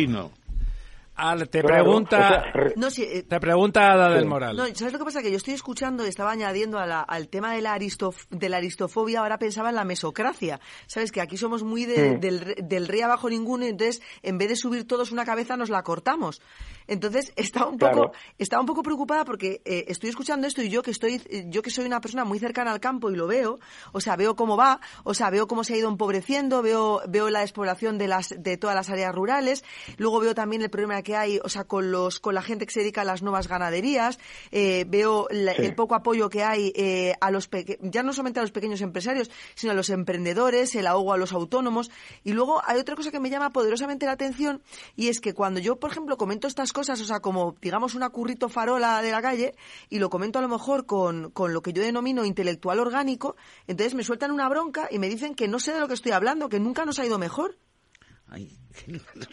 [1.49, 2.45] Te pregunta,
[2.77, 4.57] no, sí, eh, te pregunta Ada del Moral.
[4.57, 5.23] No, ¿sabes lo que pasa?
[5.23, 8.57] Que yo estoy escuchando, estaba añadiendo a la, al tema de la, aristof, de la
[8.59, 10.61] aristofobia, ahora pensaba en la mesocracia.
[10.87, 11.13] ¿Sabes?
[11.13, 14.57] Que aquí somos muy de, del, del rey abajo ninguno, y entonces en vez de
[14.57, 16.41] subir todos una cabeza nos la cortamos.
[16.87, 18.13] Entonces estaba un poco, Claro.
[18.39, 21.71] estaba un poco preocupada porque eh, estoy escuchando esto y yo que estoy, yo que
[21.71, 23.59] soy una persona muy cercana al campo y lo veo,
[23.93, 27.31] o sea, veo cómo va, o sea, veo cómo se ha ido empobreciendo, veo, veo
[27.31, 29.65] la despoblación de las, de todas las áreas rurales,
[29.99, 32.73] luego veo también el problema que hay, o sea, con los, con la gente que
[32.73, 34.19] se dedica a las nuevas ganaderías,
[34.51, 35.63] eh, veo la- Sí.
[35.63, 37.49] el poco apoyo que hay eh, a los
[37.81, 41.33] ya no solamente a los pequeños empresarios, sino a los emprendedores, el ahogo a los
[41.33, 41.91] autónomos.
[42.25, 44.63] Y luego hay otra cosa que me llama poderosamente la atención
[44.97, 48.11] y es que cuando yo, por ejemplo, comento estas cosas, o sea, como digamos una
[48.11, 49.55] currito farola de la calle
[49.89, 53.37] y lo comento a lo mejor con, con lo que yo denomino intelectual orgánico,
[53.67, 56.13] entonces me sueltan una bronca y me dicen que no sé de lo que estoy
[56.13, 57.57] hablando, que nunca nos ha ido mejor.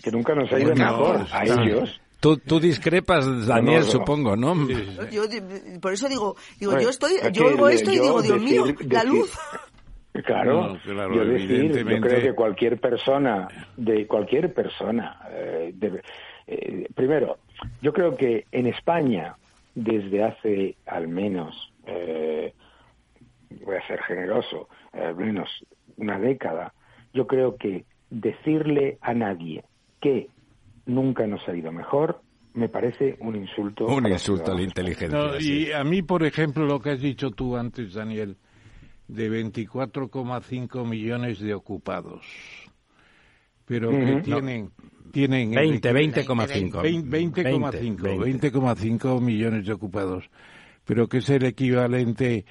[0.03, 2.01] Que nunca nos ha ido mejor a ellos.
[2.19, 3.91] Tú, tú discrepas, Daniel, No, no.
[3.91, 4.53] supongo, ¿no?
[5.09, 5.39] Yo, di-
[5.81, 8.21] por eso digo, digo Bueno, yo estoy, es yo oigo le- esto y yo digo,
[8.21, 9.31] Dios decir- mío, la luz.
[10.25, 13.47] Claro, No, claro, yo decir, yo creo que cualquier persona,
[13.77, 16.01] de cualquier persona, eh, debe-
[16.45, 17.37] eh, primero,
[17.81, 19.35] yo creo que en España,
[19.75, 22.53] desde hace al menos, eh,
[23.63, 25.47] voy a ser generoso, al menos
[25.95, 26.73] una década,
[27.13, 29.63] yo creo que decirle a nadie
[30.01, 30.29] que
[30.85, 32.21] nunca nos ha ido mejor
[32.53, 33.85] me parece un insulto.
[33.85, 35.17] Un a insulto a la inteligencia.
[35.17, 38.37] No, y a mí, por ejemplo, lo que has dicho tú antes, Daniel,
[39.07, 42.25] de 24,5 millones de ocupados,
[43.65, 44.21] pero que Ujú.
[44.21, 44.71] tienen...
[45.11, 46.71] tienen 20, 20,5.
[46.71, 50.29] 20,5 20, 20,5 millones de ocupados,
[50.85, 52.45] pero que es el equivalente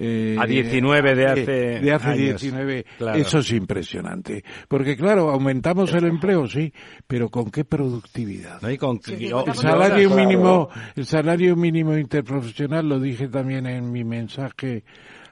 [0.00, 2.40] eh, A 19 de hace de hace años.
[2.40, 2.84] 19.
[2.98, 3.18] Claro.
[3.18, 6.72] Eso es impresionante, porque claro, aumentamos el empleo, sí,
[7.06, 8.62] pero ¿con qué productividad?
[8.62, 8.70] ¿No?
[8.70, 14.04] Y con- Sí, El salario mínimo, el salario mínimo interprofesional, lo dije también en mi
[14.04, 14.84] mensaje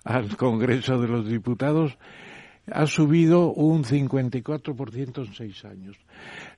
[0.04, 1.96] al Congreso de los Diputados,
[2.72, 5.96] ha subido un 54% en seis años.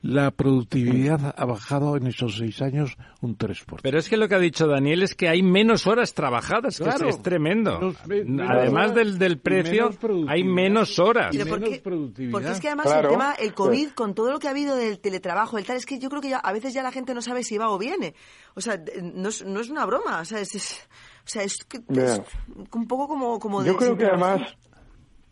[0.00, 3.80] La productividad ha bajado en esos seis años un 3%.
[3.82, 6.84] Pero es que lo que ha dicho Daniel es que hay menos horas trabajadas, que
[6.84, 7.08] es- Claro.
[7.08, 7.78] es, tremendo.
[7.78, 11.28] Menos- me- menos Además horas del, del precio, menos hay menos horas.
[11.32, 12.32] Pero menos porque, productividad.
[12.32, 13.08] porque es que además Claro.
[13.08, 15.84] el tema, el COVID, con todo lo que ha habido del teletrabajo, el tal, es
[15.86, 17.78] que yo creo que ya, a veces ya la gente no sabe si va o
[17.78, 18.14] viene.
[18.54, 20.20] O sea, no es, no es una broma.
[20.20, 20.88] O sea, es, es-
[21.24, 21.56] o sea, es,
[21.90, 22.22] es
[22.72, 24.40] un poco como, como Yo creo que además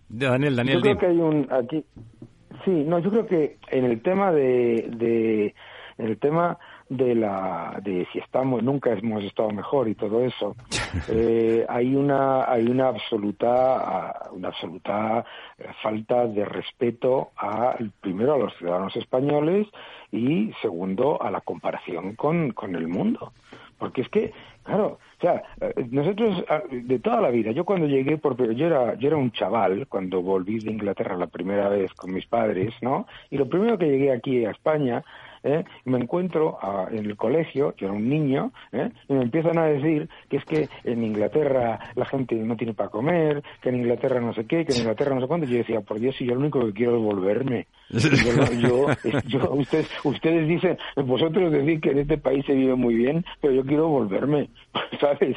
[0.08, 1.84] Daniel, Daniel, yo creo que hay un aquí
[2.64, 5.54] sí no yo creo que en el tema de, de
[5.98, 6.58] en el tema
[6.88, 10.54] de la de si estamos nunca hemos estado mejor y todo eso
[11.08, 15.24] eh, hay una hay una absoluta una absoluta
[15.82, 19.66] falta de respeto a primero a los ciudadanos españoles
[20.12, 23.32] y segundo a la comparación con con el mundo.
[23.78, 27.86] Porque es que claro o sea eh, nosotros ah, de toda la vida yo cuando
[27.86, 31.92] llegué por yo era yo era un chaval cuando volví de Inglaterra la primera vez
[31.94, 35.04] con mis padres no y lo primero que llegué aquí a España
[35.46, 35.64] ¿eh?
[35.84, 36.58] me encuentro
[36.90, 38.90] en el colegio, yo era un niño, ¿eh?
[39.08, 42.90] y me empiezan a decir que es que en Inglaterra la gente no tiene para
[42.90, 45.46] comer, que en Inglaterra no sé qué, que en Inglaterra no sé cuánto.
[45.46, 47.66] Y yo decía, por Dios, si yo lo único que quiero es volverme.
[47.90, 52.52] Yo, no- yo- es- yo- ustedes, ustedes dicen, vosotros decís que en este país se
[52.54, 54.48] vive muy bien, pero yo quiero volverme,
[55.00, 55.36] ¿sabes?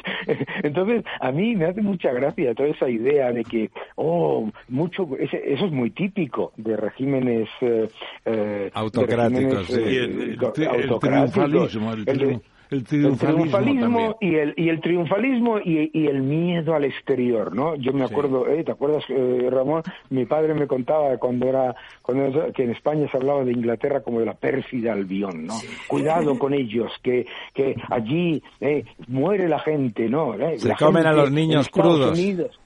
[0.62, 5.52] Entonces, a mí me hace mucha gracia toda esa idea de que, oh, mucho, ese-
[5.52, 7.88] eso es muy típico de regímenes eh,
[8.24, 9.74] eh, de Autocráticos, regímenes, sí.
[9.74, 11.00] eh, el- el el autocráticos.
[11.00, 12.40] triunfalismo, el
[12.70, 17.92] El triunfalismo y el y el triunfalismo y, y el miedo al exterior no yo
[17.92, 22.52] me acuerdo eh, te acuerdas eh, Ramón mi padre me contaba cuando era cuando era-
[22.52, 25.54] que en España se hablaba de Inglaterra como de la pérfida albión no
[25.88, 31.06] cuidado con ellos que que allí eh, muere la gente no Eh, Se la comen
[31.06, 32.18] a los en niños Estados crudos.
[32.18, 32.60] Unidos,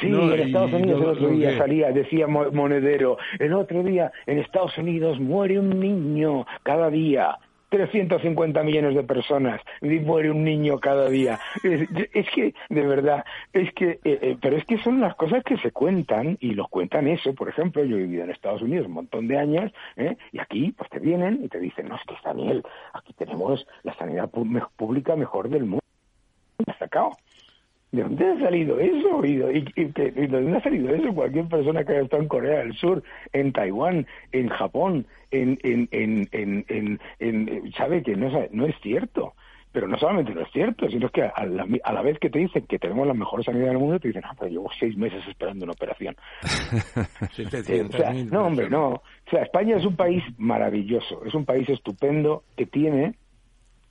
[0.00, 3.82] Sí, No, en Estados Unidos lo- el otro día salía, decía Mo- Monedero, el otro
[3.82, 7.36] día en Estados Unidos muere un niño cada día.
[7.72, 11.40] 350 millones de personas y muere un niño cada día.
[11.64, 15.56] Es, que, de verdad, es que, eh, eh, pero es que son las cosas que
[15.56, 17.34] se cuentan y los cuentan eso.
[17.34, 20.16] Por ejemplo, yo he vivido en Estados Unidos un montón de años ¿eh?
[20.32, 22.62] y aquí pues te vienen y te dicen, no, es que Daniel,
[22.92, 25.82] aquí tenemos la sanidad me- pública mejor del mundo.
[26.58, 27.10] ¿Dónde has sacado?
[27.92, 29.24] ¿De dónde ha salido eso?
[29.24, 31.12] ¿Y, y- y que- y de dónde ha salido eso?
[31.14, 33.02] Cualquier persona que haya estado en Corea del Sur,
[33.34, 38.66] en Taiwán, en Japón, en, en, en, en, en- en- sabe que no, es- no
[38.66, 39.34] es cierto.
[39.72, 42.38] Pero no solamente no es cierto, sino que a la, a la vez que te
[42.38, 45.22] dicen que tenemos la mejor sanidad del mundo, te dicen, ah, pero llevo seis meses
[45.28, 46.14] esperando una operación.
[47.32, 48.88] Sí, o sea, 700.000 no, hombre, no.
[48.90, 53.14] O sea, España es un país maravilloso, es un país estupendo que tiene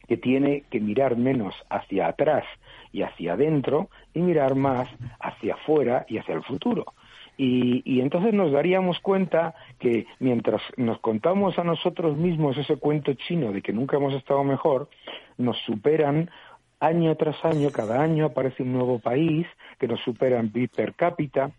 [0.08, 2.44] que tiene que mirar menos hacia atrás
[2.92, 4.90] y hacia adentro y mirar más
[5.20, 6.86] hacia afuera y hacia el futuro.
[7.38, 13.14] Y, y entonces nos daríamos cuenta que mientras nos contamos a nosotros mismos ese cuento
[13.14, 14.90] chino de que nunca hemos estado mejor,
[15.38, 16.30] nos superan
[16.82, 19.48] año tras año, cada año aparece un nuevo país
[19.80, 21.52] que nos supera en PIB per cápita,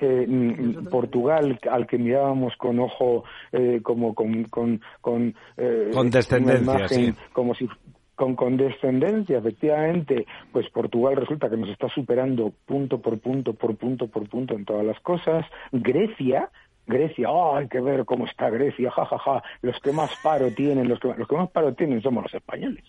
[0.00, 6.62] eh, mm, Portugal, al que mirábamos con ojo, eh, como con, con, con, eh, Condescendencia,
[6.62, 7.20] una imagen sí.
[7.32, 7.68] como si
[8.18, 14.08] con condescendencia, efectivamente, pues Portugal resulta que nos está superando punto por punto, por punto
[14.08, 15.46] por punto en todas las cosas.
[15.70, 16.50] Grecia,
[16.88, 19.42] Grecia, oh, hay que ver cómo está Grecia, ja, ja, ja.
[19.62, 22.82] Los que más paro tienen, los que, los que más paro tienen somos los españoles,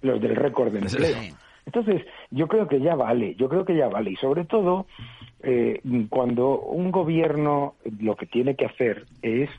[0.00, 1.36] los del récord de empleo.
[1.66, 4.12] Entonces, yo creo que ya vale, yo creo que ya vale.
[4.12, 4.86] Y sobre todo,
[5.42, 9.50] eh, cuando un gobierno lo que tiene que hacer es,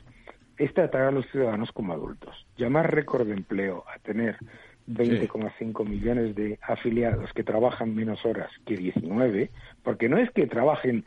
[0.58, 2.44] es tratar a los ciudadanos como adultos.
[2.56, 4.36] Llamar récord de empleo a tener
[4.90, 9.50] 20,5 millones de afiliados que trabajan menos horas que 19,
[9.82, 11.04] porque no es que trabajen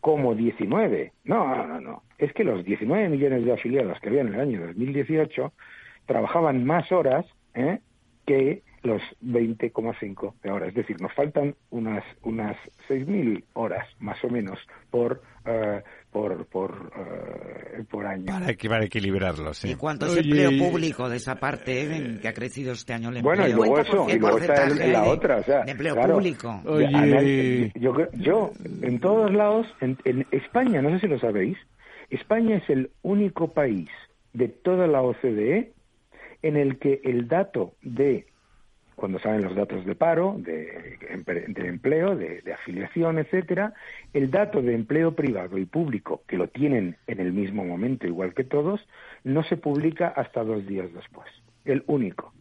[0.00, 1.12] como 19.
[1.24, 2.02] No, no, no, no.
[2.18, 5.52] Es que los 19 millones de afiliados que había en el año 2018
[6.06, 7.80] trabajaban más horas ¿eh?
[8.26, 10.66] que los 20,5 de ahora.
[10.66, 12.56] Es decir, nos faltan unas unas
[12.88, 14.58] 6.000 horas más o menos
[14.90, 18.26] por eh, por por, eh, por año.
[18.26, 19.70] Para, para equilibrarlo, sí.
[19.70, 23.18] ¿Y cuánto es empleo público de esa parte eh, que ha crecido este año el
[23.18, 23.36] empleo?
[23.36, 25.94] Bueno, y luego eso, y luego está el- la de- otra, o sea, de empleo
[25.94, 26.48] claro, público.
[26.48, 28.52] anal- yo, yo,
[28.82, 31.58] en todos lados, en, en España, no sé si lo sabéis,
[32.10, 33.88] España es el único país
[34.32, 35.72] de toda la OCDE
[36.42, 38.27] en el que el dato de,
[38.98, 40.98] cuando salen los datos de paro, de,
[41.48, 43.72] de empleo, de, de afiliación, etcétera,
[44.12, 48.34] el dato de empleo privado y público, que lo tienen en el mismo momento, igual
[48.34, 48.86] que todos,
[49.22, 51.28] no se publica hasta dos días después.
[51.64, 52.32] El único.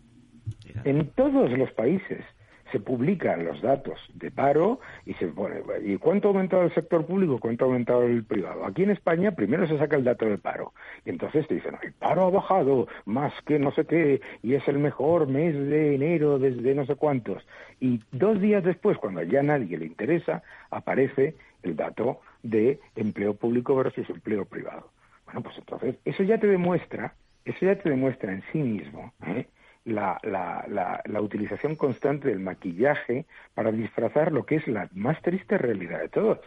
[0.84, 2.24] En todos los países
[2.72, 7.06] se publican los datos de paro y se pone, ¿y cuánto ha aumentado el sector
[7.06, 7.40] público?
[7.40, 8.66] ¿Cuánto ha aumentado el privado?
[8.66, 10.74] Aquí en España primero se saca el dato de paro
[11.06, 14.68] y entonces te dicen, el paro ha bajado más que no sé qué y es
[14.68, 17.46] el mejor mes de enero desde no sé cuántos.
[17.80, 23.34] Y dos días después, cuando ya a nadie le interesa, aparece el dato de empleo
[23.34, 24.90] público versus empleo privado.
[25.26, 27.14] Bueno, pues entonces eso ya te demuestra,
[27.46, 29.48] eso ya te demuestra en sí mismo ¿eh?
[29.88, 35.58] La, la, la, utilización constante del maquillaje para disfrazar lo que es la más triste
[35.58, 36.42] realidad de todo.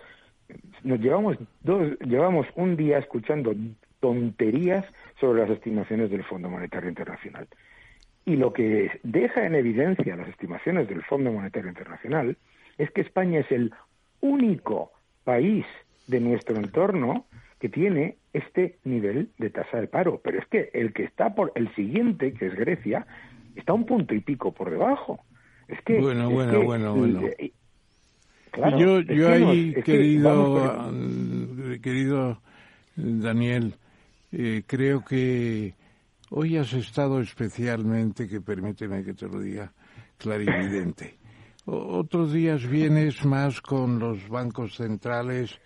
[0.85, 3.55] Nos llevamos dos, llevamos un día escuchando
[4.01, 4.85] tonterías
[5.19, 7.49] sobre las estimaciones del Fondo Monetario Internacional.
[8.27, 12.37] Y lo que deja en evidencia las estimaciones del Fondo Monetario Internacional
[12.77, 13.73] es que España es el
[14.21, 14.93] único
[15.25, 15.65] país
[16.09, 17.25] de nuestro entorno
[17.59, 20.21] que tiene este nivel de tasa de paro.
[20.23, 23.07] Pero es que el que está por el siguiente, que es Grecia,
[23.57, 25.25] está un punto y pico por debajo.
[25.69, 27.21] Es que Bueno, es bueno, que- bueno, bueno.
[27.39, 27.53] eh,
[28.51, 32.41] claro, yo yo ahí, que querido, mm, querido
[32.97, 33.75] Daniel,
[34.33, 35.75] eh, creo que
[36.31, 39.73] hoy has estado especialmente, que permíteme que te lo diga,
[40.19, 41.17] clarividente.
[41.67, 45.61] Otros días vienes más con los bancos centrales,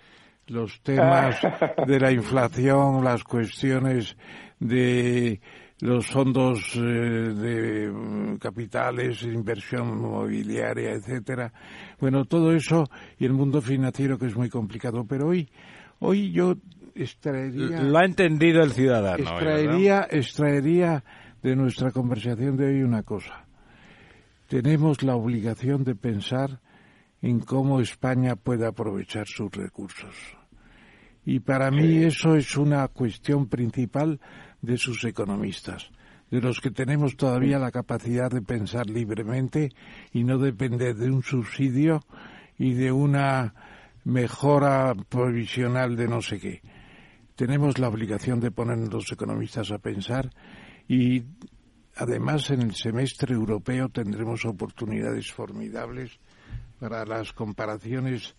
[0.49, 1.41] los temas
[1.87, 4.17] de la inflación, las cuestiones
[4.61, 5.41] de
[5.81, 11.53] los fondos eh, de mm, capitales, inversión mobiliaria, etcétera.
[12.01, 12.85] Bueno, todo eso
[13.19, 15.05] y el mundo financiero que es muy complicado.
[15.07, 15.49] Pero hoy,
[15.99, 16.55] hoy yo
[16.95, 19.19] extraería, Lo ha entendido el ciudadano.
[19.19, 21.05] ¿eh, extraería, extraería
[21.43, 23.45] de nuestra conversación de hoy una cosa.
[24.49, 26.61] Tenemos la obligación de pensar
[27.21, 30.15] en cómo España puede aprovechar sus recursos.
[31.27, 34.21] Y para mí eso es una cuestión principal
[34.65, 35.91] de sus economistas,
[36.31, 39.71] de los que tenemos todavía la capacidad de pensar libremente
[40.13, 42.01] y no depender de un subsidio
[42.59, 43.55] y de una
[44.05, 46.63] mejora provisional de no sé qué.
[47.37, 50.31] Tenemos la obligación de ponernos los economistas a pensar
[50.87, 51.25] y
[51.97, 56.19] además en el semestre europeo tendremos oportunidades formidables
[56.79, 58.35] para las comparaciones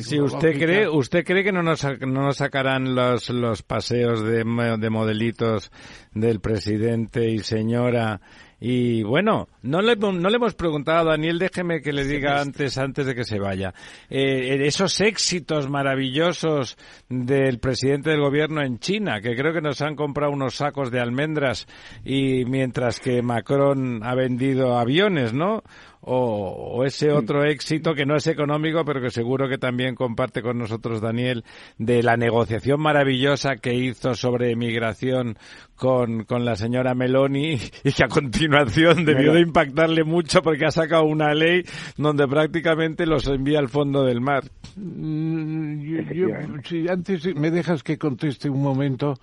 [0.00, 4.44] Si usted cree, usted cree que no nos, no nos sacarán los, los paseos de,
[4.78, 5.70] de modelitos
[6.14, 8.20] del presidente y señora
[8.64, 12.40] y bueno, no le, hemos- no le hemos preguntado a Daniel, déjeme que le diga
[12.40, 13.74] antes, antes de que se vaya.
[14.08, 16.76] Eh, esos éxitos maravillosos
[17.08, 21.00] del presidente del gobierno en China, que creo que nos han comprado unos sacos de
[21.00, 21.66] almendras
[22.04, 25.64] y mientras que Macron ha vendido aviones, ¿no?
[26.04, 30.42] O, o ese otro éxito que no es económico, pero que seguro que también comparte
[30.42, 31.44] con nosotros Daniel,
[31.78, 35.36] de la negociación maravillosa que hizo sobre emigración
[35.76, 37.52] con, con la señora Meloni
[37.84, 41.62] y que a continuación debió de impactarle mucho porque ha sacado una ley
[41.96, 44.42] donde prácticamente los envía al fondo del mar.
[44.76, 46.26] Mm, yo- yo-
[46.64, 49.14] si antes me dejas que conteste un momento,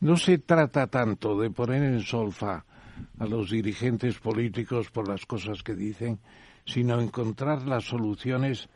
[0.00, 2.64] no se trata tanto de poner en solfa
[3.18, 6.18] a los dirigentes políticos por las cosas que dicen,
[6.64, 8.68] sino encontrar las soluciones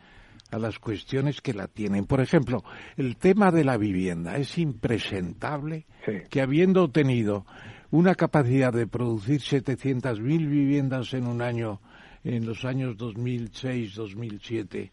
[0.50, 2.04] a las cuestiones que la tienen.
[2.06, 2.62] Por ejemplo,
[2.96, 4.36] el tema de la vivienda.
[4.36, 5.86] Es impresentable
[6.30, 7.46] que habiendo tenido
[7.90, 11.80] una capacidad de producir 700.000 viviendas en un año,
[12.24, 14.90] en los años 2006-2007,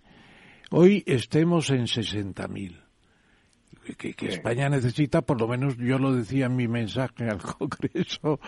[0.72, 2.83] hoy estemos en 60.000.
[3.84, 8.40] Que, que España necesita, por lo menos yo lo decía en mi mensaje al Congreso,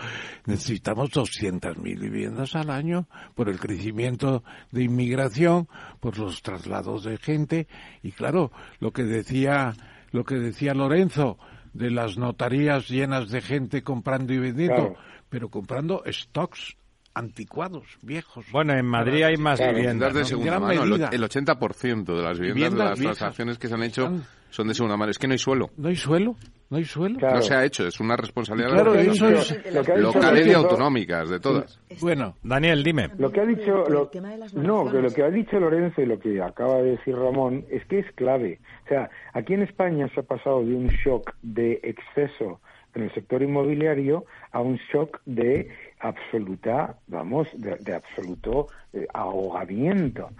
[0.46, 4.42] necesitamos 200.000 viviendas al año por el crecimiento
[4.72, 5.68] de inmigración,
[6.00, 7.66] por los traslados de gente
[8.02, 8.50] y claro,
[8.80, 9.74] lo que decía
[10.12, 11.38] lo que decía Lorenzo
[11.74, 14.96] de las notarías llenas de gente comprando y vendiendo, Claro.
[15.28, 16.76] pero comprando stocks
[17.12, 18.46] anticuados, viejos.
[18.52, 20.14] Bueno, en Madrid hay más Claro, viviendas.
[20.14, 20.26] de ¿no?
[20.26, 20.82] segunda mano.
[20.84, 21.08] El, medida.
[21.12, 23.18] el 80% de las viviendas, Viviendas de las viejas.
[23.18, 24.10] transacciones que se han hecho
[24.56, 25.10] son de segunda mano.
[25.10, 25.70] Es que no hay suelo.
[25.76, 26.34] No hay suelo.
[26.70, 27.18] No hay suelo.
[27.20, 31.30] No se ha hecho, es una responsabilidad Claro, de eso las es locales y autonómicas,
[31.30, 31.80] de todas.
[32.00, 33.08] Bueno, Daniel, dime.
[33.18, 34.10] Lo que ha dicho, lo-
[34.54, 37.84] no, que lo que ha dicho Lorenzo y lo que acaba de decir Ramón es
[37.86, 38.58] que es clave.
[38.84, 42.60] O sea, aquí en España se ha pasado de un shock de exceso
[42.94, 45.68] en el sector inmobiliario a un shock de
[46.00, 50.30] absoluta, vamos, de, de absoluto eh, ahogamiento.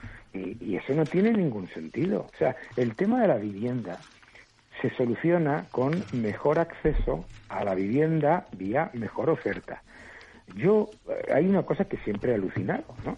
[0.60, 2.30] Y, eso no tiene ningún sentido.
[2.34, 4.04] O sea, el tema de la vivienda
[4.80, 9.82] se soluciona con mejor acceso a la vivienda vía mejor oferta.
[10.54, 13.16] Yo, eh, hay una cosa que siempre he alucinado, ¿no?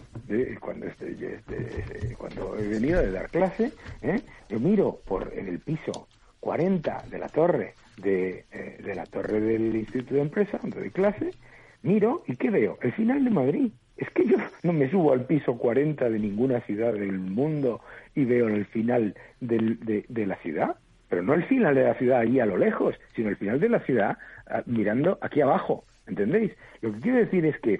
[0.59, 4.21] Cuando, este- este- cuando he venido de dar clase, ¿eh?
[4.49, 6.07] yo miro por en el piso
[6.39, 10.91] 40 de la torre de, eh, de la torre del Instituto de Empresa, donde doy
[10.91, 11.33] clase,
[11.81, 12.77] miro y ¿qué veo?
[12.81, 13.71] El final de Madrid.
[13.99, 17.81] Es que yo no me subo al piso 40 de ninguna ciudad del mundo
[18.15, 19.77] y veo el final del-
[20.09, 20.75] de, la ciudad,
[21.09, 23.69] pero no el final de la ciudad ahí a lo lejos, sino el final de
[23.69, 24.17] la ciudad
[24.47, 25.83] ah, mirando aquí abajo.
[26.07, 26.51] ¿Entendéis?
[26.81, 27.79] Lo que quiero decir es que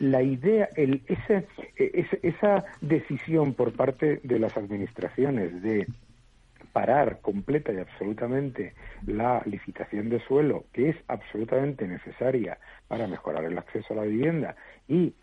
[0.00, 5.86] la, idea, el, ese- e- esa decisión por parte de las administraciones de
[6.72, 8.74] parar completa y absolutamente
[9.06, 14.56] la licitación de suelo, que es absolutamente necesaria para mejorar el acceso a la vivienda,
[14.88, 15.14] y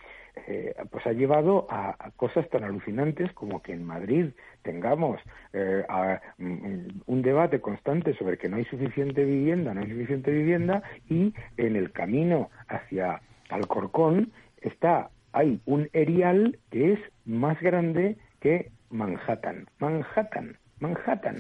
[0.48, 4.28] eh, pues ha llevado a, a cosas tan alucinantes como que en Madrid
[4.64, 5.20] tengamos
[5.54, 10.32] eh, a- mm, un debate constante sobre que no hay suficiente vivienda, no hay suficiente
[10.32, 14.32] vivienda, y en el camino hacia Alcorcón
[14.62, 19.68] está hay un erial que es más grande que Manhattan.
[19.80, 21.38] Manhattan, Manhattan.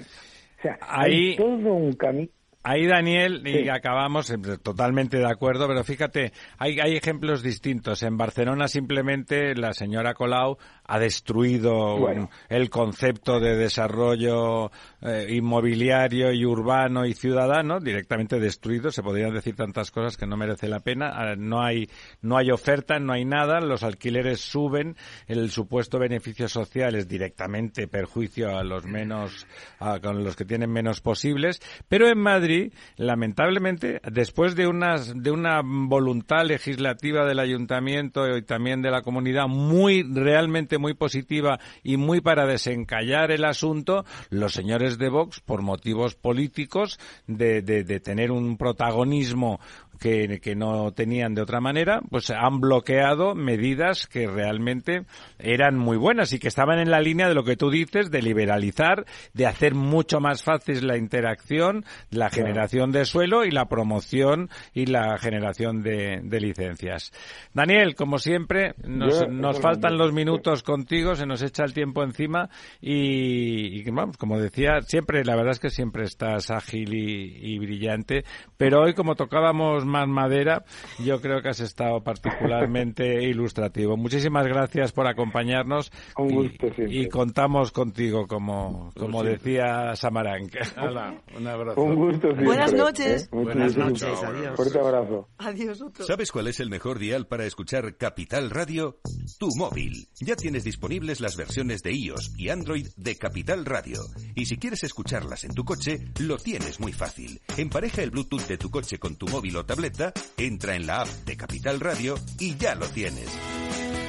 [0.59, 2.29] O sea, Ahí- hay todo un camino.
[2.63, 3.69] Ahí, Daniel, y Sí.
[3.69, 8.03] acabamos eh, totalmente de acuerdo, pero fíjate, hay, hay ejemplos distintos.
[8.03, 12.21] En Barcelona simplemente la señora Colau ha destruido Bueno.
[12.23, 14.71] un- el concepto de desarrollo
[15.01, 18.89] eh, inmobiliario y urbano y ciudadano, directamente destruido.
[18.91, 21.11] Se podrían decir tantas cosas que no merece la pena.
[21.13, 21.89] Ah, No hay,
[22.21, 24.95] no hay oferta, no hay nada, los alquileres suben,
[25.27, 29.45] el supuesto beneficio social es directamente perjuicio a los menos,
[29.79, 31.59] a, con los que tienen menos posibles.
[31.89, 32.52] Pero en Madrid,
[32.97, 39.47] lamentablemente, después de unas, de una voluntad legislativa del ayuntamiento y también de la comunidad
[39.47, 45.61] muy, realmente muy positiva y muy para desencallar el asunto, los señores de Vox, por
[45.61, 47.61] motivos políticos, de,
[48.03, 49.59] tener un protagonismo
[50.03, 55.05] que, que no tenían de otra manera, pues han bloqueado medidas que realmente
[55.39, 58.21] eran muy buenas y que estaban en la línea de lo que tú dices, de
[58.21, 64.49] liberalizar, de hacer mucho más fácil la interacción, la generación de suelo y la promoción
[64.73, 67.13] y la generación de, de licencias.
[67.53, 72.03] Daniel, como siempre, nos, Yo- nos faltan los minutos contigo, se nos echa el tiempo
[72.03, 72.49] encima
[72.81, 77.57] y, y, vamos, como decía, siempre, la verdad es que siempre estás ágil y, y
[77.59, 78.25] brillante,
[78.57, 80.65] pero hoy como tocábamos más madera,
[80.99, 83.95] yo creo que has estado particularmente ilustrativo.
[83.95, 86.95] Muchísimas gracias por acompañarnos Un y- gusto siempre.
[87.01, 90.55] y, contamos contigo como, como decía Samaranc.
[90.75, 91.81] Hala, un abrazo.
[91.81, 92.45] Un gusto siempre.
[92.45, 93.23] Buenas noches.
[93.25, 93.29] ¿eh?
[93.31, 94.55] Buenas noches, adiós.
[94.55, 95.29] Fuerte abrazo.
[95.37, 96.05] Adiós, otro.
[96.05, 98.99] ¿Sabes cuál es el mejor dial para escuchar Capital Radio?
[99.39, 100.07] Tu móvil.
[100.19, 103.99] Ya tienes disponibles las versiones de iOS y Android de Capital Radio.
[104.35, 107.41] Y si quieres escucharlas en tu coche, lo tienes muy fácil.
[107.57, 111.07] Empareja el Bluetooth de tu coche con tu móvil o tableta, entra en la app
[111.25, 113.27] de Capital Radio y ya lo tienes.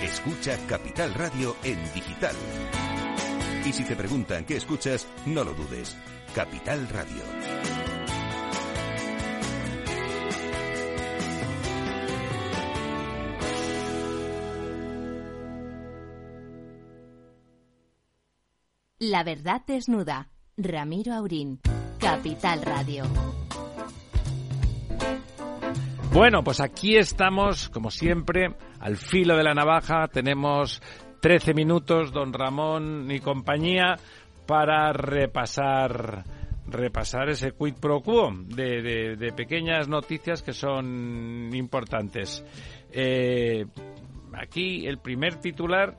[0.03, 2.36] Escucha Capital Radio en digital.
[3.65, 5.97] Y si te preguntan qué escuchas, no lo dudes.
[6.35, 7.23] Capital Radio.
[18.99, 20.28] La verdad desnuda.
[20.59, 21.61] Ramiro Aurín.
[21.99, 23.05] Capital Radio.
[26.15, 30.07] Bueno, pues aquí estamos, como siempre, al filo de la navaja.
[30.07, 30.81] Tenemos
[31.20, 33.97] 13 minutos, don Ramón y compañía,
[34.47, 36.23] para repasar
[36.66, 42.45] repasar ese quid pro quo de, de- pequeñas noticias que son importantes.
[42.91, 43.66] Eh,
[44.32, 45.99] aquí el primer titular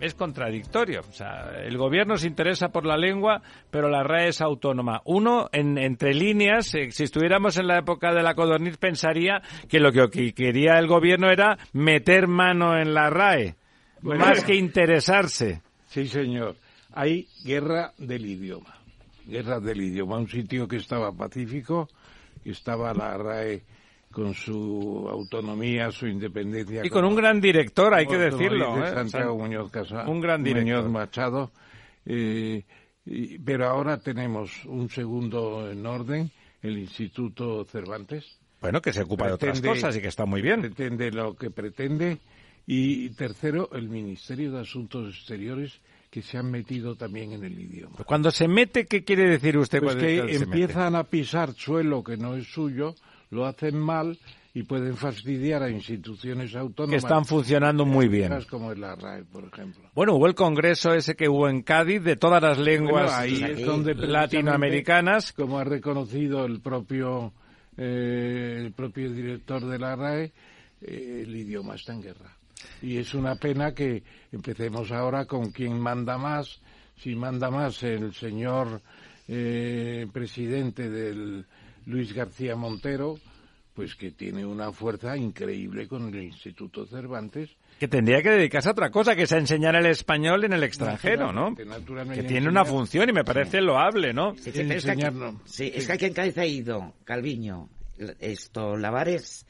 [0.00, 1.00] es contradictorio.
[1.08, 5.00] O sea, el gobierno se interesa por la lengua, pero la RAE es autónoma.
[5.04, 9.80] Uno, en, entre líneas, eh, si estuviéramos en la época de la codorniz, pensaría que
[9.80, 13.54] lo que, que quería el gobierno era meter mano en la RAE,
[14.02, 14.24] Bueno.
[14.26, 15.62] más que interesarse.
[15.88, 16.56] Sí, señor.
[16.92, 18.74] Hay guerra del idioma.
[19.26, 20.18] Guerra del idioma.
[20.18, 21.88] Un sitio que estaba pacífico,
[22.44, 23.62] que estaba la RAE
[24.16, 26.80] con su autonomía, su independencia.
[26.82, 28.74] Y con un gran director, hay que decirlo.
[28.76, 28.94] dice ¿eh?
[28.94, 30.10] Santiago San- Muñoz Casado.
[30.10, 30.64] Un gran director.
[30.64, 31.50] Muñoz Machado.
[32.06, 32.64] eh,
[33.04, 36.30] Y- pero ahora tenemos un segundo en orden,
[36.62, 38.24] el Instituto Cervantes.
[38.62, 40.62] Bueno, que se ocupa de otras Pretende- cosas y que está muy bien.
[40.62, 42.16] Pretende lo que pretende.
[42.66, 45.78] Y tercero, el Ministerio de Asuntos Exteriores,
[46.10, 47.96] que se han metido también en el idioma.
[48.06, 52.34] Cuando se mete, ¿qué quiere decir usted Pues que empiezan a pisar suelo que no
[52.34, 52.94] es suyo,
[53.30, 54.18] lo hacen mal
[54.56, 56.90] y pueden fastidiar a instituciones autónomas.
[56.90, 58.32] Que están funcionando muy bien.
[58.48, 59.90] Como es la RAE, por ejemplo.
[59.94, 63.62] Bueno, hubo el congreso ese que hubo en Cádiz de todas las lenguas Bueno, ahí
[63.62, 65.34] donde latinoamericanas.
[65.34, 67.34] Como ha reconocido el propio,
[67.76, 70.32] eh, el propio director de la RAE,
[70.80, 72.34] eh, el idioma está en guerra.
[72.80, 76.62] Y es una pena que empecemos ahora con quién manda más.
[76.96, 78.80] Si manda más el señor
[79.28, 81.44] eh, presidente del
[81.86, 83.18] Luis García Montero,
[83.74, 87.50] pues que tiene una fuerza increíble con el Instituto Cervantes.
[87.78, 90.62] Que tendría que dedicarse a otra cosa, que es a enseñar el español en el
[90.62, 91.50] extranjero, ¿no?
[91.50, 94.34] Naturalmente, Que tiene una función y me parece loable, ¿no?
[94.36, 95.02] Sí, sí, pero es que aquí,
[95.44, 97.68] sí, es que aquí en Cádiz ha ido Calviño,
[98.18, 99.46] esto, Lavares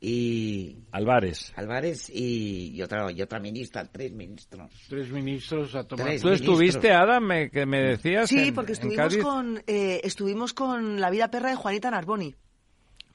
[0.00, 0.76] y...
[0.92, 1.52] Álvarez.
[1.56, 4.70] Álvarez y, y otra, y otra ministra, tres ministros.
[4.88, 6.06] Tres ministros a tomar.
[6.06, 6.92] Tres ¿Tú estuviste.
[6.92, 8.28] Adam, me, que me decías?
[8.28, 9.22] Sí, en- porque en estuvimos Cádiz?
[9.22, 12.34] con, eh, estuvimos con La vida perra de Juanita Narboni,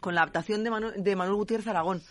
[0.01, 2.01] con la adaptación de, Manu- de Manuel Gutiérrez Aragón.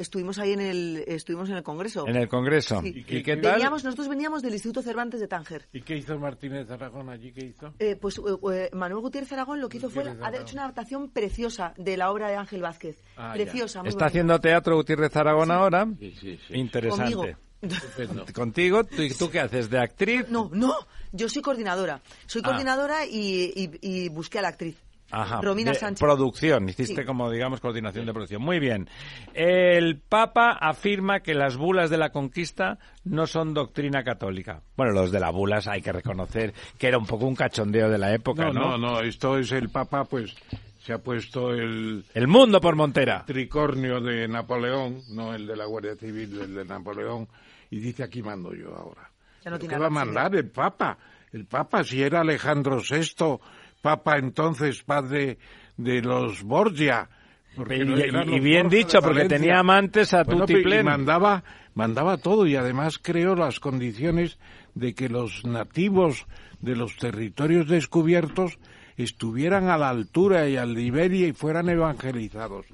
[0.00, 2.08] Estuvimos ahí en el, estuvimos en el Congreso.
[2.08, 2.80] En el Congreso.
[2.82, 3.04] Sí.
[3.06, 3.52] ¿Y qué tal?
[3.56, 5.68] Veníamos- nosotros veníamos del Instituto Cervantes de Tánger.
[5.72, 7.32] ¿Y qué hizo Martínez Aragón allí?
[7.32, 7.74] ¿Qué hizo?
[7.78, 8.22] Eh, pues eh,
[8.52, 12.10] eh, Manuel Gutiérrez Aragón lo que hizo fue ha hecho una adaptación preciosa de la
[12.10, 12.96] obra de Ángel Vázquez.
[13.16, 14.06] Ah, preciosa, muy Está bonita.
[14.06, 15.86] haciendo teatro Gutiérrez Aragón ahora.
[15.98, 16.54] Sí, sí, sí.
[16.54, 17.14] Interesante.
[17.14, 17.38] Conmigo.
[18.34, 19.68] Contigo, ¿tú, y tú qué haces?
[19.68, 20.26] ¿De actriz?
[20.30, 20.74] No, no,
[21.12, 22.00] yo soy coordinadora.
[22.26, 22.48] Soy Ah.
[22.48, 24.76] coordinadora y, y- y busqué a la actriz.
[25.10, 25.40] Ajá.
[25.40, 26.00] Romina de Sánchez.
[26.00, 27.04] Producción, hiciste Sí.
[27.06, 28.42] como, digamos, coordinación de producción.
[28.42, 28.88] Muy bien.
[29.34, 34.62] El Papa afirma que las bulas de la conquista no son doctrina católica.
[34.76, 37.98] Bueno, los de las bulas hay que reconocer que era un poco un cachondeo de
[37.98, 38.78] la época, No, ¿no?
[38.78, 40.34] no, no, esto es el Papa, pues
[40.82, 43.24] se ha puesto el El mundo por Montera.
[43.26, 47.28] tricornio de Napoleón, no el de la Guardia Civil, el de Napoleón,
[47.70, 49.10] y dice aquí mando yo ahora.
[49.44, 50.98] Ya no ¿Pero tiene ¿Qué va a mandar el Papa?
[51.32, 53.38] El Papa, si era Alejandro VI,
[53.80, 55.38] Papa entonces padre
[55.76, 57.08] de los Borgia.
[57.56, 60.46] Y- no y- eran y los bien Borgia dicho, porque tenía amantes a Bueno,
[60.84, 61.42] mandaba,
[61.74, 64.38] mandaba todo y además creó las condiciones
[64.74, 66.26] de que los nativos
[66.60, 68.58] de los territorios descubiertos
[68.96, 72.66] estuvieran a la altura y al nivel y fueran evangelizados.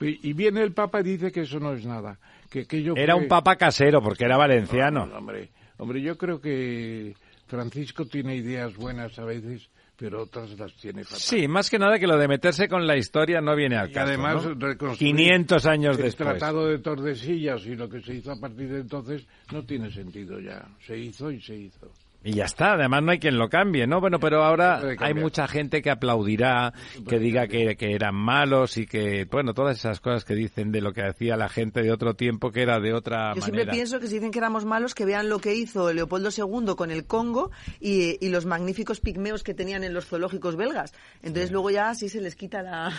[0.00, 2.18] Y viene el Papa y dice que eso no es nada.
[2.50, 5.06] Que aquello Era fue- un papa casero, porque era valenciano.
[5.06, 7.14] no, hombre, hombre, yo creo que
[7.46, 11.18] Francisco tiene ideas buenas a veces, pero otras las tiene fatal.
[11.18, 13.92] Sí, más que nada que lo de meterse con la historia no viene al Y
[13.92, 14.06] caso.
[14.08, 14.54] además ¿no?
[14.54, 16.28] reconstruir 500 años el después.
[16.28, 20.38] Tratado de Tordesillas y lo que se hizo a partir de entonces no tiene sentido
[20.40, 20.66] ya.
[20.86, 21.90] Se hizo y se hizo.
[22.24, 24.00] Y ya está, además no hay quien lo cambie, ¿no?
[24.00, 26.72] Bueno, pero ahora hay mucha gente que aplaudirá,
[27.08, 30.80] que diga que, que eran malos y que, bueno, todas esas cosas que dicen de
[30.80, 33.72] lo que hacía la gente de otro tiempo que era de otra Yo siempre manera.
[33.72, 36.90] pienso que si dicen que éramos malos, que vean lo que hizo Leopoldo II con
[36.90, 40.94] el Congo y, y los magníficos pigmeos que tenían en los zoológicos belgas.
[41.22, 42.90] Entonces luego ya sí se les quita la...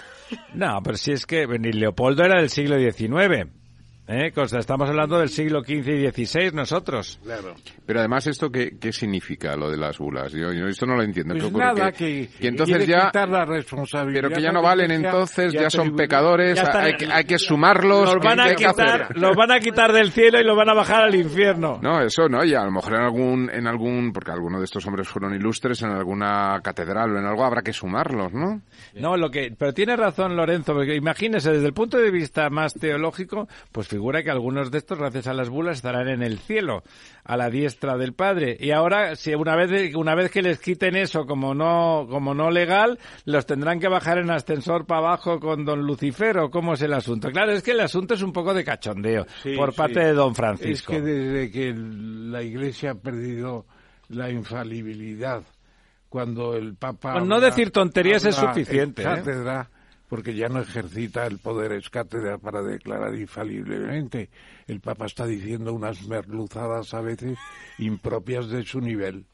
[0.53, 3.49] No, pero si es que ni Leopoldo era del siglo XIX.
[4.07, 4.31] ¿Eh?
[4.31, 7.19] Cosa, estamos hablando del siglo XV y XVI nosotros.
[7.23, 7.55] Claro.
[7.85, 10.31] Pero además, ¿esto qué, qué significa lo de las bulas?
[10.31, 11.35] Yo, yo esto no lo entiendo.
[11.37, 13.07] Pues nada, que, que, que entonces ya...
[13.07, 14.21] quitar la responsabilidad.
[14.23, 17.37] Pero que ya no valen entonces, y ya son pecadores, Ya hay, que, hay que
[17.37, 18.13] sumarlos.
[18.13, 20.73] Los van, ¿qué a quitar, los van a quitar del cielo y los van a
[20.73, 21.79] bajar al infierno.
[21.81, 24.85] No, eso no, y a lo mejor en algún, en algún, porque algunos de estos
[24.87, 28.61] hombres fueron ilustres, en alguna catedral o en algo habrá que sumarlos, ¿no?
[28.95, 32.73] No, lo que, pero tiene razón Lorenzo, porque imagínese, desde el punto de vista más
[32.73, 36.83] teológico, pues figura que algunos de estos, gracias a las bulas, estarán en el cielo,
[37.23, 38.55] a la diestra del Padre.
[38.59, 42.51] Y ahora, si una vez, una vez que les quiten eso como no, como no
[42.51, 46.81] legal, los tendrán que bajar en ascensor para abajo con don Lucifer, o cómo es
[46.83, 47.31] el asunto.
[47.31, 49.77] Claro, es que el asunto es un poco de cachondeo, Sí, por sí.
[49.77, 50.93] parte de don Francisco.
[50.93, 53.65] Es que desde que la Iglesia ha perdido
[54.09, 55.41] la infalibilidad,
[56.07, 57.13] cuando el Papa...
[57.13, 59.31] Con no habla- decir tonterías es suficiente, ex ¿eh?
[60.07, 64.29] Porque ya no ejercita el poder ex cátedra para declarar infaliblemente.
[64.67, 67.37] El Papa está diciendo unas merluzadas a veces
[67.77, 69.25] impropias de su nivel.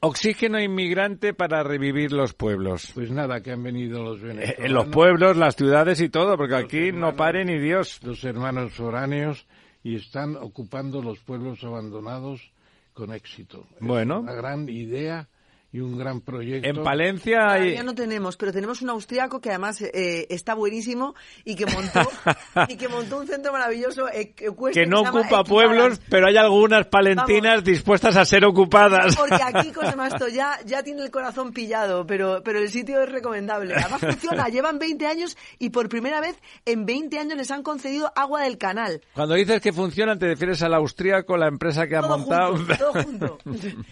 [0.00, 2.90] Oxígeno inmigrante para revivir los pueblos.
[2.94, 4.66] Pues nada, que han venido los Eh, venezolanos.
[4.66, 8.00] En los pueblos, las ciudades y todo, porque aquí no pare ni Dios.
[8.02, 9.46] los hermanos foráneos
[9.82, 12.52] y están ocupando los pueblos abandonados
[12.92, 13.66] con éxito.
[13.80, 14.20] Es Bueno.
[14.20, 15.28] una gran idea
[15.74, 16.68] y un gran proyecto.
[16.68, 17.62] En Palencia hay...
[17.62, 22.08] Todavía no tenemos, pero tenemos un austriaco que además eh, está buenísimo y que montó
[22.68, 24.34] y que montó un centro maravilloso eh,
[24.72, 29.16] que no ocupa pueblos, pero hay algunas palentinas dispuestas a ser ocupadas.
[29.16, 33.74] Porque aquí Cosemasto ya, ya tiene el corazón pillado, pero, pero el sitio es recomendable.
[33.74, 38.12] Además funciona, llevan 20 años y por primera vez en 20 años les han concedido
[38.14, 39.00] agua del canal.
[39.12, 42.56] Cuando dices que funcionan, te refieres al austríaco, la empresa que ha Todo montado.
[42.58, 43.38] junto, todo junto.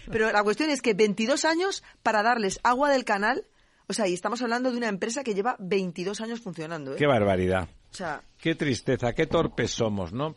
[0.09, 1.72] Pero la cuestión es que 22 años
[2.03, 3.45] para darles agua del canal,
[3.87, 6.93] o sea, y estamos hablando de una empresa que lleva 22 años funcionando.
[6.93, 6.95] ¿eh?
[6.97, 7.67] Qué barbaridad.
[7.91, 10.35] O sea, Qué tristeza, qué torpes somos, ¿no?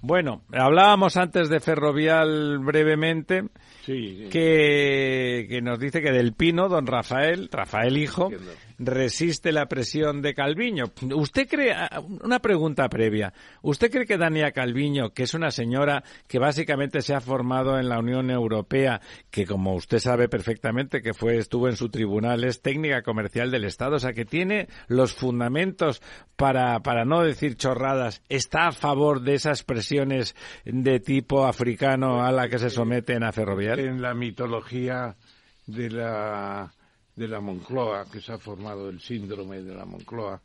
[0.00, 3.44] Bueno, hablábamos antes de Ferrovial brevemente,
[3.88, 8.30] que, que nos dice que del Pino, don Rafael, Rafael hijo,
[8.78, 10.84] resiste la presión de Calviño.
[11.14, 13.32] ¿Usted cree, ah, una pregunta previa,
[13.62, 17.88] ¿usted cree que Dania Calviño, que es una señora que básicamente se ha formado en
[17.88, 19.00] la Unión Europea,
[19.30, 23.64] que como usted sabe perfectamente que fue, estuvo en su tribunal, es técnica comercial del
[23.64, 26.00] Estado, o sea que tiene los fundamentos
[26.36, 32.30] para, para no decir chorradas, está a favor de esas presiones de tipo africano a
[32.30, 33.77] la que se someten a Ferrovial?
[33.78, 35.16] En la mitología
[35.64, 36.74] de la
[37.14, 40.42] de la Moncloa, que se ha formado el síndrome de la Moncloa,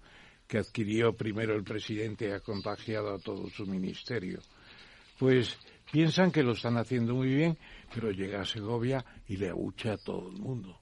[0.47, 4.39] que adquirió primero el presidente y ha contagiado a todo su ministerio.
[5.17, 5.57] Pues
[5.91, 7.57] piensan que lo están haciendo muy bien,
[7.91, 10.79] pero llega a Segovia y le abuchea a todo el mundo.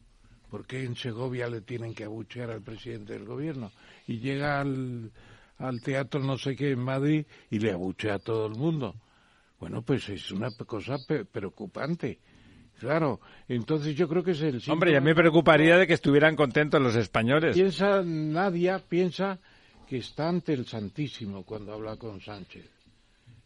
[0.50, 3.72] ¿Por qué en Segovia le tienen que abuchear al presidente del gobierno?
[4.08, 5.10] Y llega al,
[5.58, 8.94] al teatro no sé qué en Madrid y le abuchea a todo el mundo.
[9.58, 10.98] Bueno, pues es una cosa
[11.32, 12.20] preocupante.
[12.82, 15.86] Claro, entonces yo creo que es el Hombre, y a mí síntoma- me preocuparía de
[15.88, 17.56] que estuvieran contentos los españoles.
[17.56, 19.40] Piensa, Nadia piensa
[19.88, 22.68] que está ante el Santísimo cuando habla con Sánchez.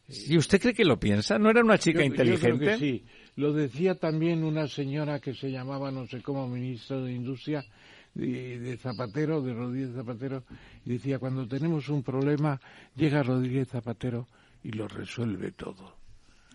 [0.07, 1.37] ¿Y usted cree que lo piensa?
[1.37, 2.65] ¿No era una chica Yo- yo creo inteligente?
[2.65, 3.05] que sí.
[3.35, 7.65] Lo decía también una señora que se llamaba, no sé cómo, ministra de Industria,
[8.13, 10.43] de, de Zapatero, de Rodríguez Zapatero,
[10.85, 12.61] y decía, cuando tenemos un problema,
[12.95, 14.29] llega Rodríguez Zapatero
[14.63, 15.97] y lo resuelve todo.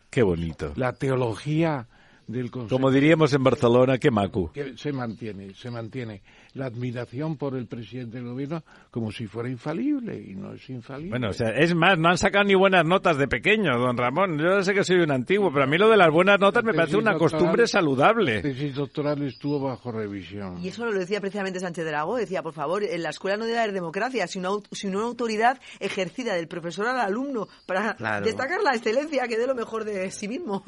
[0.09, 0.73] Qué bonito.
[0.77, 1.87] La teología
[2.31, 4.51] del Consejo Como diríamos en Barcelona, qué macu.
[4.53, 6.23] que se mantiene, se mantiene
[6.55, 11.11] la admiración por el presidente del gobierno como si fuera infalible y no es infalible.
[11.11, 14.39] Bueno, o sea, es más, no han sacado ni buenas notas de pequeño, don Ramón.
[14.39, 16.75] Yo sé que soy un antiguo, pero a mí lo de las buenas notas me
[16.75, 18.37] parece una doctoral- costumbre saludable.
[18.37, 20.59] La tesis doctoral estuvo bajo revisión.
[20.63, 23.59] Y eso lo decía precisamente Sánchez Dragó, decía, por favor, en la escuela no debe
[23.59, 28.25] haber democracia, sino, sino una autoridad ejercida del profesor al alumno para Claro.
[28.27, 30.65] destacar la excelencia que dé lo mejor de sí mismo.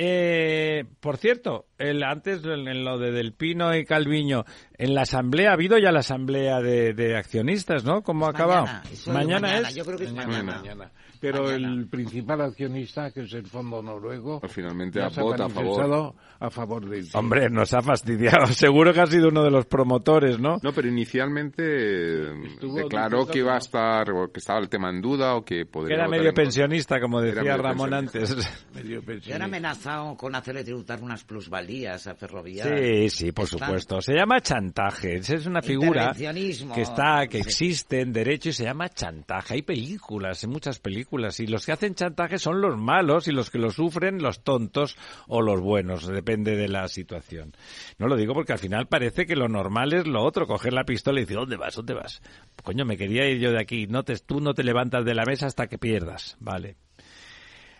[0.00, 4.44] Eh, por cierto, el, antes en, lo de Del Pino y Calviño,
[4.78, 8.02] en la asamblea, ha habido ya la asamblea de, de accionistas, ¿no?
[8.02, 8.66] ¿Cómo ha acabado?
[8.66, 9.74] mañana, de mañana, es.
[9.74, 10.90] yo creo que es mañana.
[11.20, 15.48] Pero el principal accionista, que es el Fondo Noruego, finalmente ya se ha vota a
[15.48, 16.14] favor.
[16.38, 18.46] a favor del Hombre, nos ha fastidiado.
[18.54, 20.58] Seguro que ha sido uno de los promotores, ¿no?
[20.62, 22.32] No, pero inicialmente eh,
[22.72, 25.58] declaró que iba a que- estar, o que estaba el tema en duda o que
[25.58, 28.34] Que podría era votar medio pensionista, como Era decía medio Ramón pensionista.
[28.36, 28.64] antes.
[29.28, 32.78] Y han amenazado con hacerle tributar unas plusvalías a Ferrovial.
[32.78, 34.00] Sí, sí, por Están- supuesto.
[34.00, 34.38] Se llama
[34.68, 35.16] chantaje.
[35.16, 39.54] Esa es una figura que está, que existe en derecho y se llama chantaje.
[39.54, 43.50] Hay películas, hay muchas películas, y los que hacen chantaje son los malos y los
[43.50, 44.96] que lo sufren los tontos
[45.26, 47.52] o los buenos, depende de la situación.
[47.98, 50.84] No lo digo porque al final parece que lo normal es lo otro, coger la
[50.84, 51.74] pistola y decir, ¿dónde vas?
[51.74, 52.22] ¿Dónde vas?
[52.62, 53.86] Coño, me quería ir yo de aquí.
[53.86, 56.36] No te, tú no te levantas de la mesa hasta que pierdas.
[56.40, 56.76] Vale.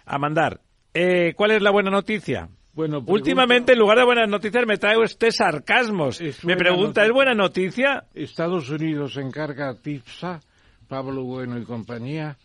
[0.05, 0.62] A mandar.
[0.94, 2.48] Eh, ¿Cuál es la buena noticia?
[2.78, 6.20] Bueno, Últimamente, en lugar de buenas noticias, me trae usted sarcasmos.
[6.44, 7.05] Me pregunta.
[7.05, 8.05] ¿es buena noticia?
[8.14, 10.38] Estados Unidos encarga a TIPSA,
[10.86, 12.36] Pablo Bueno y compañía,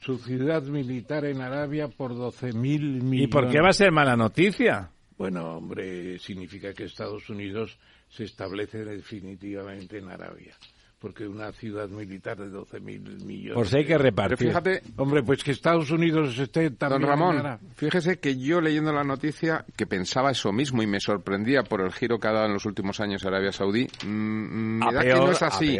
[0.00, 3.22] su ciudad militar en Arabia por 12.000 millones.
[3.22, 4.90] ¿Y por qué va a ser mala noticia?
[5.16, 7.78] Bueno, hombre, significa que Estados Unidos
[8.10, 10.56] se establece definitivamente en Arabia.
[11.00, 13.54] Porque una ciudad militar de 12.000 millones.
[13.54, 14.36] Por si hay que repartir.
[14.36, 17.00] Pero fíjate, Hombre, pues que Estados Unidos esté también.
[17.00, 21.62] Don Ramón, fíjese que yo leyendo la noticia que pensaba eso mismo y me sorprendía
[21.62, 24.86] por el giro que ha dado en los últimos años Arabia Saudí, mm, mm, me
[24.86, 25.78] A da que no es así.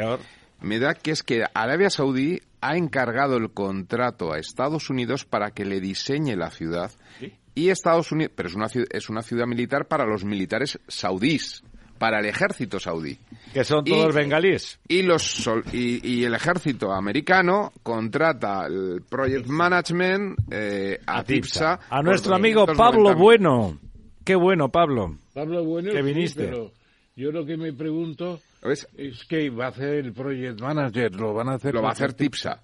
[0.63, 5.51] Me da que es que Arabia Saudí ha encargado el contrato a Estados Unidos para
[5.51, 6.91] que le diseñe la ciudad
[7.55, 11.63] y Estados Unidos, pero es una ciudad, es una ciudad militar para los militares saudíes,
[12.01, 13.19] para el ejército saudí.
[13.53, 14.81] Que son Y- todos bengalíes.
[14.89, 21.79] Y, los sol- y, y el ejército americano contrata el project management eh, a, TIPSA.
[21.91, 22.77] A nuestro amigo 290.000.
[22.77, 23.79] Pablo Bueno.
[24.25, 25.15] Qué bueno, Pablo.
[25.35, 26.45] Pablo Bueno, Que sí, viniste.
[26.47, 26.73] pero
[27.17, 28.87] yo lo que me pregunto es
[29.29, 31.75] que va a hacer el project manager, lo van a hacer.
[31.75, 32.63] Lo va a hacer TIPSA.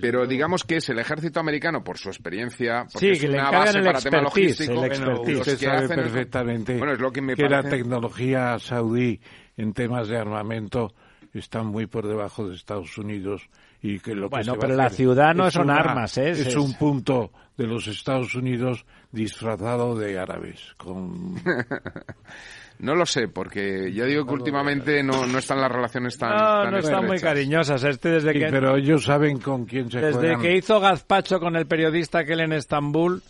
[0.00, 3.38] Pero digamos que es el ejército americano, por su experiencia, porque Sí, es que le
[3.40, 5.42] una base el para tema expertise, logístico, el expertise.
[5.44, 9.20] que sabe hacen- perfectamente Bueno, es lo que me que la parece- tecnología saudí
[9.56, 10.92] en temas de armamento
[11.32, 13.48] está muy por debajo de Estados Unidos
[13.80, 16.30] y que lo que Bueno, va pero la ciudad no es son una- armas, ¿eh?
[16.30, 20.74] Es, Es- un punto de los Estados Unidos disfrazado de árabes.
[20.76, 21.34] Con...
[22.80, 26.62] No lo sé, porque ya digo que últimamente no, no están las relaciones tan, No,
[26.62, 27.82] tan no están muy cariñosas.
[27.82, 30.40] Este desde Sí, que pero ellos saben con quién se desde juegan.
[30.40, 33.20] que hizo Gazpacho con el periodista aquel en Estambul,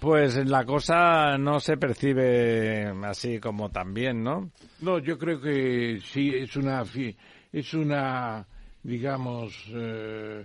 [0.00, 4.50] pues la cosa no se percibe así como tan bien, ¿no?
[4.80, 7.16] No, yo creo que sí es una fi-
[7.52, 8.44] es una
[8.82, 10.44] digamos eh,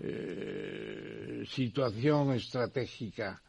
[0.00, 3.40] eh, situación estratégica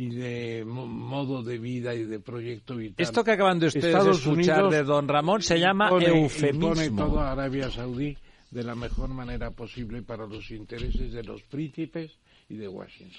[0.00, 2.94] y de mo- modo de vida y de proyecto vital.
[3.04, 6.68] Esto que acaban de ustedes Estados escuchar Unidos de don Ramón se llama impone- eufemismo.
[6.68, 8.16] impone todo a Arabia Saudí
[8.52, 12.12] de la mejor manera posible para los intereses de los príncipes
[12.48, 13.18] y de Washington.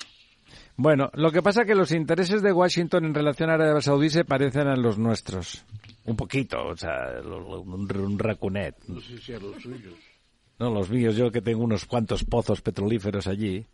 [0.78, 4.10] Bueno, lo que pasa es que los intereses de Washington en relación a Arabia Saudí
[4.10, 5.66] se parecen a los nuestros.
[6.06, 8.76] Un poquito, o sea, un, un racunet.
[8.88, 9.94] No sé si a los suyos.
[10.58, 13.66] No, los míos, yo que tengo unos cuantos pozos petrolíferos allí.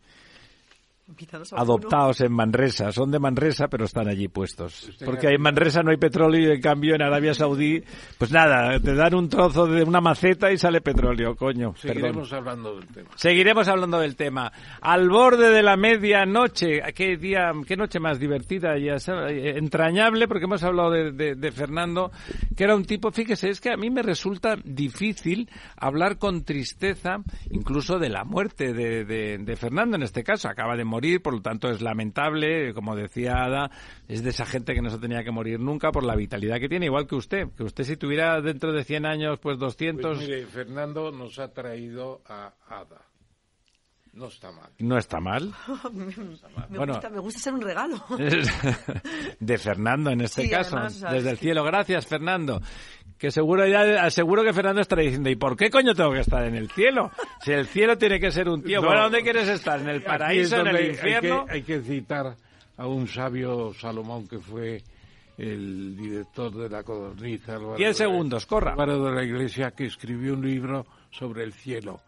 [1.62, 2.92] Adoptados en Manresa.
[2.92, 4.90] Son de Manresa, pero están allí puestos.
[5.06, 7.84] Porque en Manresa no hay petróleo y en cambio en Arabia Saudí,
[8.18, 11.74] pues nada, te dan un trozo de una maceta y sale petróleo, coño.
[11.74, 11.96] Perdón.
[11.96, 13.10] Seguiremos hablando del tema.
[13.16, 14.52] Seguiremos hablando del tema.
[14.82, 20.46] Al borde de la medianoche, qué día, qué noche más divertida y asa- entrañable, porque
[20.46, 22.12] hemos hablado de, de- de Fernando,
[22.58, 27.18] que era un tipo, fíjese, es que a mí me resulta difícil hablar con tristeza,
[27.52, 30.48] incluso de la muerte de, de- de Fernando en este caso.
[30.50, 33.70] Acaba de morir, por lo tanto es lamentable, como decía Ada,
[34.08, 36.70] es de esa gente que no se tenía que morir nunca por la vitalidad que
[36.70, 40.18] tiene, igual que usted, que usted si tuviera dentro de 100 años, pues 200...
[40.18, 43.02] Pues mire, Fernando nos ha traído a Ada.
[44.14, 44.72] No está mal.
[44.80, 45.54] no está mal.
[45.92, 46.94] me, Bueno.
[46.94, 48.02] gusta, me gusta ser un regalo.
[49.40, 51.66] de Fernando en este Sí, caso, además, desde el cielo.
[51.66, 52.62] Gracias, Fernando.
[53.18, 56.44] Que seguro ya seguro que Fernando estará diciendo, ¿y por qué coño tengo que estar
[56.46, 57.12] en el cielo?
[57.42, 58.82] Si el cielo tiene que ser un tío.
[58.82, 58.88] No.
[58.88, 59.80] Bueno, ¿dónde quieres estar?
[59.80, 61.46] ¿En el paraíso, en el donde hay infierno?
[61.46, 62.36] que- Hay que, citar
[62.78, 64.82] a un sabio Salomón que fue
[65.38, 67.48] el director de la codorniz.
[67.50, 68.72] Álvaro Diez segundos, corra.
[68.72, 72.02] Álvaro de la Iglesia, que escribió un libro sobre el cielo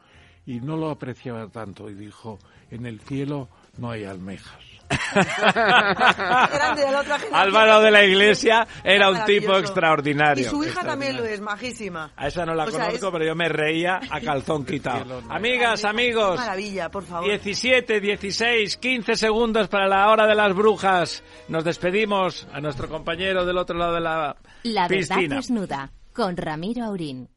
[0.46, 2.38] y no lo apreciaba tanto y dijo,
[2.70, 3.48] en el cielo
[3.78, 4.64] no hay almejas.
[4.90, 7.34] Grande de la otra generación.
[7.34, 10.46] Álvaro de la Iglesia era un tipo extraordinario.
[10.46, 12.12] Y su hija también lo es, majísima.
[12.16, 15.22] A esa no la O sea, conozco, es- pero yo me reía a calzón quitado.
[15.30, 17.28] Amigas, amigos, Maravilla, por favor.
[17.30, 21.24] 17, 16, 15 segundos para la hora de las brujas.
[21.48, 25.36] Nos despedimos a nuestro compañero del otro lado de la La verdad piscina.
[25.38, 27.30] desnuda, con Ramiro Aurín.